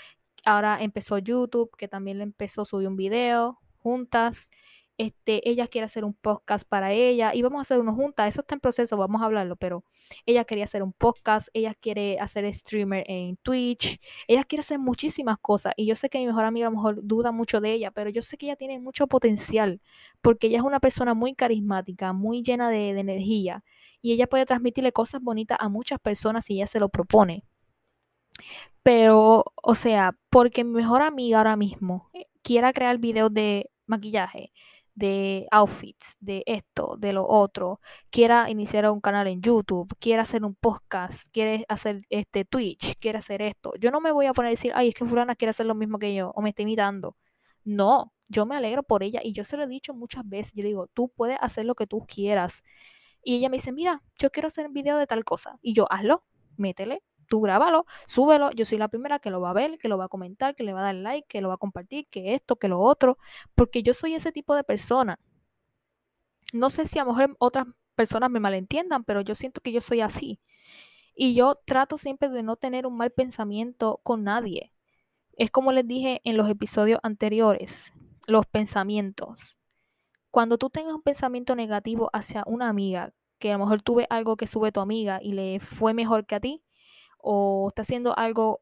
Ahora 0.44 0.78
empezó 0.80 1.18
YouTube, 1.18 1.70
que 1.76 1.88
también 1.88 2.18
le 2.18 2.24
empezó 2.24 2.62
a 2.62 2.64
subir 2.64 2.88
un 2.88 2.96
video 2.96 3.58
juntas 3.78 4.50
este, 4.98 5.48
ella 5.48 5.66
quiere 5.68 5.84
hacer 5.84 6.04
un 6.04 6.14
podcast 6.14 6.66
para 6.68 6.92
ella 6.92 7.34
y 7.34 7.42
vamos 7.42 7.58
a 7.58 7.62
hacer 7.62 7.78
uno 7.78 7.94
juntas, 7.94 8.28
eso 8.28 8.40
está 8.40 8.54
en 8.54 8.60
proceso, 8.60 8.96
vamos 8.96 9.22
a 9.22 9.26
hablarlo, 9.26 9.56
pero 9.56 9.84
ella 10.24 10.44
quería 10.44 10.64
hacer 10.64 10.82
un 10.82 10.92
podcast, 10.92 11.48
ella 11.52 11.74
quiere 11.74 12.18
hacer 12.18 12.52
streamer 12.54 13.04
en 13.08 13.36
Twitch, 13.38 14.00
ella 14.26 14.44
quiere 14.44 14.60
hacer 14.60 14.78
muchísimas 14.78 15.38
cosas 15.38 15.74
y 15.76 15.86
yo 15.86 15.96
sé 15.96 16.08
que 16.08 16.18
mi 16.18 16.26
mejor 16.26 16.44
amiga 16.44 16.66
a 16.66 16.70
lo 16.70 16.76
mejor 16.76 17.00
duda 17.02 17.32
mucho 17.32 17.60
de 17.60 17.72
ella, 17.72 17.90
pero 17.90 18.10
yo 18.10 18.22
sé 18.22 18.36
que 18.38 18.46
ella 18.46 18.56
tiene 18.56 18.78
mucho 18.80 19.06
potencial 19.06 19.80
porque 20.20 20.46
ella 20.48 20.58
es 20.58 20.64
una 20.64 20.80
persona 20.80 21.14
muy 21.14 21.34
carismática, 21.34 22.12
muy 22.12 22.42
llena 22.42 22.70
de, 22.70 22.94
de 22.94 23.00
energía 23.00 23.64
y 24.00 24.12
ella 24.12 24.26
puede 24.26 24.46
transmitirle 24.46 24.92
cosas 24.92 25.22
bonitas 25.22 25.58
a 25.60 25.68
muchas 25.68 25.98
personas 26.00 26.44
si 26.44 26.54
ella 26.54 26.66
se 26.66 26.80
lo 26.80 26.88
propone. 26.88 27.44
Pero, 28.82 29.44
o 29.62 29.74
sea, 29.74 30.16
porque 30.30 30.64
mi 30.64 30.72
mejor 30.72 31.02
amiga 31.02 31.38
ahora 31.38 31.56
mismo 31.56 32.10
quiera 32.42 32.72
crear 32.72 32.98
videos 32.98 33.32
de 33.32 33.70
maquillaje, 33.86 34.52
de 34.96 35.46
outfits, 35.52 36.16
de 36.20 36.42
esto, 36.46 36.96
de 36.98 37.12
lo 37.12 37.28
otro, 37.28 37.80
quiera 38.10 38.50
iniciar 38.50 38.90
un 38.90 39.00
canal 39.00 39.28
en 39.28 39.42
YouTube, 39.42 39.94
quiera 40.00 40.22
hacer 40.22 40.42
un 40.44 40.54
podcast, 40.56 41.28
quiere 41.32 41.64
hacer 41.68 42.02
este 42.08 42.44
Twitch, 42.44 42.96
quiere 42.98 43.18
hacer 43.18 43.42
esto. 43.42 43.74
Yo 43.78 43.90
no 43.90 44.00
me 44.00 44.10
voy 44.10 44.26
a 44.26 44.32
poner 44.32 44.48
a 44.48 44.50
decir, 44.50 44.72
ay, 44.74 44.88
es 44.88 44.94
que 44.94 45.04
fulana 45.04 45.36
quiere 45.36 45.50
hacer 45.50 45.66
lo 45.66 45.74
mismo 45.74 45.98
que 45.98 46.14
yo 46.14 46.32
o 46.34 46.42
me 46.42 46.48
está 46.48 46.62
imitando. 46.62 47.16
No, 47.62 48.12
yo 48.28 48.46
me 48.46 48.56
alegro 48.56 48.82
por 48.82 49.02
ella 49.02 49.20
y 49.22 49.32
yo 49.32 49.44
se 49.44 49.56
lo 49.58 49.64
he 49.64 49.68
dicho 49.68 49.94
muchas 49.94 50.26
veces. 50.26 50.52
Yo 50.54 50.64
digo, 50.64 50.88
tú 50.94 51.12
puedes 51.14 51.38
hacer 51.42 51.66
lo 51.66 51.74
que 51.74 51.86
tú 51.86 52.06
quieras. 52.06 52.62
Y 53.22 53.36
ella 53.36 53.50
me 53.50 53.58
dice, 53.58 53.72
mira, 53.72 54.02
yo 54.18 54.30
quiero 54.30 54.48
hacer 54.48 54.66
un 54.66 54.72
video 54.72 54.96
de 54.98 55.06
tal 55.06 55.24
cosa. 55.24 55.58
Y 55.60 55.74
yo, 55.74 55.86
hazlo, 55.92 56.24
métele, 56.56 57.02
tú 57.26 57.40
grábalo, 57.40 57.86
súbelo, 58.06 58.50
yo 58.52 58.64
soy 58.64 58.78
la 58.78 58.88
primera 58.88 59.18
que 59.18 59.30
lo 59.30 59.40
va 59.40 59.50
a 59.50 59.54
ver, 59.54 59.78
que 59.78 59.88
lo 59.88 59.98
va 59.98 60.06
a 60.06 60.08
comentar, 60.08 60.54
que 60.54 60.64
le 60.64 60.72
va 60.72 60.80
a 60.80 60.84
dar 60.84 60.94
like, 60.94 61.26
que 61.28 61.40
lo 61.40 61.48
va 61.48 61.54
a 61.54 61.58
compartir, 61.58 62.06
que 62.08 62.34
esto, 62.34 62.56
que 62.56 62.68
lo 62.68 62.80
otro, 62.80 63.18
porque 63.54 63.82
yo 63.82 63.94
soy 63.94 64.14
ese 64.14 64.32
tipo 64.32 64.54
de 64.54 64.64
persona. 64.64 65.18
No 66.52 66.70
sé 66.70 66.86
si 66.86 66.98
a 66.98 67.04
lo 67.04 67.12
mejor 67.12 67.36
otras 67.38 67.66
personas 67.94 68.30
me 68.30 68.40
malentiendan, 68.40 69.04
pero 69.04 69.20
yo 69.20 69.34
siento 69.34 69.60
que 69.60 69.72
yo 69.72 69.80
soy 69.80 70.00
así. 70.00 70.40
Y 71.14 71.34
yo 71.34 71.56
trato 71.64 71.98
siempre 71.98 72.28
de 72.28 72.42
no 72.42 72.56
tener 72.56 72.86
un 72.86 72.96
mal 72.96 73.10
pensamiento 73.10 74.00
con 74.02 74.22
nadie. 74.24 74.72
Es 75.32 75.50
como 75.50 75.72
les 75.72 75.86
dije 75.86 76.20
en 76.24 76.36
los 76.36 76.48
episodios 76.48 77.00
anteriores, 77.02 77.92
los 78.26 78.46
pensamientos. 78.46 79.58
Cuando 80.30 80.58
tú 80.58 80.70
tengas 80.70 80.94
un 80.94 81.02
pensamiento 81.02 81.56
negativo 81.56 82.10
hacia 82.12 82.44
una 82.46 82.68
amiga, 82.68 83.14
que 83.38 83.50
a 83.50 83.54
lo 83.54 83.64
mejor 83.64 83.82
tuve 83.82 84.06
algo 84.10 84.36
que 84.36 84.46
sube 84.46 84.72
tu 84.72 84.80
amiga 84.80 85.20
y 85.22 85.32
le 85.32 85.60
fue 85.60 85.94
mejor 85.94 86.26
que 86.26 86.34
a 86.34 86.40
ti, 86.40 86.62
o 87.18 87.68
está 87.68 87.82
haciendo 87.82 88.16
algo 88.18 88.60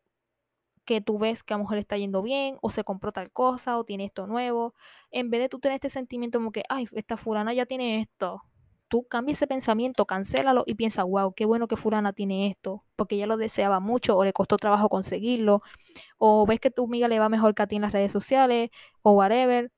que 0.84 1.00
tú 1.00 1.18
ves 1.18 1.42
que 1.42 1.54
a 1.54 1.56
lo 1.56 1.64
mejor 1.64 1.76
le 1.76 1.80
está 1.80 1.96
yendo 1.96 2.22
bien, 2.22 2.58
o 2.62 2.70
se 2.70 2.84
compró 2.84 3.12
tal 3.12 3.30
cosa, 3.32 3.78
o 3.78 3.84
tiene 3.84 4.04
esto 4.04 4.26
nuevo, 4.26 4.74
en 5.10 5.30
vez 5.30 5.40
de 5.40 5.48
tú 5.48 5.58
tener 5.60 5.76
este 5.76 5.90
sentimiento 5.90 6.38
como 6.38 6.52
que, 6.52 6.62
ay, 6.68 6.86
esta 6.92 7.16
fulana 7.16 7.54
ya 7.54 7.66
tiene 7.66 8.00
esto, 8.00 8.42
tú 8.88 9.04
cambia 9.08 9.32
ese 9.32 9.46
pensamiento, 9.46 10.06
cancélalo 10.06 10.64
y 10.66 10.74
piensa, 10.74 11.04
wow, 11.04 11.32
qué 11.34 11.46
bueno 11.46 11.68
que 11.68 11.76
fulana 11.76 12.12
tiene 12.12 12.48
esto, 12.48 12.84
porque 12.96 13.16
ella 13.16 13.26
lo 13.26 13.36
deseaba 13.36 13.80
mucho 13.80 14.16
o 14.16 14.24
le 14.24 14.32
costó 14.32 14.56
trabajo 14.56 14.88
conseguirlo, 14.88 15.62
o 16.18 16.46
ves 16.46 16.60
que 16.60 16.70
tu 16.70 16.84
amiga 16.84 17.08
le 17.08 17.18
va 17.20 17.28
mejor 17.28 17.54
que 17.54 17.62
a 17.62 17.66
ti 17.66 17.76
en 17.76 17.82
las 17.82 17.92
redes 17.92 18.12
sociales, 18.12 18.70
o 19.02 19.12
whatever. 19.12 19.72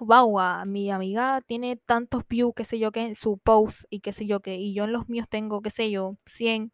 Wow, 0.00 0.38
a 0.38 0.64
mi 0.64 0.90
amiga 0.90 1.40
tiene 1.46 1.76
tantos 1.76 2.22
views, 2.28 2.54
qué 2.54 2.64
sé 2.64 2.78
yo, 2.78 2.92
que 2.92 3.00
en 3.02 3.14
su 3.16 3.38
post 3.38 3.84
y 3.90 4.00
qué 4.00 4.12
sé 4.12 4.26
yo, 4.26 4.40
que 4.40 4.56
y 4.56 4.74
yo 4.74 4.84
en 4.84 4.92
los 4.92 5.08
míos 5.08 5.26
tengo, 5.28 5.60
qué 5.60 5.70
sé 5.70 5.90
yo, 5.90 6.16
100 6.26 6.72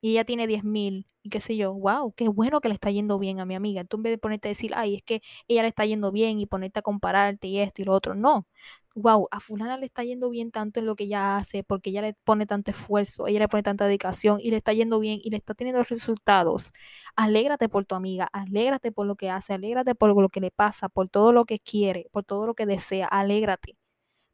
y 0.00 0.12
ella 0.12 0.24
tiene 0.24 0.46
10.000 0.46 1.06
y 1.22 1.30
qué 1.30 1.40
sé 1.40 1.56
yo, 1.56 1.74
wow, 1.74 2.12
qué 2.16 2.28
bueno 2.28 2.60
que 2.60 2.68
le 2.68 2.74
está 2.74 2.90
yendo 2.90 3.18
bien 3.18 3.40
a 3.40 3.44
mi 3.44 3.54
amiga. 3.54 3.84
Tú 3.84 3.96
en 3.98 4.04
vez 4.04 4.12
de 4.12 4.18
ponerte 4.18 4.48
a 4.48 4.50
decir, 4.50 4.72
ay, 4.74 4.96
es 4.96 5.02
que 5.02 5.20
ella 5.48 5.62
le 5.62 5.68
está 5.68 5.84
yendo 5.84 6.12
bien 6.12 6.38
y 6.40 6.46
ponerte 6.46 6.78
a 6.80 6.82
compararte 6.82 7.48
y 7.48 7.58
esto 7.60 7.82
y 7.82 7.84
lo 7.84 7.92
otro, 7.94 8.14
no. 8.14 8.46
Wow, 8.94 9.28
a 9.30 9.38
fulana 9.40 9.76
le 9.76 9.86
está 9.86 10.02
yendo 10.02 10.28
bien 10.30 10.50
tanto 10.50 10.80
en 10.80 10.86
lo 10.86 10.96
que 10.96 11.04
ella 11.04 11.36
hace, 11.36 11.62
porque 11.62 11.90
ella 11.90 12.02
le 12.02 12.14
pone 12.24 12.46
tanto 12.46 12.72
esfuerzo, 12.72 13.28
ella 13.28 13.38
le 13.40 13.48
pone 13.48 13.62
tanta 13.62 13.86
dedicación 13.86 14.38
y 14.42 14.50
le 14.50 14.56
está 14.56 14.72
yendo 14.72 14.98
bien 14.98 15.20
y 15.22 15.30
le 15.30 15.36
está 15.36 15.54
teniendo 15.54 15.82
resultados. 15.84 16.72
Alégrate 17.16 17.68
por 17.68 17.84
tu 17.86 17.94
amiga, 17.94 18.28
alégrate 18.32 18.90
por 18.92 19.06
lo 19.06 19.14
que 19.16 19.30
hace, 19.30 19.52
alégrate 19.54 19.94
por 19.94 20.14
lo 20.20 20.28
que 20.30 20.40
le 20.40 20.50
pasa, 20.50 20.88
por 20.88 21.08
todo 21.08 21.32
lo 21.32 21.44
que 21.44 21.60
quiere, 21.60 22.08
por 22.12 22.24
todo 22.24 22.46
lo 22.46 22.54
que 22.54 22.66
desea, 22.66 23.06
alégrate. 23.06 23.77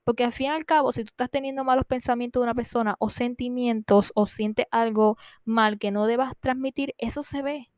Porque 0.04 0.24
al 0.24 0.32
fin 0.32 0.46
y 0.46 0.50
al 0.50 0.66
cabo, 0.66 0.92
si 0.92 1.04
tú 1.04 1.10
estás 1.10 1.30
teniendo 1.30 1.64
malos 1.64 1.86
pensamientos 1.86 2.40
de 2.40 2.44
una 2.44 2.54
persona 2.54 2.96
o 2.98 3.10
sentimientos 3.10 4.12
o 4.14 4.26
sientes 4.26 4.66
algo 4.70 5.16
mal 5.44 5.78
que 5.78 5.90
no 5.90 6.06
debas 6.06 6.34
transmitir, 6.40 6.94
eso 6.98 7.22
se 7.22 7.42
ve. 7.42 7.70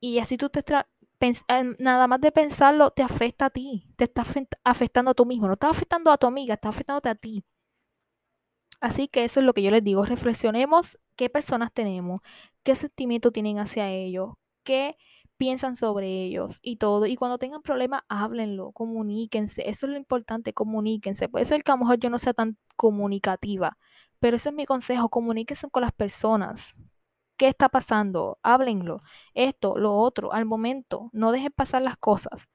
Y 0.00 0.18
así 0.18 0.36
tú 0.36 0.50
te 0.50 0.60
eh, 1.22 1.74
nada 1.78 2.06
más 2.08 2.20
de 2.20 2.32
pensarlo 2.32 2.90
te 2.90 3.02
afecta 3.02 3.46
a 3.46 3.50
ti, 3.50 3.86
te 3.96 4.04
está 4.04 4.24
afectando 4.64 5.12
a 5.12 5.14
tú 5.14 5.24
mismo, 5.24 5.46
no 5.46 5.54
está 5.54 5.70
afectando 5.70 6.10
a 6.10 6.18
tu 6.18 6.26
amiga, 6.26 6.54
está 6.54 6.68
afectándote 6.70 7.08
a 7.10 7.14
ti. 7.14 7.44
Así 8.80 9.06
que 9.08 9.24
eso 9.24 9.40
es 9.40 9.46
lo 9.46 9.54
que 9.54 9.62
yo 9.62 9.70
les 9.70 9.84
digo, 9.84 10.04
reflexionemos 10.04 10.98
qué 11.16 11.30
personas 11.30 11.72
tenemos, 11.72 12.20
qué 12.64 12.74
sentimientos 12.74 13.32
tienen 13.32 13.58
hacia 13.60 13.88
ellos, 13.90 14.34
qué 14.64 14.96
piensan 15.36 15.76
sobre 15.76 16.24
ellos 16.24 16.58
y 16.62 16.76
todo. 16.76 17.06
Y 17.06 17.16
cuando 17.16 17.38
tengan 17.38 17.62
problemas, 17.62 18.02
háblenlo, 18.08 18.72
comuníquense. 18.72 19.68
Eso 19.68 19.86
es 19.86 19.92
lo 19.92 19.98
importante, 19.98 20.52
comuníquense. 20.54 21.28
Puede 21.28 21.44
ser 21.44 21.64
que 21.64 21.72
a 21.72 21.74
lo 21.74 21.80
mejor 21.80 21.98
yo 21.98 22.10
no 22.10 22.18
sea 22.18 22.34
tan 22.34 22.58
comunicativa, 22.76 23.78
pero 24.20 24.36
ese 24.36 24.50
es 24.50 24.54
mi 24.54 24.66
consejo, 24.66 25.08
comuníquense 25.08 25.68
con 25.70 25.82
las 25.82 25.92
personas. 25.92 26.76
¿Qué 27.36 27.48
está 27.48 27.68
pasando? 27.68 28.38
Háblenlo. 28.42 29.02
Esto, 29.34 29.76
lo 29.76 29.94
otro, 29.96 30.32
al 30.32 30.44
momento. 30.44 31.10
No 31.12 31.32
dejen 31.32 31.52
pasar 31.52 31.82
las 31.82 31.96
cosas. 31.96 32.48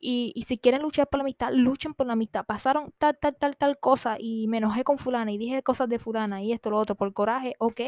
Y, 0.00 0.32
y, 0.36 0.42
si 0.42 0.58
quieren 0.58 0.82
luchar 0.82 1.08
por 1.08 1.18
la 1.18 1.22
amistad, 1.24 1.52
luchen 1.52 1.94
por 1.94 2.06
la 2.06 2.14
amistad. 2.14 2.44
Pasaron 2.46 2.92
tal, 2.98 3.18
tal, 3.20 3.36
tal, 3.36 3.56
tal 3.56 3.78
cosa 3.80 4.16
y 4.20 4.46
me 4.48 4.58
enojé 4.58 4.84
con 4.84 4.98
fulana 4.98 5.32
y 5.32 5.38
dije 5.38 5.62
cosas 5.64 5.88
de 5.88 5.98
fulana 5.98 6.42
y 6.42 6.52
esto, 6.52 6.70
lo 6.70 6.78
otro, 6.78 6.94
por 6.96 7.12
coraje, 7.12 7.54
ok 7.58 7.80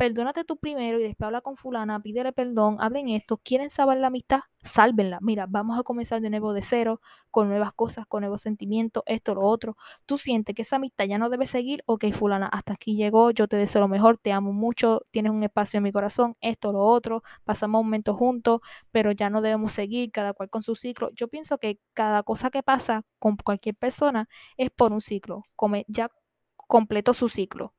perdónate 0.00 0.44
tú 0.44 0.56
primero 0.56 0.98
y 0.98 1.02
después 1.02 1.26
habla 1.26 1.42
con 1.42 1.56
fulana, 1.58 2.00
pídele 2.00 2.32
perdón, 2.32 2.78
hablen 2.80 3.10
esto, 3.10 3.36
quieren 3.36 3.68
saber 3.68 3.98
la 3.98 4.06
amistad, 4.06 4.40
sálvenla. 4.62 5.18
Mira, 5.20 5.44
vamos 5.46 5.78
a 5.78 5.82
comenzar 5.82 6.22
de 6.22 6.30
nuevo 6.30 6.54
de 6.54 6.62
cero, 6.62 7.02
con 7.30 7.50
nuevas 7.50 7.74
cosas, 7.74 8.06
con 8.06 8.22
nuevos 8.22 8.40
sentimientos, 8.40 9.02
esto, 9.04 9.34
lo 9.34 9.42
otro. 9.42 9.76
Tú 10.06 10.16
sientes 10.16 10.54
que 10.54 10.62
esa 10.62 10.76
amistad 10.76 11.04
ya 11.04 11.18
no 11.18 11.28
debe 11.28 11.44
seguir, 11.44 11.82
ok, 11.84 12.12
fulana, 12.12 12.46
hasta 12.46 12.72
aquí 12.72 12.96
llegó, 12.96 13.30
yo 13.30 13.46
te 13.46 13.56
deseo 13.56 13.82
lo 13.82 13.88
mejor, 13.88 14.16
te 14.16 14.32
amo 14.32 14.54
mucho, 14.54 15.02
tienes 15.10 15.32
un 15.32 15.42
espacio 15.42 15.76
en 15.76 15.84
mi 15.84 15.92
corazón, 15.92 16.34
esto, 16.40 16.72
lo 16.72 16.82
otro, 16.82 17.22
pasamos 17.44 17.84
momentos 17.84 18.16
juntos, 18.16 18.62
pero 18.92 19.12
ya 19.12 19.28
no 19.28 19.42
debemos 19.42 19.72
seguir, 19.72 20.12
cada 20.12 20.32
cual 20.32 20.48
con 20.48 20.62
su 20.62 20.76
ciclo. 20.76 21.10
Yo 21.12 21.28
pienso 21.28 21.58
que 21.58 21.78
cada 21.92 22.22
cosa 22.22 22.48
que 22.48 22.62
pasa 22.62 23.02
con 23.18 23.36
cualquier 23.36 23.74
persona 23.74 24.30
es 24.56 24.70
por 24.70 24.94
un 24.94 25.02
ciclo, 25.02 25.42
ya 25.88 26.10
completó 26.56 27.12
su 27.12 27.28
ciclo 27.28 27.74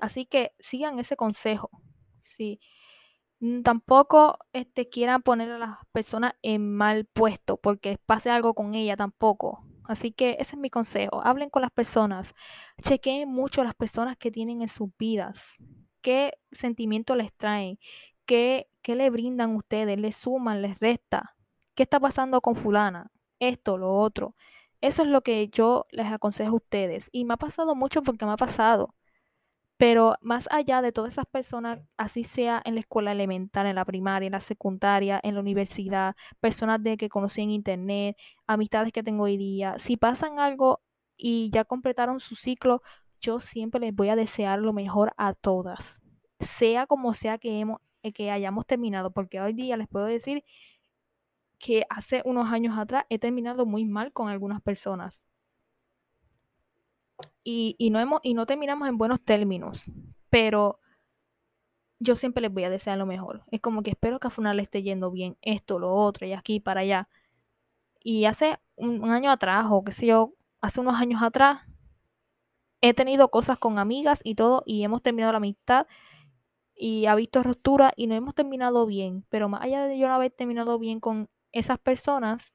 Así 0.00 0.26
que 0.26 0.52
sigan 0.58 0.98
ese 0.98 1.16
consejo. 1.16 1.70
Sí. 2.20 2.60
Mm, 3.40 3.62
tampoco 3.62 4.38
este, 4.52 4.88
quieran 4.88 5.22
poner 5.22 5.50
a 5.50 5.58
las 5.58 5.78
personas 5.92 6.34
en 6.42 6.74
mal 6.74 7.04
puesto 7.06 7.56
porque 7.58 7.98
pase 8.06 8.30
algo 8.30 8.54
con 8.54 8.74
ella 8.74 8.96
tampoco. 8.96 9.64
Así 9.84 10.12
que 10.12 10.36
ese 10.40 10.56
es 10.56 10.58
mi 10.58 10.70
consejo. 10.70 11.20
Hablen 11.24 11.50
con 11.50 11.62
las 11.62 11.70
personas. 11.70 12.34
Chequeen 12.82 13.28
mucho 13.28 13.62
las 13.64 13.74
personas 13.74 14.16
que 14.16 14.30
tienen 14.30 14.62
en 14.62 14.68
sus 14.68 14.88
vidas. 14.98 15.56
¿Qué 16.00 16.32
sentimientos 16.52 17.16
les 17.16 17.32
traen? 17.34 17.78
¿Qué, 18.26 18.68
¿Qué 18.82 18.94
le 18.94 19.10
brindan 19.10 19.54
ustedes? 19.56 20.00
¿Les 20.00 20.16
suman? 20.16 20.62
¿Les 20.62 20.78
resta? 20.80 21.36
¿Qué 21.74 21.82
está 21.82 22.00
pasando 22.00 22.40
con 22.40 22.56
fulana? 22.56 23.10
Esto, 23.38 23.78
lo 23.78 23.94
otro. 23.94 24.34
Eso 24.80 25.02
es 25.02 25.08
lo 25.08 25.22
que 25.22 25.48
yo 25.48 25.86
les 25.90 26.06
aconsejo 26.12 26.52
a 26.52 26.56
ustedes. 26.56 27.08
Y 27.12 27.24
me 27.24 27.34
ha 27.34 27.36
pasado 27.36 27.74
mucho 27.74 28.02
porque 28.02 28.26
me 28.26 28.32
ha 28.32 28.36
pasado. 28.36 28.94
Pero 29.76 30.14
más 30.20 30.48
allá 30.52 30.82
de 30.82 30.92
todas 30.92 31.14
esas 31.14 31.26
personas, 31.26 31.80
así 31.96 32.22
sea 32.24 32.62
en 32.64 32.74
la 32.74 32.80
escuela 32.80 33.12
elemental, 33.12 33.66
en 33.66 33.74
la 33.74 33.84
primaria, 33.84 34.26
en 34.26 34.32
la 34.32 34.40
secundaria, 34.40 35.20
en 35.22 35.34
la 35.34 35.40
universidad, 35.40 36.14
personas 36.40 36.82
de 36.82 36.96
que 36.96 37.08
conocí 37.08 37.42
en 37.42 37.50
internet, 37.50 38.16
amistades 38.46 38.92
que 38.92 39.02
tengo 39.02 39.24
hoy 39.24 39.36
día, 39.36 39.76
si 39.78 39.96
pasan 39.96 40.38
algo 40.38 40.80
y 41.16 41.50
ya 41.50 41.64
completaron 41.64 42.20
su 42.20 42.36
ciclo, 42.36 42.82
yo 43.20 43.40
siempre 43.40 43.80
les 43.80 43.94
voy 43.94 44.10
a 44.10 44.16
desear 44.16 44.60
lo 44.60 44.72
mejor 44.72 45.12
a 45.16 45.34
todas, 45.34 46.00
sea 46.38 46.86
como 46.86 47.12
sea 47.14 47.38
que, 47.38 47.58
hemos, 47.58 47.80
eh, 48.02 48.12
que 48.12 48.30
hayamos 48.30 48.66
terminado, 48.66 49.12
porque 49.12 49.40
hoy 49.40 49.54
día 49.54 49.76
les 49.76 49.88
puedo 49.88 50.06
decir 50.06 50.44
que 51.58 51.84
hace 51.90 52.22
unos 52.24 52.52
años 52.52 52.76
atrás 52.78 53.06
he 53.08 53.18
terminado 53.18 53.66
muy 53.66 53.84
mal 53.84 54.12
con 54.12 54.28
algunas 54.28 54.60
personas 54.60 55.26
y, 57.42 57.90
no 57.90 58.00
hemos, 58.00 58.20
y 58.22 58.34
no 58.34 58.46
terminamos 58.46 58.88
en 58.88 58.96
buenos 58.96 59.20
términos, 59.20 59.90
pero 60.30 60.80
yo 62.00 62.16
siempre 62.16 62.40
les 62.42 62.52
voy 62.52 62.64
a 62.64 62.70
desear 62.70 62.98
lo 62.98 63.06
mejor. 63.06 63.44
Es 63.50 63.60
como 63.60 63.82
que 63.82 63.90
espero 63.90 64.18
que 64.18 64.28
a 64.28 64.30
Funal 64.30 64.56
le 64.56 64.62
esté 64.62 64.82
yendo 64.82 65.10
bien 65.10 65.36
esto, 65.42 65.78
lo 65.78 65.92
otro, 65.92 66.26
y 66.26 66.32
aquí 66.32 66.60
para 66.60 66.80
allá. 66.80 67.08
Y 68.00 68.24
hace 68.24 68.58
un, 68.76 69.10
año 69.10 69.30
atrás, 69.30 69.66
o 69.70 69.84
qué 69.84 69.92
sé 69.92 70.06
yo, 70.06 70.34
hace 70.60 70.80
unos 70.80 71.00
años 71.00 71.22
atrás, 71.22 71.66
he 72.80 72.94
tenido 72.94 73.30
cosas 73.30 73.58
con 73.58 73.78
amigas 73.78 74.20
y 74.24 74.34
todo, 74.34 74.62
y 74.66 74.82
hemos 74.84 75.02
terminado 75.02 75.32
la 75.32 75.38
amistad, 75.38 75.86
y 76.74 77.06
ha 77.06 77.14
visto 77.14 77.42
ruptura, 77.42 77.92
y 77.96 78.06
no 78.06 78.14
hemos 78.14 78.34
terminado 78.34 78.86
bien. 78.86 79.26
Pero 79.28 79.48
más 79.48 79.62
allá 79.62 79.84
de 79.86 79.98
yo 79.98 80.08
no 80.08 80.14
haber 80.14 80.32
terminado 80.32 80.78
bien 80.78 81.00
con 81.00 81.28
esas 81.52 81.78
personas, 81.78 82.53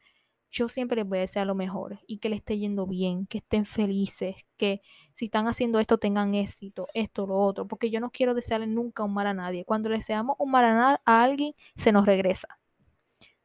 yo 0.52 0.68
siempre 0.68 0.98
les 0.98 1.08
voy 1.08 1.20
a 1.20 1.22
desear 1.22 1.46
lo 1.46 1.56
mejor 1.56 2.00
y 2.08 2.18
que 2.18 2.30
les 2.30 2.40
esté 2.40 2.58
yendo 2.58 2.88
bien, 2.88 3.28
que 3.28 3.38
estén 3.38 3.66
felices, 3.66 4.36
que 4.58 4.82
si 5.14 5.26
están 5.26 5.48
haciendo 5.48 5.80
esto 5.80 5.98
tengan 5.98 6.34
éxito, 6.34 6.88
esto, 6.94 7.28
lo 7.28 7.36
otro, 7.38 7.68
porque 7.68 7.92
yo 7.92 8.00
no 8.00 8.10
quiero 8.12 8.34
desearle 8.34 8.68
nunca 8.68 9.04
un 9.04 9.14
mal 9.14 9.28
a 9.28 9.34
nadie. 9.34 9.66
Cuando 9.66 9.90
deseamos 9.90 10.36
un 10.40 10.52
mal 10.52 10.66
a, 10.66 11.00
alguien, 11.06 11.54
se 11.76 11.92
nos 11.92 12.06
regresa. 12.06 12.60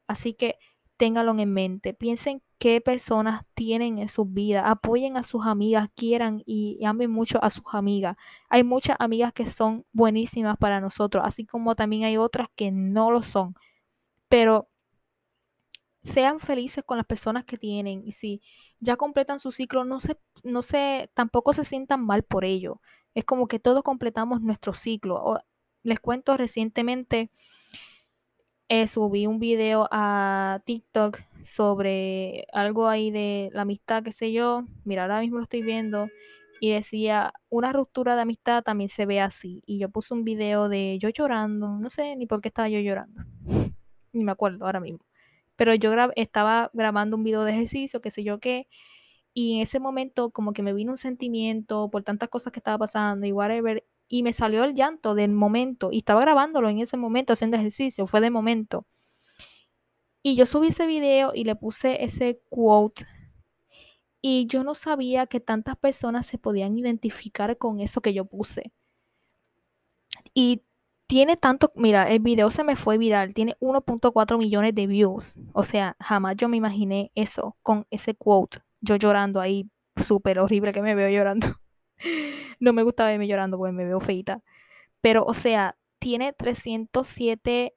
Así 0.07 0.33
que 0.33 0.57
ténganlo 0.97 1.37
en 1.37 1.51
mente, 1.51 1.93
piensen 1.93 2.41
qué 2.57 2.81
personas 2.81 3.45
tienen 3.53 3.99
en 3.99 4.07
su 4.07 4.25
vida, 4.25 4.69
apoyen 4.69 5.17
a 5.17 5.23
sus 5.23 5.45
amigas, 5.45 5.89
quieran 5.95 6.41
y 6.45 6.83
amen 6.85 7.11
mucho 7.11 7.43
a 7.43 7.49
sus 7.49 7.65
amigas. 7.73 8.17
Hay 8.49 8.63
muchas 8.63 8.95
amigas 8.99 9.33
que 9.33 9.45
son 9.45 9.85
buenísimas 9.91 10.57
para 10.57 10.81
nosotros, 10.81 11.23
así 11.25 11.45
como 11.45 11.75
también 11.75 12.05
hay 12.05 12.17
otras 12.17 12.47
que 12.55 12.71
no 12.71 13.11
lo 13.11 13.21
son. 13.21 13.55
Pero 14.29 14.69
sean 16.05 16.39
felices 16.39 16.83
con 16.85 16.97
las 16.97 17.05
personas 17.05 17.45
que 17.45 17.57
tienen 17.57 18.03
y 18.05 18.11
si 18.11 18.41
ya 18.79 18.95
completan 18.95 19.39
su 19.39 19.51
ciclo, 19.51 19.85
no 19.85 19.99
se, 19.99 20.17
no 20.43 20.61
se, 20.61 21.09
tampoco 21.15 21.51
se 21.51 21.65
sientan 21.65 22.05
mal 22.05 22.23
por 22.23 22.45
ello. 22.45 22.79
Es 23.15 23.25
como 23.25 23.47
que 23.47 23.59
todos 23.59 23.83
completamos 23.83 24.41
nuestro 24.41 24.73
ciclo. 24.73 25.39
les 25.83 25.99
cuento 25.99 26.37
recientemente, 26.37 27.31
eh, 28.69 28.87
subí 28.87 29.25
un 29.27 29.39
video 29.39 29.87
a 29.91 30.61
TikTok 30.65 31.19
sobre 31.43 32.45
algo 32.53 32.87
ahí 32.87 33.09
de 33.11 33.49
la 33.53 33.63
amistad, 33.63 34.03
qué 34.03 34.11
sé 34.11 34.31
yo. 34.31 34.63
Mira, 34.83 35.03
ahora 35.03 35.21
mismo 35.21 35.37
lo 35.37 35.43
estoy 35.43 35.63
viendo. 35.63 36.09
Y 36.59 36.71
decía, 36.71 37.33
una 37.49 37.73
ruptura 37.73 38.15
de 38.15 38.21
amistad 38.21 38.63
también 38.63 38.89
se 38.89 39.05
ve 39.05 39.21
así. 39.21 39.63
Y 39.65 39.79
yo 39.79 39.89
puse 39.89 40.13
un 40.13 40.23
video 40.23 40.69
de 40.69 40.97
yo 40.99 41.09
llorando. 41.09 41.69
No 41.79 41.89
sé 41.89 42.15
ni 42.15 42.27
por 42.27 42.41
qué 42.41 42.49
estaba 42.49 42.69
yo 42.69 42.79
llorando. 42.79 43.23
ni 44.13 44.23
me 44.23 44.31
acuerdo 44.31 44.65
ahora 44.65 44.79
mismo 44.79 45.05
pero 45.55 45.73
yo 45.75 45.93
estaba 46.15 46.69
grabando 46.73 47.17
un 47.17 47.23
video 47.23 47.43
de 47.43 47.51
ejercicio, 47.53 48.01
qué 48.01 48.11
sé 48.11 48.23
yo 48.23 48.39
qué, 48.39 48.67
y 49.33 49.55
en 49.55 49.61
ese 49.61 49.79
momento 49.79 50.31
como 50.31 50.53
que 50.53 50.63
me 50.63 50.73
vino 50.73 50.91
un 50.91 50.97
sentimiento 50.97 51.89
por 51.89 52.03
tantas 52.03 52.29
cosas 52.29 52.53
que 52.53 52.59
estaba 52.59 52.77
pasando 52.77 53.25
y 53.25 53.31
whatever, 53.31 53.85
y 54.07 54.23
me 54.23 54.33
salió 54.33 54.63
el 54.63 54.75
llanto 54.75 55.15
del 55.15 55.31
momento, 55.31 55.91
y 55.91 55.97
estaba 55.99 56.21
grabándolo 56.21 56.69
en 56.69 56.79
ese 56.79 56.97
momento 56.97 57.33
haciendo 57.33 57.57
ejercicio, 57.57 58.07
fue 58.07 58.21
de 58.21 58.29
momento. 58.29 58.85
Y 60.23 60.35
yo 60.35 60.45
subí 60.47 60.67
ese 60.67 60.87
video 60.87 61.33
y 61.35 61.43
le 61.43 61.55
puse 61.55 62.03
ese 62.03 62.41
quote 62.49 63.05
y 64.27 64.47
yo 64.47 64.63
no 64.63 64.73
sabía 64.73 65.27
que 65.27 65.39
tantas 65.39 65.77
personas 65.77 66.25
se 66.25 66.39
podían 66.39 66.75
identificar 66.79 67.59
con 67.59 67.79
eso 67.79 68.01
que 68.01 68.11
yo 68.11 68.25
puse. 68.25 68.71
Y 70.33 70.63
tiene 71.07 71.37
tanto, 71.37 71.71
mira, 71.75 72.09
el 72.09 72.19
video 72.19 72.49
se 72.51 72.63
me 72.63 72.75
fue 72.75 72.97
viral, 72.97 73.33
tiene 73.33 73.55
1.4 73.59 74.37
millones 74.37 74.73
de 74.73 74.87
views. 74.87 75.35
O 75.53 75.63
sea, 75.63 75.95
jamás 75.99 76.35
yo 76.37 76.49
me 76.49 76.57
imaginé 76.57 77.11
eso 77.15 77.57
con 77.61 77.85
ese 77.89 78.15
quote, 78.15 78.59
yo 78.81 78.95
llorando 78.95 79.39
ahí 79.39 79.69
súper 79.95 80.39
horrible 80.39 80.73
que 80.73 80.81
me 80.81 80.95
veo 80.95 81.09
llorando. 81.09 81.47
no 82.59 82.73
me 82.73 82.83
gusta 82.83 83.05
verme 83.05 83.27
llorando 83.27 83.57
porque 83.57 83.73
me 83.73 83.85
veo 83.85 83.99
feita. 83.99 84.41
Pero, 85.01 85.23
o 85.25 85.33
sea, 85.33 85.77
tiene 85.99 86.33
307 86.33 87.73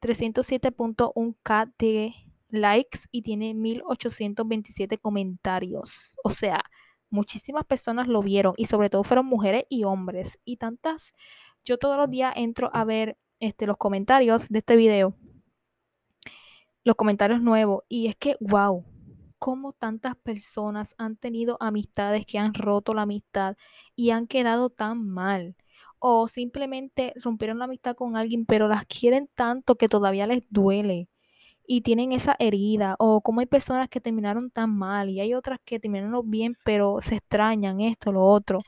307.1k 0.00 1.72
de 1.78 2.14
likes 2.50 3.00
y 3.10 3.22
tiene 3.22 3.54
1827 3.54 4.98
comentarios. 4.98 6.16
O 6.24 6.30
sea, 6.30 6.60
muchísimas 7.10 7.64
personas 7.64 8.08
lo 8.08 8.22
vieron 8.22 8.54
y 8.56 8.66
sobre 8.66 8.90
todo 8.90 9.04
fueron 9.04 9.26
mujeres 9.26 9.64
y 9.68 9.84
hombres. 9.84 10.38
Y 10.44 10.56
tantas, 10.56 11.14
yo 11.64 11.78
todos 11.78 11.96
los 11.96 12.10
días 12.10 12.32
entro 12.36 12.70
a 12.72 12.84
ver 12.84 13.16
este, 13.40 13.66
los 13.66 13.76
comentarios 13.76 14.48
de 14.48 14.58
este 14.58 14.76
video. 14.76 15.14
Los 16.84 16.96
comentarios 16.96 17.42
nuevos. 17.42 17.84
Y 17.88 18.06
es 18.06 18.16
que, 18.16 18.36
wow, 18.40 18.84
cómo 19.38 19.72
tantas 19.72 20.16
personas 20.16 20.94
han 20.98 21.16
tenido 21.16 21.56
amistades 21.60 22.26
que 22.26 22.38
han 22.38 22.54
roto 22.54 22.94
la 22.94 23.02
amistad 23.02 23.56
y 23.94 24.10
han 24.10 24.26
quedado 24.26 24.70
tan 24.70 25.06
mal. 25.08 25.56
O 25.98 26.28
simplemente 26.28 27.12
rompieron 27.22 27.58
la 27.58 27.64
amistad 27.64 27.96
con 27.96 28.16
alguien, 28.16 28.46
pero 28.46 28.68
las 28.68 28.86
quieren 28.86 29.28
tanto 29.34 29.76
que 29.76 29.88
todavía 29.88 30.26
les 30.26 30.42
duele 30.50 31.08
y 31.68 31.82
tienen 31.82 32.12
esa 32.12 32.34
herida. 32.40 32.96
O 32.98 33.20
como 33.20 33.40
hay 33.40 33.46
personas 33.46 33.88
que 33.88 34.00
terminaron 34.00 34.50
tan 34.50 34.76
mal 34.76 35.10
y 35.10 35.20
hay 35.20 35.34
otras 35.34 35.60
que 35.64 35.78
terminaron 35.78 36.28
bien, 36.30 36.56
pero 36.64 36.98
se 37.00 37.16
extrañan 37.16 37.80
esto, 37.80 38.10
lo 38.12 38.24
otro. 38.24 38.62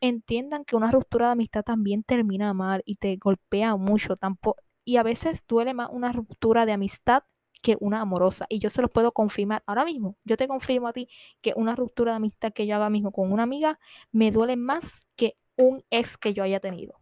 Entiendan 0.00 0.64
que 0.64 0.76
una 0.76 0.90
ruptura 0.92 1.26
de 1.26 1.32
amistad 1.32 1.64
también 1.64 2.02
termina 2.04 2.54
mal 2.54 2.82
y 2.86 2.96
te 2.96 3.16
golpea 3.18 3.76
mucho. 3.76 4.16
Tampoco, 4.16 4.60
y 4.84 4.96
a 4.96 5.02
veces 5.04 5.44
duele 5.46 5.74
más 5.74 5.90
una 5.92 6.12
ruptura 6.12 6.66
de 6.66 6.72
amistad 6.72 7.24
que 7.62 7.76
una 7.80 8.00
amorosa. 8.00 8.46
Y 8.48 8.60
yo 8.60 8.70
se 8.70 8.82
los 8.82 8.90
puedo 8.90 9.12
confirmar 9.12 9.62
ahora 9.66 9.84
mismo. 9.84 10.16
Yo 10.24 10.36
te 10.36 10.48
confirmo 10.48 10.88
a 10.88 10.92
ti 10.94 11.08
que 11.42 11.52
una 11.56 11.76
ruptura 11.76 12.12
de 12.12 12.16
amistad 12.16 12.52
que 12.52 12.66
yo 12.66 12.76
haga 12.76 12.90
mismo 12.90 13.12
con 13.12 13.32
una 13.32 13.42
amiga 13.44 13.78
me 14.12 14.30
duele 14.30 14.56
más 14.56 15.06
que 15.16 15.36
un 15.56 15.82
ex 15.90 16.16
que 16.16 16.34
yo 16.34 16.42
haya 16.44 16.60
tenido. 16.60 17.00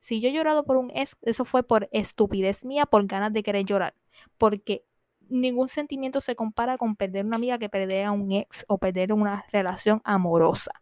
Si 0.00 0.20
yo 0.20 0.28
he 0.28 0.32
llorado 0.32 0.64
por 0.64 0.76
un 0.76 0.90
ex, 0.94 1.16
eso 1.22 1.44
fue 1.46 1.62
por 1.62 1.88
estupidez 1.92 2.64
mía, 2.64 2.86
por 2.86 3.06
ganas 3.06 3.32
de 3.32 3.42
querer 3.42 3.64
llorar. 3.64 3.94
Porque 4.38 4.84
ningún 5.28 5.68
sentimiento 5.68 6.20
se 6.20 6.36
compara 6.36 6.78
con 6.78 6.96
perder 6.96 7.24
una 7.24 7.36
amiga 7.36 7.58
que 7.58 7.68
perder 7.68 8.06
a 8.06 8.12
un 8.12 8.32
ex 8.32 8.64
o 8.68 8.78
perder 8.78 9.12
una 9.12 9.44
relación 9.52 10.00
amorosa. 10.04 10.72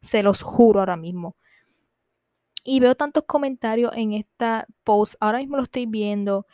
Se 0.00 0.22
los 0.22 0.42
juro 0.42 0.80
ahora 0.80 0.96
mismo. 0.96 1.36
Y 2.64 2.80
veo 2.80 2.94
tantos 2.94 3.24
comentarios 3.26 3.92
en 3.94 4.12
esta 4.12 4.66
post. 4.84 5.14
Ahora 5.20 5.38
mismo 5.38 5.56
lo 5.56 5.62
estoy 5.62 5.86
viendo. 5.86 6.46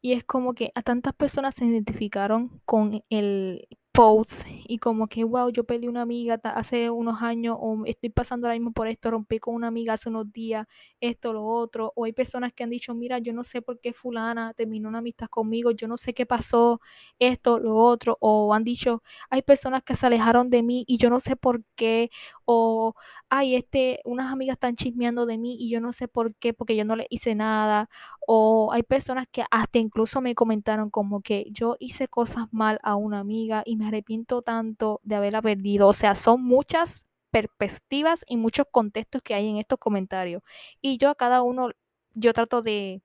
Y 0.00 0.12
es 0.12 0.24
como 0.24 0.54
que 0.54 0.70
a 0.74 0.82
tantas 0.82 1.14
personas 1.14 1.54
se 1.56 1.64
identificaron 1.66 2.60
con 2.64 3.04
el 3.10 3.68
post 3.98 4.42
y 4.68 4.78
como 4.78 5.08
que, 5.08 5.24
wow, 5.24 5.50
yo 5.50 5.64
perdí 5.64 5.88
una 5.88 6.02
amiga 6.02 6.38
hace 6.54 6.88
unos 6.88 7.20
años 7.20 7.56
o 7.58 7.82
estoy 7.84 8.10
pasando 8.10 8.46
ahora 8.46 8.54
mismo 8.56 8.70
por 8.72 8.86
esto, 8.86 9.10
rompí 9.10 9.40
con 9.40 9.56
una 9.56 9.66
amiga 9.66 9.94
hace 9.94 10.08
unos 10.08 10.32
días, 10.32 10.68
esto, 11.00 11.32
lo 11.32 11.42
otro. 11.44 11.92
O 11.96 12.04
hay 12.04 12.12
personas 12.12 12.52
que 12.52 12.62
han 12.62 12.70
dicho, 12.70 12.94
mira, 12.94 13.18
yo 13.18 13.32
no 13.32 13.42
sé 13.42 13.60
por 13.60 13.80
qué 13.80 13.92
fulana 13.92 14.54
terminó 14.54 14.88
una 14.88 14.98
amistad 14.98 15.26
conmigo, 15.28 15.72
yo 15.72 15.88
no 15.88 15.96
sé 15.96 16.14
qué 16.14 16.26
pasó, 16.26 16.80
esto, 17.18 17.58
lo 17.58 17.74
otro. 17.74 18.16
O 18.20 18.54
han 18.54 18.62
dicho, 18.62 19.02
hay 19.30 19.42
personas 19.42 19.82
que 19.82 19.96
se 19.96 20.06
alejaron 20.06 20.48
de 20.48 20.62
mí 20.62 20.84
y 20.86 20.98
yo 20.98 21.10
no 21.10 21.18
sé 21.18 21.34
por 21.34 21.64
qué. 21.74 22.10
O, 22.50 22.94
ay, 23.28 23.56
este, 23.56 24.00
unas 24.06 24.32
amigas 24.32 24.54
están 24.54 24.74
chismeando 24.74 25.26
de 25.26 25.36
mí 25.36 25.56
y 25.60 25.68
yo 25.68 25.80
no 25.82 25.92
sé 25.92 26.08
por 26.08 26.34
qué, 26.36 26.54
porque 26.54 26.76
yo 26.76 26.84
no 26.86 26.96
le 26.96 27.06
hice 27.10 27.34
nada. 27.34 27.90
O 28.26 28.70
hay 28.72 28.82
personas 28.82 29.26
que 29.30 29.44
hasta 29.50 29.78
incluso 29.78 30.22
me 30.22 30.34
comentaron 30.34 30.88
como 30.88 31.20
que 31.20 31.46
yo 31.50 31.76
hice 31.78 32.08
cosas 32.08 32.46
mal 32.50 32.78
a 32.82 32.96
una 32.96 33.18
amiga 33.20 33.62
y 33.66 33.76
me 33.76 33.86
arrepiento 33.86 34.40
tanto 34.40 35.00
de 35.02 35.16
haberla 35.16 35.42
perdido. 35.42 35.88
O 35.88 35.92
sea, 35.92 36.14
son 36.14 36.42
muchas 36.42 37.04
perspectivas 37.30 38.24
y 38.26 38.38
muchos 38.38 38.66
contextos 38.70 39.20
que 39.22 39.34
hay 39.34 39.46
en 39.48 39.58
estos 39.58 39.78
comentarios. 39.78 40.42
Y 40.80 40.96
yo 40.96 41.10
a 41.10 41.14
cada 41.16 41.42
uno, 41.42 41.68
yo 42.14 42.32
trato 42.32 42.62
de 42.62 43.02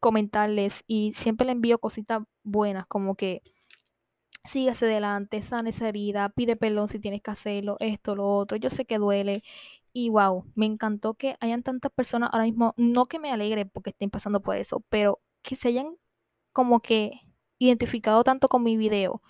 comentarles 0.00 0.84
y 0.86 1.12
siempre 1.14 1.46
le 1.46 1.52
envío 1.52 1.78
cositas 1.78 2.22
buenas, 2.42 2.86
como 2.86 3.14
que 3.16 3.42
sígase 4.44 4.86
adelante, 4.86 5.42
sana 5.42 5.70
esa 5.70 5.88
herida, 5.88 6.28
pide 6.30 6.56
perdón 6.56 6.88
si 6.88 6.98
tienes 7.00 7.22
que 7.22 7.30
hacerlo, 7.30 7.76
esto, 7.80 8.14
lo 8.16 8.28
otro. 8.36 8.56
Yo 8.56 8.70
sé 8.70 8.84
que 8.86 8.98
duele. 8.98 9.42
Y 9.92 10.10
wow, 10.10 10.44
me 10.54 10.66
encantó 10.66 11.14
que 11.14 11.36
hayan 11.40 11.62
tantas 11.62 11.92
personas 11.92 12.30
ahora 12.32 12.44
mismo, 12.46 12.74
no 12.76 13.06
que 13.06 13.18
me 13.18 13.30
alegre 13.32 13.66
porque 13.66 13.90
estén 13.90 14.10
pasando 14.10 14.40
por 14.42 14.56
eso, 14.56 14.80
pero 14.88 15.20
que 15.42 15.56
se 15.56 15.68
hayan 15.68 15.96
como 16.52 16.80
que 16.80 17.20
identificado 17.58 18.24
tanto 18.24 18.48
con 18.48 18.62
mi 18.64 18.76
video 18.76 19.22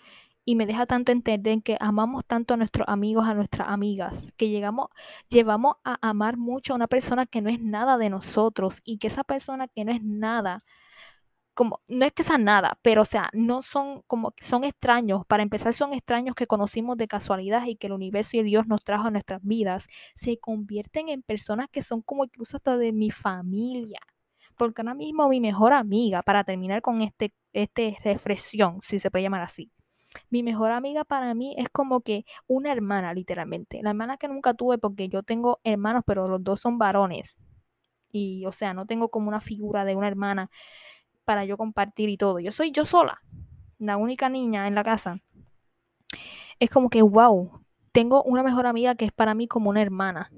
y 0.44 0.56
me 0.56 0.66
deja 0.66 0.86
tanto 0.86 1.12
entender 1.12 1.62
que 1.62 1.76
amamos 1.80 2.24
tanto 2.26 2.54
a 2.54 2.56
nuestros 2.56 2.86
amigos, 2.88 3.26
a 3.26 3.34
nuestras 3.34 3.68
amigas, 3.68 4.32
que 4.36 4.50
llegamos, 4.50 4.88
llevamos 5.28 5.76
a 5.84 5.98
amar 6.06 6.36
mucho 6.36 6.74
a 6.74 6.76
una 6.76 6.86
persona 6.88 7.26
que 7.26 7.40
no 7.42 7.50
es 7.50 7.60
nada 7.60 7.98
de 7.98 8.10
nosotros 8.10 8.80
y 8.84 8.98
que 8.98 9.08
esa 9.08 9.24
persona 9.24 9.68
que 9.68 9.84
no 9.84 9.92
es 9.92 10.02
nada, 10.02 10.64
como, 11.54 11.80
no 11.88 12.04
es 12.04 12.12
que 12.12 12.22
sea 12.22 12.38
nada, 12.38 12.78
pero 12.82 13.02
o 13.02 13.04
sea, 13.04 13.30
no 13.32 13.62
son 13.62 14.02
como, 14.06 14.34
son 14.40 14.64
extraños, 14.64 15.24
para 15.26 15.42
empezar 15.42 15.72
son 15.72 15.94
extraños 15.94 16.34
que 16.34 16.46
conocimos 16.46 16.96
de 16.96 17.08
casualidad 17.08 17.66
y 17.66 17.76
que 17.76 17.86
el 17.86 17.92
universo 17.94 18.36
y 18.36 18.42
Dios 18.42 18.66
nos 18.66 18.84
trajo 18.84 19.08
a 19.08 19.10
nuestras 19.10 19.42
vidas, 19.42 19.86
se 20.14 20.38
convierten 20.38 21.08
en 21.08 21.22
personas 21.22 21.68
que 21.70 21.82
son 21.82 22.02
como 22.02 22.24
incluso 22.24 22.56
hasta 22.56 22.76
de 22.76 22.92
mi 22.92 23.10
familia. 23.10 24.00
Porque 24.56 24.82
ahora 24.82 24.94
mismo 24.94 25.28
mi 25.28 25.40
mejor 25.40 25.72
amiga, 25.72 26.22
para 26.22 26.44
terminar 26.44 26.82
con 26.82 27.02
este, 27.02 27.32
este 27.52 27.96
reflexión, 28.04 28.80
si 28.82 28.98
se 28.98 29.10
puede 29.10 29.24
llamar 29.24 29.42
así, 29.42 29.72
mi 30.30 30.42
mejor 30.42 30.70
amiga 30.72 31.04
para 31.04 31.34
mí 31.34 31.54
es 31.58 31.68
como 31.70 32.00
que 32.00 32.24
una 32.46 32.72
hermana, 32.72 33.12
literalmente. 33.14 33.80
La 33.82 33.90
hermana 33.90 34.16
que 34.16 34.28
nunca 34.28 34.54
tuve 34.54 34.78
porque 34.78 35.08
yo 35.08 35.22
tengo 35.22 35.60
hermanos, 35.64 36.02
pero 36.06 36.26
los 36.26 36.42
dos 36.42 36.60
son 36.60 36.78
varones. 36.78 37.36
Y, 38.12 38.46
o 38.46 38.52
sea, 38.52 38.74
no 38.74 38.86
tengo 38.86 39.08
como 39.08 39.28
una 39.28 39.40
figura 39.40 39.84
de 39.84 39.96
una 39.96 40.06
hermana 40.08 40.50
para 41.24 41.44
yo 41.44 41.56
compartir 41.56 42.08
y 42.08 42.16
todo. 42.16 42.38
Yo 42.40 42.52
soy 42.52 42.70
yo 42.70 42.84
sola, 42.84 43.22
la 43.78 43.96
única 43.96 44.28
niña 44.28 44.68
en 44.68 44.74
la 44.74 44.84
casa. 44.84 45.20
Es 46.58 46.70
como 46.70 46.90
que, 46.90 47.02
wow, 47.02 47.60
tengo 47.92 48.22
una 48.22 48.42
mejor 48.42 48.66
amiga 48.66 48.94
que 48.94 49.04
es 49.06 49.12
para 49.12 49.34
mí 49.34 49.48
como 49.48 49.70
una 49.70 49.82
hermana 49.82 50.30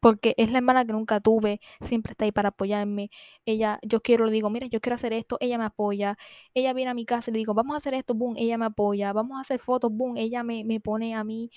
porque 0.00 0.34
es 0.36 0.50
la 0.50 0.58
hermana 0.58 0.84
que 0.84 0.92
nunca 0.92 1.20
tuve, 1.20 1.60
siempre 1.80 2.12
está 2.12 2.24
ahí 2.24 2.32
para 2.32 2.50
apoyarme. 2.50 3.10
Ella, 3.44 3.78
yo 3.82 4.00
quiero, 4.00 4.26
le 4.26 4.32
digo, 4.32 4.50
mira, 4.50 4.66
yo 4.66 4.80
quiero 4.80 4.94
hacer 4.94 5.12
esto, 5.12 5.36
ella 5.40 5.58
me 5.58 5.64
apoya. 5.64 6.16
Ella 6.54 6.72
viene 6.72 6.90
a 6.90 6.94
mi 6.94 7.04
casa 7.04 7.30
y 7.30 7.34
le 7.34 7.38
digo, 7.38 7.54
vamos 7.54 7.74
a 7.74 7.78
hacer 7.78 7.94
esto, 7.94 8.14
boom, 8.14 8.36
ella 8.36 8.58
me 8.58 8.66
apoya. 8.66 9.12
Vamos 9.12 9.38
a 9.38 9.40
hacer 9.40 9.60
fotos, 9.60 9.92
boom, 9.92 10.16
ella 10.16 10.42
me, 10.42 10.64
me 10.64 10.80
pone 10.80 11.14
a 11.14 11.24
mí. 11.24 11.50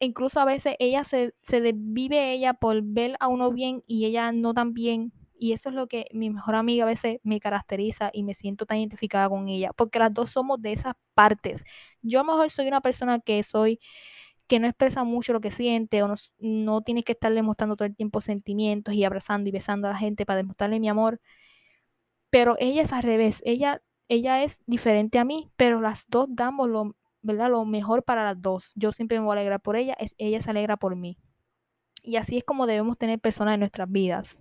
Incluso 0.00 0.40
a 0.40 0.44
veces 0.44 0.76
ella 0.78 1.04
se, 1.04 1.34
se 1.42 1.60
desvive 1.60 2.32
ella 2.32 2.54
por 2.54 2.82
ver 2.82 3.16
a 3.20 3.28
uno 3.28 3.52
bien 3.52 3.84
y 3.86 4.06
ella 4.06 4.32
no 4.32 4.54
tan 4.54 4.72
bien. 4.74 5.12
Y 5.42 5.52
eso 5.52 5.70
es 5.70 5.74
lo 5.74 5.88
que 5.88 6.06
mi 6.12 6.28
mejor 6.28 6.54
amiga 6.54 6.84
a 6.84 6.86
veces 6.86 7.18
me 7.22 7.40
caracteriza 7.40 8.10
y 8.12 8.24
me 8.24 8.34
siento 8.34 8.66
tan 8.66 8.76
identificada 8.76 9.26
con 9.30 9.48
ella, 9.48 9.72
porque 9.74 9.98
las 9.98 10.12
dos 10.12 10.30
somos 10.30 10.60
de 10.60 10.72
esas 10.72 10.94
partes. 11.14 11.64
Yo 12.02 12.20
a 12.20 12.24
lo 12.24 12.32
mejor 12.32 12.50
soy 12.50 12.68
una 12.68 12.82
persona 12.82 13.20
que 13.20 13.42
soy 13.42 13.80
que 14.46 14.58
no 14.60 14.66
expresa 14.68 15.04
mucho 15.04 15.32
lo 15.32 15.40
que 15.40 15.50
siente 15.50 16.02
o 16.02 16.08
no, 16.08 16.16
no 16.40 16.82
tienes 16.82 17.04
que 17.04 17.12
estarle 17.12 17.42
mostrando 17.42 17.76
todo 17.76 17.86
el 17.86 17.96
tiempo 17.96 18.20
sentimientos 18.20 18.94
y 18.94 19.04
abrazando 19.04 19.48
y 19.48 19.52
besando 19.52 19.88
a 19.88 19.92
la 19.92 19.98
gente 19.98 20.26
para 20.26 20.38
demostrarle 20.38 20.78
mi 20.80 20.90
amor. 20.90 21.20
Pero 22.30 22.56
ella 22.58 22.82
es 22.82 22.92
al 22.92 23.02
revés, 23.02 23.40
ella, 23.46 23.82
ella 24.08 24.42
es 24.42 24.60
diferente 24.66 25.18
a 25.18 25.24
mí, 25.24 25.50
pero 25.56 25.80
las 25.80 26.04
dos 26.08 26.26
damos 26.30 26.68
lo, 26.68 26.96
¿verdad? 27.22 27.50
lo 27.50 27.64
mejor 27.64 28.02
para 28.04 28.24
las 28.24 28.42
dos. 28.42 28.72
Yo 28.74 28.92
siempre 28.92 29.18
me 29.18 29.24
voy 29.24 29.32
a 29.36 29.40
alegrar 29.40 29.60
por 29.62 29.76
ella, 29.76 29.94
es, 29.98 30.14
ella 30.18 30.40
se 30.42 30.50
alegra 30.50 30.76
por 30.76 30.96
mí. 30.96 31.16
Y 32.02 32.16
así 32.16 32.38
es 32.38 32.44
como 32.44 32.66
debemos 32.66 32.98
tener 32.98 33.18
personas 33.20 33.54
en 33.54 33.60
nuestras 33.60 33.90
vidas. 33.90 34.38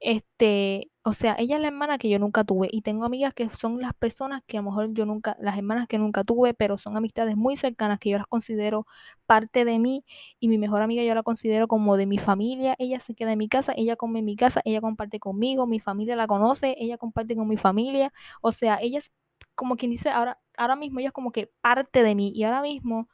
Este, 0.00 0.90
o 1.02 1.12
sea, 1.14 1.34
ella 1.38 1.56
es 1.56 1.62
la 1.62 1.68
hermana 1.68 1.98
que 1.98 2.08
yo 2.10 2.18
nunca 2.18 2.44
tuve 2.44 2.68
y 2.70 2.82
tengo 2.82 3.04
amigas 3.06 3.32
que 3.34 3.48
son 3.50 3.80
las 3.80 3.94
personas 3.94 4.42
que 4.46 4.58
a 4.58 4.60
lo 4.60 4.70
mejor 4.70 4.92
yo 4.92 5.06
nunca, 5.06 5.36
las 5.40 5.56
hermanas 5.56 5.86
que 5.88 5.98
nunca 5.98 6.24
tuve, 6.24 6.52
pero 6.54 6.76
son 6.78 6.96
amistades 6.96 7.36
muy 7.36 7.56
cercanas 7.56 7.98
que 7.98 8.10
yo 8.10 8.18
las 8.18 8.26
considero 8.26 8.86
parte 9.26 9.64
de 9.64 9.78
mí 9.78 10.04
y 10.40 10.48
mi 10.48 10.58
mejor 10.58 10.82
amiga 10.82 11.02
yo 11.02 11.14
la 11.14 11.22
considero 11.22 11.68
como 11.68 11.96
de 11.96 12.06
mi 12.06 12.18
familia, 12.18 12.74
ella 12.78 13.00
se 13.00 13.14
queda 13.14 13.32
en 13.32 13.38
mi 13.38 13.48
casa, 13.48 13.72
ella 13.76 13.96
come 13.96 14.18
en 14.18 14.26
mi 14.26 14.36
casa, 14.36 14.60
ella 14.64 14.80
comparte 14.80 15.20
conmigo, 15.20 15.66
mi 15.66 15.80
familia 15.80 16.16
la 16.16 16.26
conoce, 16.26 16.74
ella 16.78 16.98
comparte 16.98 17.34
con 17.36 17.48
mi 17.48 17.56
familia, 17.56 18.12
o 18.42 18.52
sea, 18.52 18.78
ella 18.82 18.98
es 18.98 19.10
como 19.54 19.76
quien 19.76 19.90
dice, 19.90 20.10
ahora, 20.10 20.38
ahora 20.56 20.76
mismo 20.76 21.00
ella 21.00 21.08
es 21.08 21.12
como 21.14 21.32
que 21.32 21.50
parte 21.60 22.02
de 22.02 22.14
mí 22.14 22.32
y 22.34 22.44
ahora 22.44 22.60
mismo 22.62 23.08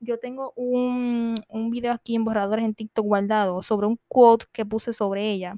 yo 0.00 0.18
tengo 0.18 0.52
un, 0.56 1.34
un 1.48 1.70
video 1.70 1.92
aquí 1.92 2.14
en 2.16 2.24
borradores 2.24 2.64
en 2.64 2.74
TikTok 2.74 3.06
guardado 3.06 3.62
sobre 3.62 3.86
un 3.86 3.98
quote 4.08 4.46
que 4.52 4.66
puse 4.66 4.92
sobre 4.92 5.30
ella 5.30 5.56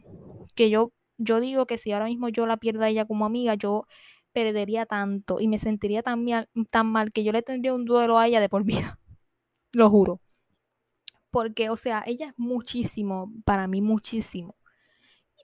que 0.59 0.71
yo, 0.71 0.93
yo 1.19 1.39
digo 1.39 1.67
que 1.67 1.79
si 1.79 1.93
ahora 1.93 2.07
mismo 2.07 2.29
yo 2.31 2.45
la 2.45 2.57
pierdo 2.57 2.83
a 2.83 2.89
ella 2.89 3.05
como 3.05 3.25
amiga, 3.25 3.55
yo 3.55 3.87
perdería 4.33 4.87
tanto 4.87 5.39
y 5.39 5.47
me 5.47 5.57
sentiría 5.57 6.03
tan 6.03 6.25
mal, 6.25 6.49
tan 6.73 6.89
mal 6.89 7.13
que 7.13 7.23
yo 7.23 7.31
le 7.31 7.43
tendría 7.43 7.73
un 7.73 7.85
duelo 7.85 8.19
a 8.19 8.27
ella 8.27 8.41
de 8.41 8.49
por 8.49 8.65
vida. 8.73 8.99
Lo 9.73 9.89
juro. 9.89 10.21
Porque, 11.31 11.71
o 11.71 11.77
sea, 11.77 12.03
ella 12.07 12.31
es 12.31 12.35
muchísimo, 12.37 13.33
para 13.45 13.69
mí 13.69 13.81
muchísimo. 13.81 14.57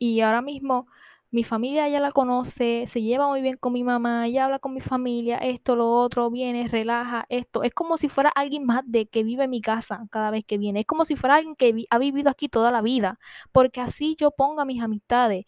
Y 0.00 0.20
ahora 0.20 0.42
mismo 0.42 0.88
mi 1.34 1.44
familia 1.44 1.88
ya 1.88 2.00
la 2.00 2.10
conoce, 2.10 2.86
se 2.86 3.02
lleva 3.02 3.28
muy 3.28 3.42
bien 3.42 3.56
con 3.58 3.72
mi 3.72 3.84
mamá, 3.84 4.26
ella 4.26 4.44
habla 4.46 4.58
con 4.60 4.72
mi 4.74 4.80
familia, 4.80 5.38
esto, 5.38 5.76
lo 5.76 5.90
otro, 5.90 6.30
viene, 6.30 6.68
relaja, 6.68 7.26
esto. 7.28 7.62
Es 7.62 7.72
como 7.74 7.96
si 7.98 8.08
fuera 8.08 8.30
alguien 8.30 8.64
más 8.64 8.82
de 8.86 9.06
que 9.06 9.24
vive 9.24 9.44
en 9.44 9.50
mi 9.50 9.60
casa 9.60 10.06
cada 10.10 10.30
vez 10.30 10.44
que 10.46 10.58
viene. 10.58 10.80
Es 10.80 10.86
como 10.86 11.04
si 11.04 11.16
fuera 11.16 11.36
alguien 11.36 11.56
que 11.56 11.86
ha 11.90 11.98
vivido 11.98 12.30
aquí 12.30 12.48
toda 12.48 12.70
la 12.72 12.82
vida, 12.82 13.18
porque 13.52 13.80
así 13.80 14.16
yo 14.18 14.30
pongo 14.30 14.60
a 14.60 14.64
mis 14.64 14.82
amistades 14.82 15.44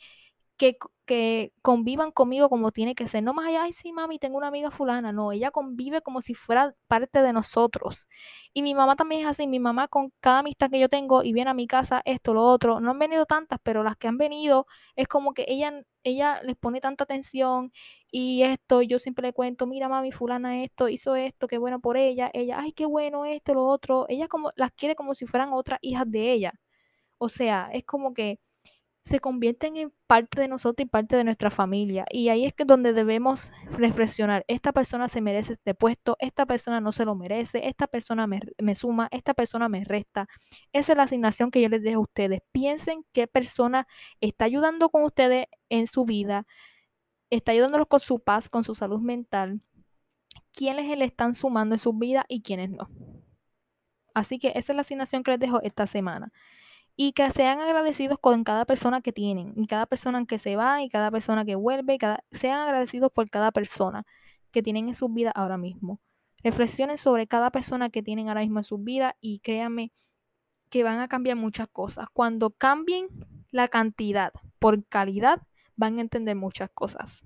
que, 0.57 0.77
que 1.05 1.53
convivan 1.63 2.11
conmigo 2.13 2.49
como 2.49 2.71
tiene 2.73 2.95
que 2.95 3.07
ser. 3.07 3.23
No 3.23 3.35
más 3.35 3.47
allá, 3.47 3.63
ay, 3.65 3.73
sí, 3.73 3.93
mami, 3.93 4.19
tengo 4.19 4.37
una 4.39 4.49
amiga 4.49 4.71
fulana. 4.71 5.13
No, 5.13 5.33
ella 5.33 5.51
convive 5.51 6.03
como 6.03 6.21
si 6.21 6.35
fuera 6.35 6.75
parte 6.89 7.23
de 7.23 7.33
nosotros. 7.33 8.09
Y 8.53 8.63
mi 8.63 8.75
mamá 8.75 8.97
también 8.97 9.23
es 9.23 9.27
así. 9.29 9.47
Mi 9.47 9.61
mamá 9.61 9.89
con 9.89 10.13
cada 10.21 10.41
amistad 10.41 10.71
que 10.71 10.79
yo 10.81 10.89
tengo 10.89 11.23
y 11.23 11.33
viene 11.33 11.51
a 11.51 11.55
mi 11.55 11.67
casa, 11.67 12.03
esto, 12.05 12.35
lo 12.35 12.43
otro. 12.45 12.81
No 12.81 12.91
han 12.93 12.99
venido 12.99 13.27
tantas, 13.27 13.59
pero 13.63 13.83
las 13.85 13.97
que 13.97 14.09
han 14.09 14.19
venido 14.19 14.67
es 14.97 15.09
como 15.09 15.35
que 15.35 15.45
ella, 15.49 15.83
ella 16.03 16.41
les 16.43 16.57
pone 16.57 16.81
tanta 16.81 17.05
atención 17.05 17.73
y 18.11 18.43
esto, 18.43 18.83
yo 18.83 18.99
siempre 18.99 19.23
le 19.27 19.33
cuento, 19.33 19.67
mira, 19.67 19.89
mami, 19.89 20.13
fulana 20.13 20.63
esto, 20.63 20.89
hizo 20.89 21.17
esto, 21.17 21.49
qué 21.49 21.59
bueno 21.59 21.81
por 21.81 21.97
ella. 21.97 22.31
Ella, 22.33 22.59
ay, 22.61 22.73
qué 22.73 22.87
bueno 22.87 23.25
esto, 23.27 23.55
lo 23.55 23.67
otro. 23.67 24.07
Ella 24.09 24.29
como 24.29 24.53
las 24.57 24.73
quiere 24.73 24.95
como 24.97 25.15
si 25.15 25.27
fueran 25.27 25.53
otras 25.53 25.79
hijas 25.83 26.11
de 26.11 26.33
ella. 26.33 26.53
O 27.19 27.29
sea, 27.29 27.71
es 27.73 27.85
como 27.85 28.15
que 28.15 28.41
se 29.07 29.21
convierten 29.21 29.77
en 29.77 29.93
parte 30.09 30.41
de 30.41 30.49
nosotros 30.49 30.85
y 30.85 30.89
parte 30.89 31.15
de 31.15 31.23
nuestra 31.23 31.53
familia. 31.53 32.07
Y 32.11 32.29
ahí 32.29 32.45
es 32.45 32.53
que 32.53 32.65
donde 32.65 32.93
debemos 32.93 33.53
reflexionar. 33.71 34.45
Esta 34.49 34.73
persona 34.73 35.07
se 35.07 35.21
merece 35.21 35.53
este 35.53 35.75
puesto, 35.75 36.17
esta 36.19 36.45
persona 36.45 36.81
no 36.81 36.91
se 36.91 37.05
lo 37.05 37.15
merece, 37.15 37.69
esta 37.69 37.87
persona 37.87 38.27
me, 38.27 38.75
suma, 38.75 39.07
esta 39.13 39.33
persona 39.33 39.69
me 39.69 39.85
resta. 39.85 40.27
Esa 40.73 40.93
es 40.93 40.97
la 40.97 41.05
asignación 41.05 41.53
que 41.53 41.63
yo 41.63 41.69
les 41.69 41.85
dejo 41.85 41.99
a 41.99 42.03
ustedes. 42.03 42.41
Piensen 42.51 43.07
qué 43.13 43.29
persona 43.29 43.87
está 44.21 44.47
ayudando 44.47 44.89
con 44.89 45.05
ustedes 45.05 45.47
en 45.69 45.87
su 45.87 46.05
vida, 46.05 46.45
está 47.31 47.53
ayudándolos 47.53 47.87
con 47.87 48.01
su 48.01 48.19
paz, 48.19 48.49
con 48.49 48.65
su 48.65 48.75
salud 48.75 49.01
mental, 49.01 49.61
quiénes 50.53 50.99
le 50.99 51.05
están 51.05 51.35
sumando 51.35 51.77
en 51.77 51.79
su 51.79 51.93
vida 51.93 52.25
y 52.29 52.43
quiénes 52.43 52.71
no. 52.71 52.89
Así 54.15 54.41
que 54.41 54.49
esa 54.57 54.73
es 54.73 54.75
la 54.75 54.81
asignación 54.81 55.23
que 55.23 55.31
les 55.31 55.39
dejo 55.39 55.63
esta 55.63 55.87
semana 55.87 56.33
y 56.97 57.13
que 57.13 57.31
sean 57.31 57.61
agradecidos 57.61 58.19
con 58.19 58.43
cada 58.43 58.65
persona 58.65 59.03
que 59.03 59.13
tienen, 59.13 59.53
y 59.57 59.67
cada 59.67 59.87
persona 59.87 60.25
que 60.25 60.39
se 60.39 60.57
va, 60.57 60.83
y 60.83 60.89
cada 60.89 61.11
persona 61.11 61.45
que 61.45 61.55
vuelve, 61.55 61.99
cada, 61.99 62.25
sean 62.33 62.61
agradecidos 62.61 63.13
por 63.13 63.29
cada 63.31 63.53
persona 63.53 64.05
que 64.51 64.63
tienen 64.63 64.89
en 64.89 64.95
su 64.95 65.09
vida 65.11 65.31
ahora 65.31 65.59
mismo. 65.59 66.01
Reflexionen 66.43 66.97
sobre 66.99 67.27
cada 67.27 67.51
persona 67.51 67.91
que 67.91 68.03
tienen 68.03 68.29
ahora 68.29 68.41
mismo 68.41 68.61
en 68.61 68.65
su 68.65 68.79
vida 68.79 69.17
y 69.21 69.41
créanme 69.41 69.93
que 70.71 70.85
van 70.85 71.01
a 71.01 71.09
cambiar 71.09 71.37
muchas 71.37 71.69
cosas. 71.69 72.07
Cuando 72.13 72.51
cambien 72.51 73.09
la 73.51 73.69
cantidad 73.69 74.33
por 74.59 74.85
calidad, 74.87 75.43
van 75.77 75.99
a 75.99 76.01
entender 76.01 76.37
muchas 76.37 76.71
cosas. 76.73 77.23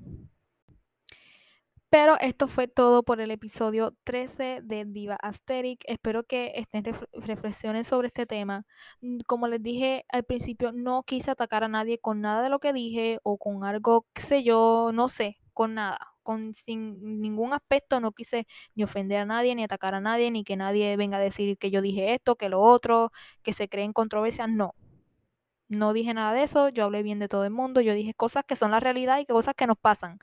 Pero 1.91 2.17
esto 2.21 2.47
fue 2.47 2.69
todo 2.69 3.03
por 3.03 3.21
el 3.21 3.33
episodio 3.33 3.97
13 4.05 4.61
de 4.63 4.85
Diva 4.85 5.17
Asterix. 5.17 5.85
Espero 5.89 6.23
que 6.25 6.53
estén 6.55 6.85
reflexionen 7.13 7.85
sobre 7.85 8.07
este 8.09 8.27
tema. 8.27 8.65
Mm, 9.01 9.19
como 9.27 9.49
les 9.49 9.61
dije 9.61 10.05
al 10.09 10.23
principio, 10.25 10.71
no 10.73 11.03
quise 11.03 11.33
atacar 11.33 11.65
a 11.65 11.69
nadie 11.69 11.99
con 11.99 12.21
nada 12.21 12.43
de 12.43 12.49
lo 12.49 12.61
que 12.61 12.73
dije 12.73 13.19
o 13.25 13.39
con 13.39 13.65
algo, 13.65 14.07
qué 14.13 14.23
sé 14.23 14.45
yo, 14.45 14.91
no 14.95 15.09
sé, 15.09 15.39
con 15.53 15.75
nada. 15.75 15.99
Con, 16.23 16.55
sin 16.55 17.21
ningún 17.21 17.53
aspecto 17.55 17.99
no 17.99 18.13
quise 18.13 18.47
ni 18.77 18.85
ofender 18.85 19.19
a 19.21 19.25
nadie, 19.25 19.55
ni 19.57 19.65
atacar 19.65 19.95
a 19.95 20.01
nadie, 20.01 20.31
ni 20.31 20.45
que 20.45 20.57
nadie 20.57 20.97
venga 20.97 21.17
a 21.17 21.21
decir 21.21 21.59
que 21.59 21.71
yo 21.73 21.83
dije 21.83 22.15
esto, 22.15 22.37
que 22.37 22.49
lo 22.49 22.61
otro, 22.61 23.11
que 23.43 23.53
se 23.53 23.69
creen 23.69 23.93
controversias. 23.93 24.49
No, 24.49 24.75
no 25.69 25.93
dije 25.93 26.15
nada 26.15 26.35
de 26.35 26.43
eso, 26.45 26.69
yo 26.69 26.85
hablé 26.85 27.03
bien 27.03 27.19
de 27.19 27.29
todo 27.29 27.45
el 27.45 27.51
mundo, 27.51 27.81
yo 27.81 27.95
dije 27.95 28.15
cosas 28.15 28.45
que 28.45 28.57
son 28.57 28.71
la 28.71 28.81
realidad 28.81 29.19
y 29.19 29.27
cosas 29.27 29.55
que 29.55 29.67
nos 29.67 29.79
pasan. 29.79 30.19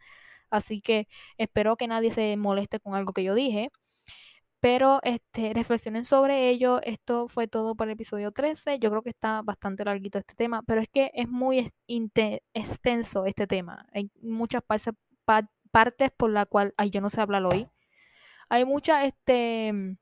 Así 0.50 0.82
que 0.82 1.08
espero 1.38 1.78
que 1.78 1.88
nadie 1.88 2.12
se 2.12 2.38
moleste 2.38 2.80
con 2.80 2.96
algo 2.96 3.14
que 3.14 3.24
yo 3.24 3.36
dije. 3.36 3.72
Pero 4.60 5.00
este, 5.04 5.54
reflexionen 5.54 6.06
sobre 6.06 6.50
ello. 6.50 6.82
Esto 6.84 7.28
fue 7.28 7.48
todo 7.48 7.76
por 7.76 7.88
el 7.88 7.94
episodio 7.94 8.32
13. 8.32 8.80
Yo 8.80 8.90
creo 8.90 9.04
que 9.04 9.12
está 9.12 9.42
bastante 9.44 9.86
larguito 9.86 10.18
este 10.20 10.36
tema, 10.36 10.64
pero 10.64 10.82
es 10.82 10.90
que 10.90 11.12
es 11.14 11.30
muy 11.30 11.72
extenso 12.54 13.26
este 13.26 13.48
tema. 13.48 13.86
Hay 13.94 14.12
muchas 14.22 14.64
partes, 14.64 14.94
partes 15.72 16.12
por 16.18 16.32
la 16.32 16.46
cual 16.46 16.74
ay, 16.78 16.90
yo 16.90 17.02
no 17.02 17.10
sé 17.10 17.22
hablar 17.22 17.46
hoy. 17.46 17.68
Hay 18.50 18.66
muchas 18.66 19.06
este, 19.06 19.98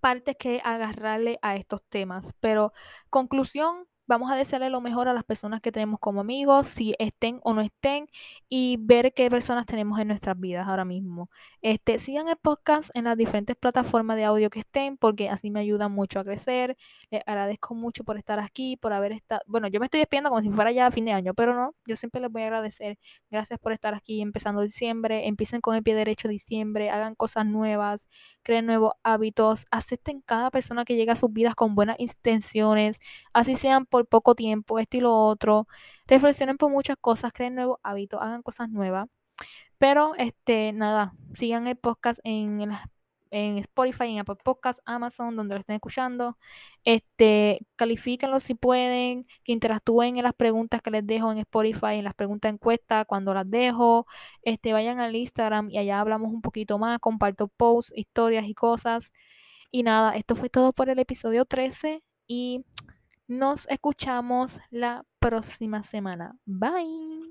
partes 0.00 0.36
que 0.38 0.60
agarrarle 0.64 1.38
a 1.42 1.56
estos 1.56 1.82
temas. 1.88 2.34
Pero 2.40 2.72
conclusión, 3.10 3.86
vamos 4.12 4.30
a 4.30 4.36
desearle 4.36 4.68
lo 4.68 4.82
mejor 4.82 5.08
a 5.08 5.14
las 5.14 5.24
personas 5.24 5.62
que 5.62 5.72
tenemos 5.72 5.98
como 5.98 6.20
amigos, 6.20 6.66
si 6.66 6.94
estén 6.98 7.40
o 7.44 7.54
no 7.54 7.62
estén, 7.62 8.08
y 8.48 8.76
ver 8.78 9.14
qué 9.14 9.30
personas 9.30 9.64
tenemos 9.64 9.98
en 9.98 10.08
nuestras 10.08 10.38
vidas 10.38 10.68
ahora 10.68 10.84
mismo. 10.84 11.30
Este, 11.62 11.98
sigan 11.98 12.28
el 12.28 12.36
podcast 12.36 12.90
en 12.94 13.04
las 13.04 13.16
diferentes 13.16 13.56
plataformas 13.56 14.16
de 14.16 14.24
audio 14.24 14.50
que 14.50 14.60
estén, 14.60 14.98
porque 14.98 15.30
así 15.30 15.50
me 15.50 15.60
ayudan 15.60 15.92
mucho 15.92 16.20
a 16.20 16.24
crecer. 16.24 16.76
Les 17.10 17.22
agradezco 17.26 17.74
mucho 17.74 18.04
por 18.04 18.18
estar 18.18 18.38
aquí, 18.38 18.76
por 18.76 18.92
haber 18.92 19.12
estado. 19.12 19.40
Bueno, 19.46 19.68
yo 19.68 19.80
me 19.80 19.86
estoy 19.86 20.00
despidiendo 20.00 20.28
como 20.28 20.42
si 20.42 20.50
fuera 20.50 20.72
ya 20.72 20.90
fin 20.90 21.06
de 21.06 21.12
año, 21.12 21.32
pero 21.34 21.54
no, 21.54 21.74
yo 21.86 21.96
siempre 21.96 22.20
les 22.20 22.30
voy 22.30 22.42
a 22.42 22.46
agradecer. 22.46 22.98
Gracias 23.30 23.58
por 23.60 23.72
estar 23.72 23.94
aquí 23.94 24.20
empezando 24.20 24.60
diciembre. 24.60 25.26
Empiecen 25.26 25.60
con 25.62 25.74
el 25.74 25.82
pie 25.82 25.94
derecho 25.94 26.28
diciembre, 26.28 26.90
hagan 26.90 27.14
cosas 27.14 27.46
nuevas, 27.46 28.08
creen 28.42 28.66
nuevos 28.66 28.92
hábitos, 29.02 29.66
acepten 29.70 30.20
cada 30.20 30.50
persona 30.50 30.84
que 30.84 30.96
llega 30.96 31.14
a 31.14 31.16
sus 31.16 31.32
vidas 31.32 31.54
con 31.54 31.74
buenas 31.74 31.96
intenciones, 31.98 33.00
así 33.32 33.54
sean 33.54 33.86
por 33.86 34.01
poco 34.04 34.34
tiempo, 34.34 34.78
esto 34.78 34.96
y 34.98 35.00
lo 35.00 35.14
otro. 35.16 35.66
Reflexionen 36.06 36.56
por 36.58 36.70
muchas 36.70 36.96
cosas, 37.00 37.32
creen 37.32 37.54
nuevos 37.54 37.78
hábitos, 37.82 38.20
hagan 38.22 38.42
cosas 38.42 38.68
nuevas. 38.70 39.08
Pero, 39.78 40.14
este, 40.16 40.72
nada, 40.72 41.14
sigan 41.34 41.66
el 41.66 41.76
podcast 41.76 42.20
en, 42.24 42.62
en 43.32 43.58
Spotify, 43.58 44.04
en 44.10 44.20
Apple 44.20 44.36
Podcasts, 44.44 44.82
Amazon, 44.84 45.34
donde 45.36 45.54
lo 45.54 45.60
estén 45.60 45.76
escuchando. 45.76 46.38
Este, 46.84 47.66
califíquenlo 47.76 48.40
si 48.40 48.54
pueden, 48.54 49.26
que 49.44 49.52
interactúen 49.52 50.18
en 50.18 50.24
las 50.24 50.34
preguntas 50.34 50.82
que 50.82 50.90
les 50.90 51.06
dejo 51.06 51.32
en 51.32 51.38
Spotify, 51.38 51.94
en 51.96 52.04
las 52.04 52.14
preguntas 52.14 52.52
encuestas, 52.52 53.06
cuando 53.06 53.34
las 53.34 53.50
dejo. 53.50 54.06
Este, 54.42 54.72
vayan 54.72 55.00
al 55.00 55.16
Instagram 55.16 55.70
y 55.70 55.78
allá 55.78 56.00
hablamos 56.00 56.32
un 56.32 56.42
poquito 56.42 56.78
más, 56.78 56.98
comparto 57.00 57.48
posts, 57.48 57.92
historias 57.96 58.46
y 58.46 58.54
cosas. 58.54 59.12
Y 59.70 59.82
nada, 59.82 60.14
esto 60.16 60.36
fue 60.36 60.50
todo 60.50 60.72
por 60.74 60.90
el 60.90 60.98
episodio 60.98 61.46
13 61.46 62.02
y 62.26 62.64
nos 63.38 63.66
escuchamos 63.68 64.60
la 64.70 65.04
próxima 65.18 65.82
semana. 65.82 66.36
Bye. 66.44 67.22